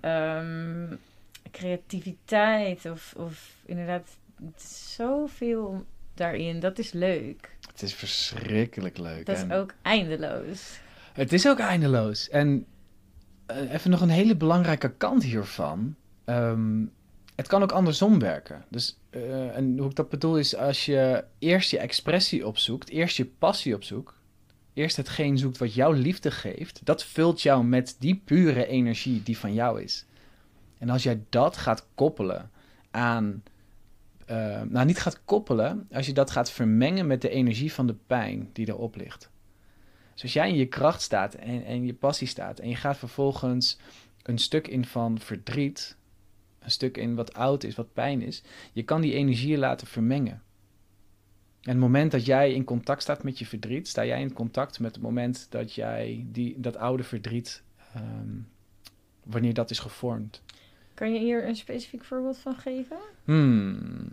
ehm, 0.00 0.96
creativiteit. 1.50 2.86
Of, 2.90 3.14
of 3.16 3.56
inderdaad, 3.64 4.16
zoveel 4.56 5.84
daarin. 6.14 6.60
Dat 6.60 6.78
is 6.78 6.92
leuk. 6.92 7.56
Het 7.78 7.88
is 7.88 7.94
verschrikkelijk 7.94 8.98
leuk. 8.98 9.26
Dat 9.26 9.36
is 9.36 9.50
ook 9.50 9.74
eindeloos. 9.82 10.80
Het 11.12 11.32
is 11.32 11.48
ook 11.48 11.58
eindeloos. 11.58 12.28
En 12.28 12.66
eh, 13.46 13.72
even 13.72 13.90
nog 13.90 14.00
een 14.00 14.08
hele 14.08 14.36
belangrijke 14.36 14.92
kant 14.96 15.22
hiervan. 15.22 15.94
Ehm, 16.24 16.84
het 17.34 17.46
kan 17.46 17.62
ook 17.62 17.72
andersom 17.72 18.18
werken. 18.18 18.64
Dus, 18.68 18.98
eh, 19.10 19.56
en 19.56 19.78
hoe 19.78 19.88
ik 19.88 19.94
dat 19.94 20.08
bedoel 20.08 20.38
is, 20.38 20.56
als 20.56 20.86
je 20.86 21.24
eerst 21.38 21.70
je 21.70 21.78
expressie 21.78 22.46
opzoekt, 22.46 22.88
eerst 22.88 23.16
je 23.16 23.24
passie 23.26 23.74
opzoekt, 23.74 24.14
eerst 24.74 24.96
hetgeen 24.96 25.38
zoekt 25.38 25.58
wat 25.58 25.74
jouw 25.74 25.92
liefde 25.92 26.30
geeft, 26.30 26.80
dat 26.84 27.04
vult 27.04 27.42
jou 27.42 27.64
met 27.64 27.96
die 27.98 28.22
pure 28.24 28.66
energie 28.66 29.22
die 29.22 29.38
van 29.38 29.54
jou 29.54 29.82
is. 29.82 30.06
En 30.78 30.90
als 30.90 31.02
jij 31.02 31.20
dat 31.28 31.56
gaat 31.56 31.86
koppelen 31.94 32.50
aan, 32.90 33.42
eh, 34.28 34.62
nou 34.62 34.86
niet 34.86 35.00
gaat 35.00 35.24
koppelen, 35.24 35.86
als 35.92 36.06
je 36.06 36.12
dat 36.12 36.30
gaat 36.30 36.50
vermengen 36.50 37.06
met 37.06 37.22
de 37.22 37.28
energie 37.28 37.72
van 37.72 37.86
de 37.86 37.96
pijn 38.06 38.50
die 38.52 38.68
erop 38.68 38.96
ligt. 38.96 39.30
Dus 40.12 40.22
als 40.22 40.32
jij 40.32 40.48
in 40.48 40.56
je 40.56 40.66
kracht 40.66 41.02
staat 41.02 41.34
en, 41.34 41.64
en 41.64 41.86
je 41.86 41.94
passie 41.94 42.26
staat 42.26 42.58
en 42.58 42.68
je 42.68 42.76
gaat 42.76 42.96
vervolgens 42.96 43.78
een 44.22 44.38
stuk 44.38 44.68
in 44.68 44.84
van 44.84 45.18
verdriet, 45.18 45.96
een 46.58 46.70
stuk 46.70 46.96
in 46.96 47.14
wat 47.14 47.34
oud 47.34 47.64
is, 47.64 47.74
wat 47.74 47.92
pijn 47.92 48.22
is, 48.22 48.42
je 48.72 48.82
kan 48.82 49.00
die 49.00 49.14
energieën 49.14 49.58
laten 49.58 49.86
vermengen. 49.86 50.42
En 51.62 51.70
het 51.70 51.78
moment 51.78 52.10
dat 52.10 52.24
jij 52.26 52.52
in 52.52 52.64
contact 52.64 53.02
staat 53.02 53.22
met 53.22 53.38
je 53.38 53.46
verdriet, 53.46 53.88
sta 53.88 54.04
jij 54.04 54.20
in 54.20 54.32
contact 54.32 54.80
met 54.80 54.94
het 54.94 55.02
moment 55.02 55.46
dat 55.50 55.74
jij 55.74 56.26
die, 56.30 56.60
dat 56.60 56.76
oude 56.76 57.02
verdriet, 57.02 57.62
ehm, 57.94 58.34
wanneer 59.24 59.54
dat 59.54 59.70
is 59.70 59.78
gevormd. 59.78 60.42
Kan 60.98 61.12
je 61.12 61.18
hier 61.18 61.48
een 61.48 61.56
specifiek 61.56 62.04
voorbeeld 62.04 62.38
van 62.38 62.54
geven? 62.56 62.96
Hmm, 63.24 64.08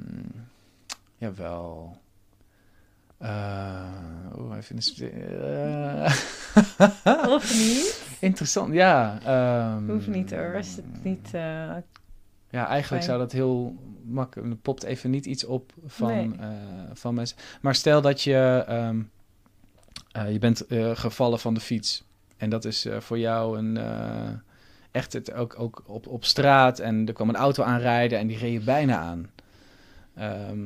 jawel. 1.18 1.98
Eh, 3.18 3.86
Oeh, 4.40 4.58
even 4.58 4.78
een... 4.78 5.12
eh. 5.42 6.16
Of 7.36 7.54
niet? 7.54 8.08
Interessant, 8.20 8.74
ja. 8.74 9.20
ehm, 9.24 9.90
Hoeft 9.90 10.08
niet 10.08 10.32
hoor. 10.32 10.54
Is 10.54 10.76
het 10.76 11.04
niet... 11.04 11.26
eh, 11.26 11.76
Ja, 12.50 12.68
eigenlijk 12.68 12.86
Fijn. 12.88 13.04
zou 13.04 13.20
dat 13.20 13.32
heel 13.32 13.76
makkelijk... 14.04 14.50
Er 14.52 14.56
popt 14.58 14.84
even 14.84 15.10
niet 15.10 15.26
iets 15.26 15.44
op 15.46 15.74
van, 15.86 16.08
Nee. 16.08 16.32
van 16.94 17.14
mensen. 17.14 17.38
Maar 17.62 17.76
stel 17.76 18.02
dat 18.02 18.22
je... 18.22 18.64
ehm, 18.68 19.02
eh, 20.12 20.32
je 20.32 20.40
bent 20.40 20.64
gevallen 20.94 21.40
van 21.40 21.54
de 21.54 21.60
fiets. 21.60 22.04
En 22.38 22.50
dat 22.50 22.66
is 22.66 22.88
voor 23.00 23.20
jou 23.20 23.58
een... 23.58 23.78
echt 24.96 25.14
het, 25.14 25.34
ook, 25.34 25.60
ook 25.60 25.84
op, 25.86 26.08
op 26.08 26.26
straat. 26.26 26.80
En 26.80 27.08
er 27.08 27.14
kwam 27.14 27.30
een 27.30 27.36
auto 27.36 27.64
aanrijden 27.64 28.20
en 28.20 28.28
die 28.28 28.38
reed 28.38 28.54
je 28.54 28.60
bijna 28.60 28.98
aan. 28.98 29.30
Ehm, 30.16 30.60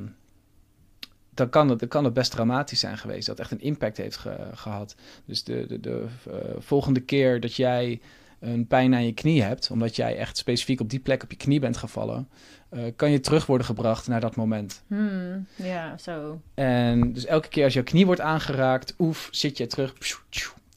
dan 1.34 1.50
kan, 1.50 1.70
het, 1.70 1.80
dan 1.80 1.88
kan 1.88 2.04
het 2.04 2.14
best 2.14 2.32
dramatisch 2.32 2.80
zijn 2.80 2.98
geweest. 2.98 3.28
Dat 3.28 3.40
echt 3.40 3.52
een 3.52 3.62
impact 3.62 3.98
heeft 3.98 4.18
ge- 4.18 4.50
gehad. 4.54 4.96
Dus 5.26 5.44
de, 5.44 5.66
de, 5.68 5.80
de 5.80 6.06
eh, 6.30 6.36
volgende 6.58 7.00
keer 7.00 7.40
dat 7.40 7.56
jij 7.56 8.02
een 8.40 8.68
pijn 8.68 8.94
aan 8.94 9.06
je 9.06 9.14
knie 9.14 9.44
hebt, 9.44 9.72
omdat 9.72 9.96
jij 9.96 10.18
echt 10.18 10.38
specifiek 10.38 10.80
op 10.80 10.90
die 10.90 11.00
plek 11.00 11.24
op 11.24 11.32
je 11.32 11.38
knie 11.38 11.60
bent 11.60 11.78
gevallen, 11.78 12.28
eh, 12.70 12.84
kan 12.96 13.12
je 13.12 13.20
terug 13.20 13.46
worden 13.46 13.66
gebracht 13.66 14.08
naar 14.08 14.20
dat 14.22 14.36
moment. 14.36 14.84
hmm, 14.88 15.46
ja, 15.56 15.98
zo. 15.98 16.42
En 16.54 17.14
dus 17.14 17.26
elke 17.26 17.48
keer 17.48 17.64
als 17.64 17.74
jouw 17.74 17.84
knie 17.84 18.06
wordt 18.06 18.22
aangeraakt, 18.22 18.96
oef, 19.00 19.28
zit 19.32 19.58
je 19.58 19.68
terug 19.68 19.94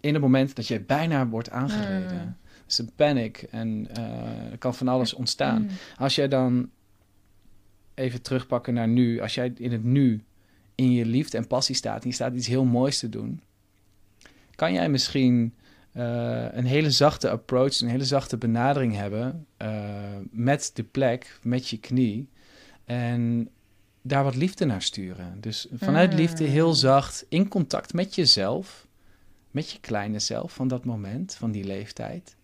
in 0.01 0.13
het 0.13 0.23
moment 0.23 0.57
dat 0.57 0.67
je 0.67 0.81
bijna 0.81 1.27
wordt 1.29 1.51
aangereden. 1.51 2.19
Hmm. 2.19 2.37
Het 2.73 2.81
is 2.81 2.87
een 2.87 2.97
panic 2.97 3.43
en 3.51 3.87
eh, 3.95 4.51
er 4.51 4.59
kan 4.59 4.75
van 4.75 4.89
alles 4.89 5.15
ontstaan. 5.15 5.57
Hmm. 5.57 5.77
Als 5.97 6.15
jij 6.15 6.29
dan 6.29 6.71
even 7.95 8.23
terugpakken 8.23 8.75
naar 8.75 8.89
nu, 8.89 9.21
als 9.21 9.35
jij 9.35 9.53
in 9.57 9.73
het 9.73 9.85
nu 9.85 10.25
in 10.75 10.93
je 10.93 11.07
liefde 11.07 11.37
en 11.37 11.47
passie 11.47 11.75
staat 11.75 12.03
en 12.03 12.09
je 12.09 12.15
staat 12.15 12.35
iets 12.35 12.47
heel 12.47 12.65
moois 12.65 12.99
te 12.99 13.09
doen, 13.09 13.41
kan 14.55 14.73
jij 14.73 14.89
misschien 14.89 15.55
eh, 15.93 16.47
een 16.51 16.65
hele 16.65 16.91
zachte 16.91 17.31
approach, 17.31 17.81
een 17.81 17.89
hele 17.89 18.05
zachte 18.05 18.37
benadering 18.37 18.95
hebben 18.95 19.47
eh, 19.57 19.95
met 20.31 20.71
de 20.75 20.83
plek, 20.83 21.39
met 21.43 21.69
je 21.69 21.79
knie 21.79 22.29
en 22.85 23.49
daar 24.03 24.25
wat 24.25 24.35
liefde 24.37 24.65
naar 24.65 24.83
sturen. 24.83 25.41
Dus 25.41 25.67
vanuit 25.73 26.11
Mm. 26.11 26.17
liefde 26.17 26.45
heel 26.45 26.73
zacht 26.73 27.27
in 27.29 27.49
contact 27.49 27.93
met 27.93 28.15
jezelf, 28.15 28.87
met 29.51 29.71
je 29.71 29.81
kleine 29.81 30.19
zelf 30.19 30.55
van 30.55 30.69
dat 30.69 30.85
moment, 30.85 31.35
van 31.35 31.51
die 31.51 31.65
leeftijd. 31.65 32.37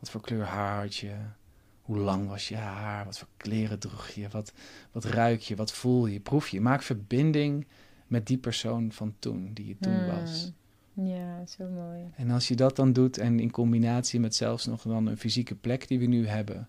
Wat 0.00 0.10
voor 0.10 0.20
kleur 0.20 0.44
haar 0.44 0.80
had 0.82 0.96
je? 0.96 1.14
Hoe 1.82 1.98
lang 1.98 2.28
was 2.28 2.48
je 2.48 2.56
haar? 2.56 3.04
Wat 3.04 3.18
voor 3.18 3.28
kleren 3.36 3.78
droeg 3.78 4.08
je? 4.08 4.28
Wat, 4.28 4.52
wat 4.92 5.04
ruik 5.04 5.40
je? 5.40 5.56
Wat 5.56 5.72
voel 5.72 6.06
je? 6.06 6.20
Proef 6.20 6.48
je? 6.48 6.60
Maak 6.60 6.82
verbinding 6.82 7.66
met 8.06 8.26
die 8.26 8.38
persoon 8.38 8.92
van 8.92 9.14
toen, 9.18 9.50
die 9.54 9.66
je 9.66 9.76
toen 9.80 9.92
Hmm. 9.92 10.06
was. 10.06 10.52
Ja, 10.94 11.46
zo 11.46 11.68
mooi. 11.68 12.10
En 12.16 12.30
als 12.30 12.48
je 12.48 12.54
dat 12.56 12.76
dan 12.76 12.92
doet 12.92 13.18
en 13.18 13.40
in 13.40 13.50
combinatie 13.50 14.20
met 14.20 14.34
zelfs 14.34 14.66
nog 14.66 14.82
dan 14.82 15.06
een 15.06 15.16
fysieke 15.18 15.54
plek 15.54 15.88
die 15.88 15.98
we 15.98 16.06
nu 16.06 16.26
hebben, 16.26 16.68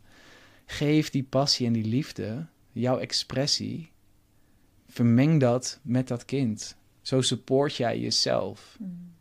geef 0.65 1.09
die 1.09 1.23
passie 1.23 1.67
en 1.67 1.73
die 1.73 1.85
liefde, 1.85 2.45
jouw 2.71 2.97
expressie, 2.97 3.91
vermeng 4.87 5.39
dat 5.39 5.79
met 5.81 6.07
dat 6.07 6.25
kind. 6.25 6.75
Zo 7.01 7.21
support 7.21 7.75
jij 7.75 7.99
jezelf 7.99 8.75
Hmm. 8.77 9.13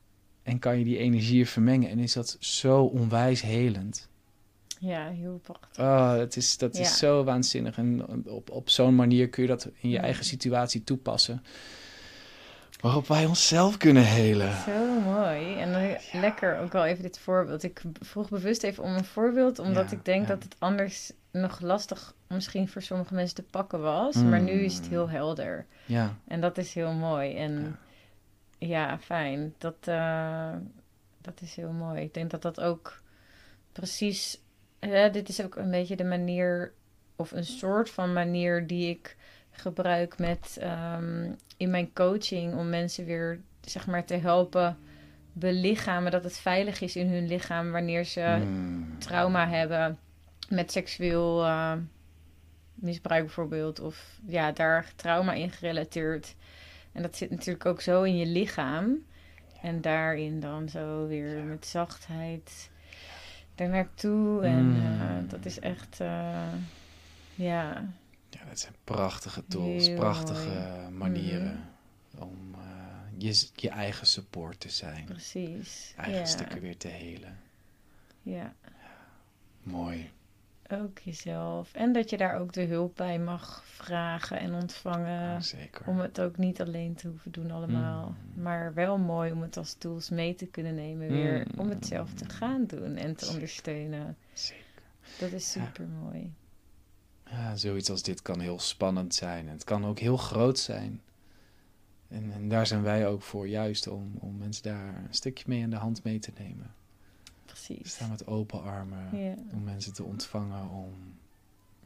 En 0.51 0.59
kan 0.59 0.79
je 0.79 0.85
die 0.85 0.97
energieën 0.99 1.47
vermengen 1.47 1.91
en 1.91 1.99
is 1.99 2.13
dat 2.13 2.37
zo 2.41 2.83
onwijs 2.85 3.43
helend. 3.43 4.09
Ja, 4.79 5.09
heel 5.09 5.41
prachtig. 5.43 5.85
Oh, 5.85 6.13
het 6.13 6.37
is, 6.37 6.59
dat 6.59 6.77
Ja. 6.77 6.83
is 6.83 6.99
zo 6.99 7.25
waanzinnig. 7.25 7.77
En 7.77 8.07
op, 8.27 8.51
op 8.51 8.71
zo'n 8.71 8.95
manier 8.95 9.29
kun 9.29 9.43
je 9.43 9.49
dat 9.49 9.65
in 9.81 9.89
je 9.89 9.97
Ja. 9.97 10.03
eigen 10.03 10.25
situatie 10.25 10.85
toepassen. 10.85 11.43
Waarop 12.81 13.07
wij 13.07 13.27
onszelf 13.27 13.77
kunnen 13.77 14.05
helen. 14.05 14.53
Zo 14.67 15.01
mooi. 15.01 15.55
En 15.55 15.73
dan 15.73 15.97
lekker 16.21 16.59
ook 16.59 16.73
wel 16.73 16.85
even 16.85 17.03
dit 17.03 17.19
voorbeeld. 17.19 17.63
Ik 17.63 17.83
vroeg 18.01 18.29
bewust 18.29 18.63
even 18.63 18.85
om 18.85 18.95
een 18.95 19.05
voorbeeld, 19.05 19.59
omdat 19.59 19.91
Ja, 19.91 19.97
ik 19.97 20.05
denk 20.05 20.23
ja. 20.23 20.29
dat 20.35 20.43
het 20.43 20.57
anders 20.59 21.13
nog 21.33 21.61
lastig 21.61 22.15
misschien 22.29 22.69
voor 22.69 22.83
sommige 22.83 23.15
mensen 23.15 23.35
te 23.35 23.43
pakken 23.43 23.81
was. 23.81 24.15
Maar 24.15 24.41
nu 24.41 24.51
is 24.53 24.75
het 24.75 24.85
Mm. 24.85 24.91
heel 24.91 25.09
helder. 25.11 25.67
Ja, 25.87 26.15
En 26.29 26.41
dat 26.41 26.59
is 26.59 26.75
heel 26.75 26.93
mooi. 26.93 27.35
En 27.37 27.79
Ja. 28.69 28.99
fijn. 28.99 29.55
Dat, 29.59 29.77
eh, 29.81 30.53
dat 31.21 31.41
is 31.41 31.55
heel 31.57 31.73
mooi. 31.73 32.03
Ik 32.03 32.15
denk 32.15 32.31
dat 32.31 32.43
dat 32.43 32.61
ook 32.61 33.03
precies. 33.73 34.41
Hè, 34.79 35.11
dit 35.11 35.29
is 35.29 35.43
ook 35.43 35.57
een 35.57 35.71
beetje 35.71 35.97
de 35.97 36.05
manier, 36.05 36.73
of 37.17 37.31
een 37.33 37.45
soort 37.45 37.91
van 37.91 38.13
manier 38.13 38.67
die 38.67 38.91
ik 38.91 39.17
gebruik 39.51 40.19
met 40.19 40.57
ehm, 40.61 41.33
in 41.57 41.71
mijn 41.71 41.93
coaching 41.93 42.55
om 42.55 42.69
mensen 42.69 43.05
weer 43.05 43.41
zeg 43.61 43.87
maar 43.87 44.05
te 44.05 44.15
helpen 44.15 44.79
belichamen 45.33 46.13
dat 46.13 46.25
het 46.25 46.39
veilig 46.39 46.81
is 46.81 46.97
in 46.97 47.09
hun 47.09 47.27
lichaam 47.27 47.71
wanneer 47.71 48.05
ze 48.05 48.37
Mm. 48.45 48.99
trauma 48.99 49.49
hebben 49.49 49.99
met 50.49 50.73
seksueel 50.73 51.45
eh, 51.45 51.73
misbruik 52.75 53.25
bijvoorbeeld 53.25 53.81
of 53.81 54.19
ja 54.27 54.53
daar 54.53 54.93
trauma 54.97 55.33
in 55.33 55.51
gerelateerd 55.51 56.35
en 56.93 57.03
dat 57.03 57.17
zit 57.17 57.31
natuurlijk 57.31 57.67
ook 57.67 57.81
zo 57.81 58.03
in 58.03 58.17
je 58.17 58.27
lichaam 58.27 59.05
en 59.63 59.81
daarin 59.81 60.41
dan 60.41 60.69
zo 60.69 61.07
weer 61.07 61.37
Ja. 61.37 61.43
met 61.45 61.67
zachtheid 61.67 62.71
er 63.55 63.69
naartoe 63.69 64.43
en 64.45 64.65
Mm. 64.67 65.01
eh, 65.01 65.31
dat 65.31 65.45
is 65.45 65.59
echt 65.59 66.01
eh, 66.01 66.53
ja 67.35 67.89
Ja, 68.31 68.45
dat 68.49 68.59
zijn 68.59 68.75
prachtige 68.85 69.47
tools, 69.47 69.87
Heel 69.87 69.97
prachtige 69.97 70.49
mooi. 70.49 70.81
Mhm. 70.89 70.97
manieren 70.99 71.69
om 72.19 72.55
eh, 72.55 72.61
je, 73.19 73.49
je 73.55 73.69
eigen 73.69 74.07
support 74.07 74.61
te 74.61 74.69
zijn. 74.71 75.05
precies 75.05 75.95
Eigen 75.97 76.19
ja. 76.19 76.25
stukken 76.27 76.61
weer 76.61 76.77
te 76.77 76.89
helen. 76.89 77.39
ja 78.23 78.55
Mooi. 79.63 80.11
Ook 80.73 80.99
jezelf 80.99 81.75
en 81.75 81.93
dat 81.93 82.11
je 82.11 82.17
daar 82.17 82.39
ook 82.39 82.53
de 82.53 82.65
hulp 82.65 82.97
bij 82.97 83.19
mag 83.19 83.63
vragen 83.65 84.39
en 84.39 84.55
ontvangen 84.55 85.43
zeker. 85.43 85.87
Om 85.87 85.99
het 85.99 86.21
ook 86.21 86.37
niet 86.37 86.61
alleen 86.61 86.95
te 86.95 87.09
hoeven 87.09 87.33
doen 87.33 87.51
allemaal. 87.51 88.09
Mm. 88.09 88.43
Maar 88.43 88.75
wel 88.75 88.99
mooi 88.99 89.33
om 89.33 89.43
het 89.43 89.57
als 89.57 89.75
tools 89.75 90.11
mee 90.11 90.35
te 90.35 90.47
kunnen 90.47 90.75
nemen 90.75 91.09
weer. 91.09 91.47
Mm. 91.53 91.61
Om 91.61 91.69
het 91.69 91.87
zelf 91.87 92.15
te 92.15 92.29
gaan 92.29 92.67
doen 92.67 92.97
en 92.97 93.15
te 93.15 93.25
Zeker. 93.25 93.35
ondersteunen. 93.35 94.17
Zeker. 94.33 94.83
Dat 95.19 95.33
is 95.33 95.51
super 95.51 95.87
mooi. 95.87 96.33
Ja, 97.25 97.57
zoiets 97.57 97.91
als 97.91 98.03
dit 98.03 98.23
kan 98.23 98.41
heel 98.41 98.59
spannend 98.59 99.15
zijn. 99.15 99.47
En 99.47 99.53
het 99.53 99.65
kan 99.65 99.87
ook 99.87 99.99
heel 99.99 100.17
groot 100.17 100.59
zijn. 100.59 101.01
En, 102.09 102.33
en 102.33 102.49
daar 102.49 102.67
zijn 102.67 102.83
wij 102.83 103.07
ook 103.07 103.23
voor, 103.23 103.49
juist 103.49 103.87
om, 103.87 104.13
om 104.19 104.39
mensen 104.39 104.63
daar 104.63 104.97
een 104.97 105.15
stukje 105.15 105.45
mee 105.47 105.61
in 105.61 105.71
de 105.71 105.77
hand 105.77 106.05
mee 106.05 106.19
te 106.19 106.33
nemen. 106.39 106.75
We 107.71 107.77
Precies. 107.77 107.95
staan 107.95 108.11
met 108.11 108.27
open 108.27 108.63
armen 108.63 109.19
Ja. 109.19 109.35
om 109.53 109.63
mensen 109.65 109.93
te 109.93 110.03
ontvangen, 110.05 110.69
om 110.69 111.19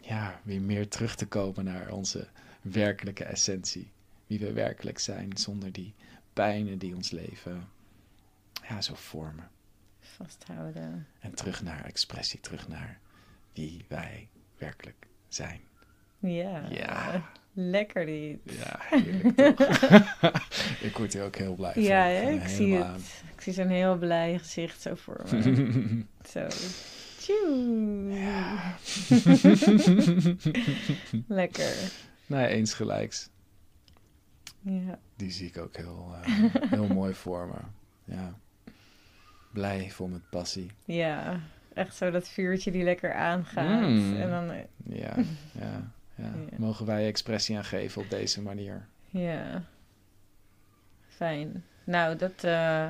ja, 0.01 0.41
weer 0.43 0.61
meer 0.63 0.89
terug 0.89 1.17
te 1.17 1.27
komen 1.27 1.65
naar 1.65 1.93
onze 1.93 2.29
werkelijke 2.63 3.25
essentie. 3.25 3.93
Wie 4.27 4.39
we 4.39 4.53
werkelijk 4.53 4.99
zijn, 4.99 5.37
zonder 5.37 5.73
die 5.73 5.95
pijnen 6.33 6.79
die 6.79 6.95
ons 6.95 7.11
leven 7.11 7.69
ja, 8.69 8.81
zo 8.81 8.95
vormen. 8.95 9.49
Vasthouden. 10.01 11.07
En 11.21 11.35
terug 11.35 11.63
naar 11.63 11.85
expressie, 11.85 12.41
terug 12.41 12.69
naar 12.69 12.99
wie 13.53 13.85
wij 13.89 14.29
werkelijk 14.59 15.07
zijn. 15.29 15.61
Ja. 16.19 16.69
Ja. 16.71 17.31
Lekker 17.53 18.07
dit. 18.07 18.39
Ja, 18.45 18.79
heerlijk 18.81 19.37
toch? 19.37 19.69
ik 20.89 20.97
word 20.97 21.13
hier 21.13 21.25
ook 21.25 21.37
heel 21.37 21.55
blij 21.55 21.73
van. 21.73 21.83
Ja, 21.83 22.05
van 22.05 22.15
hè? 22.15 22.31
ik 22.31 22.49
zie 22.49 22.67
helemaal 22.73 22.93
het. 22.93 23.23
Zie 23.45 23.53
zo'n 23.53 23.69
heel 23.69 23.97
blij 23.99 24.39
gezicht 24.39 24.81
zo 24.81 24.95
voor 24.95 25.25
me. 25.31 26.03
zo. 26.33 26.47
Tjoe. 27.19 28.13
Lekker. 31.29 31.75
nee, 32.27 32.47
eens 32.47 32.75
gelijks. 32.75 33.29
Ja. 34.61 34.99
Die 35.17 35.31
zie 35.31 35.47
ik 35.47 35.59
ook 35.59 35.77
heel, 35.77 36.15
eh, 36.23 36.45
heel 36.71 36.87
mooi 36.87 37.15
voor 37.15 37.47
me. 37.47 37.61
Ja. 38.15 38.39
Blij, 39.53 39.91
vol 39.91 40.07
met 40.09 40.31
passie. 40.31 40.71
ja. 40.85 41.41
Echt 41.75 41.97
zo 41.97 42.11
dat 42.11 42.29
vuurtje 42.29 42.71
die 42.71 42.85
lekker 42.85 43.15
aangaat. 43.15 43.89
Mm. 43.89 44.17
En 44.17 44.31
dan, 44.31 44.51
eh, 44.51 44.59
Ja, 44.85 45.15
ja, 45.53 45.93
ja. 46.15 46.25
Ja. 46.51 46.57
Mogen 46.57 46.87
wij 46.87 47.07
expressie 47.07 47.57
aan 47.57 47.65
geven 47.65 48.03
op 48.03 48.11
deze 48.11 48.43
manier? 48.43 48.87
Ja. 49.11 49.65
Fijn. 51.09 51.65
Nou, 51.85 52.17
dat. 52.17 52.45
eh, 52.45 52.89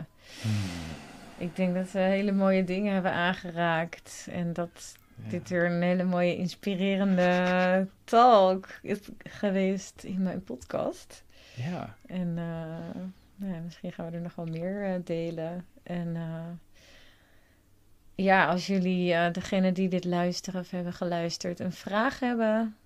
ik 1.38 1.56
denk 1.56 1.74
dat 1.74 1.90
we 1.90 1.98
hele 1.98 2.32
mooie 2.32 2.64
dingen 2.64 2.92
hebben 2.94 3.12
aangeraakt. 3.12 4.26
En 4.30 4.52
dat 4.52 4.96
Ja. 5.22 5.30
dit 5.30 5.48
weer 5.48 5.64
een 5.66 5.82
hele 5.82 6.04
mooie, 6.04 6.36
inspirerende 6.36 7.88
talk 8.04 8.68
is 8.82 8.98
geweest 9.18 10.02
in 10.04 10.22
mijn 10.22 10.44
podcast. 10.44 11.24
Ja, 11.56 11.96
En 12.06 12.28
eh, 12.38 13.00
nou 13.36 13.52
ja, 13.54 13.60
misschien 13.64 13.92
gaan 13.92 14.10
we 14.10 14.16
er 14.16 14.22
nog 14.22 14.34
wel 14.34 14.46
meer 14.46 14.84
eh, 14.84 14.94
delen. 15.04 15.66
En 15.82 16.16
ja, 18.14 18.46
als 18.46 18.66
jullie, 18.66 19.12
eh 19.14 19.32
degene 19.32 19.72
die 19.72 19.88
dit 19.88 20.04
luisteren 20.04 20.60
of 20.60 20.70
hebben 20.70 20.92
geluisterd, 20.92 21.60
een 21.60 21.72
vraag 21.72 22.20
hebben 22.20 22.76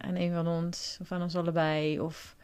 aan 0.00 0.14
een 0.14 0.32
van 0.32 0.46
ons 0.46 0.98
of 1.00 1.12
aan 1.12 1.22
ons 1.22 1.36
allebei, 1.36 2.00
of 2.00 2.36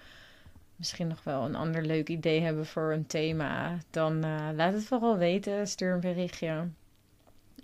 misschien 0.77 1.07
nog 1.07 1.25
wel 1.25 1.45
een 1.45 1.55
ander 1.55 1.83
leuk 1.85 2.09
idee 2.09 2.41
hebben 2.41 2.67
voor 2.67 2.93
een 2.93 3.07
thema, 3.07 3.79
dan 3.91 4.25
eh, 4.25 4.49
laat 4.55 4.73
het 4.73 4.85
vooral 4.85 5.17
weten. 5.19 5.69
Stuur 5.69 5.93
een 5.95 6.01
berichtje. 6.01 6.69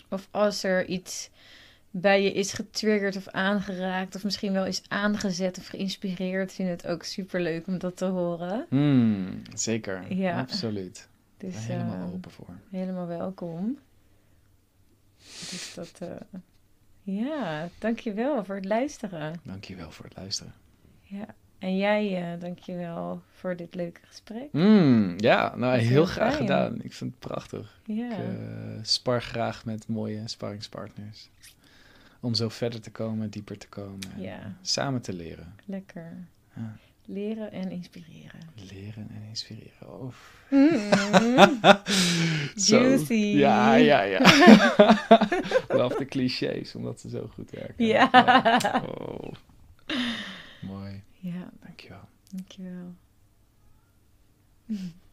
Of 0.08 0.28
als 0.30 0.62
er 0.62 0.86
iets 0.86 1.30
bij 1.90 2.22
je 2.22 2.32
is 2.32 2.52
getriggerd 2.52 3.16
of 3.16 3.28
aangeraakt, 3.28 4.14
of 4.14 4.24
misschien 4.24 4.52
wel 4.52 4.66
is 4.66 4.82
aangezet 4.88 5.58
of 5.58 5.66
geïnspireerd, 5.66 6.52
vind 6.52 6.68
ik 6.68 6.74
het 6.80 6.86
ook 6.86 7.02
super 7.02 7.40
leuk 7.40 7.66
om 7.66 7.78
dat 7.78 7.96
te 7.96 8.04
horen. 8.04 8.66
Hmm, 8.68 9.42
zeker. 9.54 10.14
Ja. 10.14 10.38
Absoluut. 10.38 11.08
Ik 11.38 11.50
Dus 11.52 11.66
ben 11.66 11.76
helemaal 11.76 12.06
eh, 12.08 12.12
open 12.14 12.30
voor. 12.30 12.58
helemaal 12.70 13.06
welkom. 13.06 13.78
Dus 15.50 15.72
dat, 15.74 15.98
eh, 16.00 16.40
ja, 17.02 17.68
dankjewel 17.78 18.44
voor 18.44 18.54
het 18.54 18.64
luisteren. 18.64 19.40
Dankjewel 19.42 19.90
voor 19.90 20.04
het 20.04 20.16
luisteren. 20.16 20.54
Ja. 21.02 21.26
En 21.60 21.76
jij, 21.76 22.32
uh, 22.34 22.40
dankjewel 22.40 23.22
voor 23.30 23.56
dit 23.56 23.74
leuke 23.74 24.00
gesprek. 24.04 24.48
Hmm, 24.50 25.14
ja, 25.18 25.56
nou 25.56 25.78
heel 25.78 25.88
heel 25.88 26.04
graag 26.04 26.34
fijn. 26.34 26.46
gedaan. 26.46 26.82
Ik 26.82 26.92
vind 26.92 27.10
het 27.10 27.18
prachtig. 27.18 27.80
Ik 27.86 28.10
eh, 28.10 28.18
spar 28.82 29.22
graag 29.22 29.64
met 29.64 29.88
mooie 29.88 30.22
sparringspartners. 30.24 31.28
Om 32.20 32.34
zo 32.34 32.48
verder 32.48 32.80
te 32.80 32.90
komen, 32.90 33.30
dieper 33.30 33.58
te 33.58 33.68
komen. 33.68 33.98
En. 34.18 34.56
Samen 34.62 35.02
te 35.02 35.12
leren. 35.12 35.54
lekker. 35.64 36.26
Ja. 36.56 36.76
Leren 37.04 37.52
en 37.52 37.70
inspireren. 37.70 38.40
Leren 38.70 39.08
en 39.10 39.22
inspireren. 39.28 40.12
Mm. 40.50 40.80
Zo. 42.66 42.80
Juicy. 42.80 43.14
Ja, 43.14 43.74
ja, 43.74 44.02
ja. 44.02 44.18
Love 45.78 45.98
de 45.98 46.06
clichés, 46.08 46.74
omdat 46.74 47.00
ze 47.00 47.08
zo 47.08 47.30
goed 47.34 47.50
werken. 47.50 47.86
Ja. 47.86 48.10
Oh. 48.86 49.32
Mooi. 50.60 51.02
Ja, 51.22 51.50
Dankjewel. 51.60 52.08
dankjewel. 52.32 52.94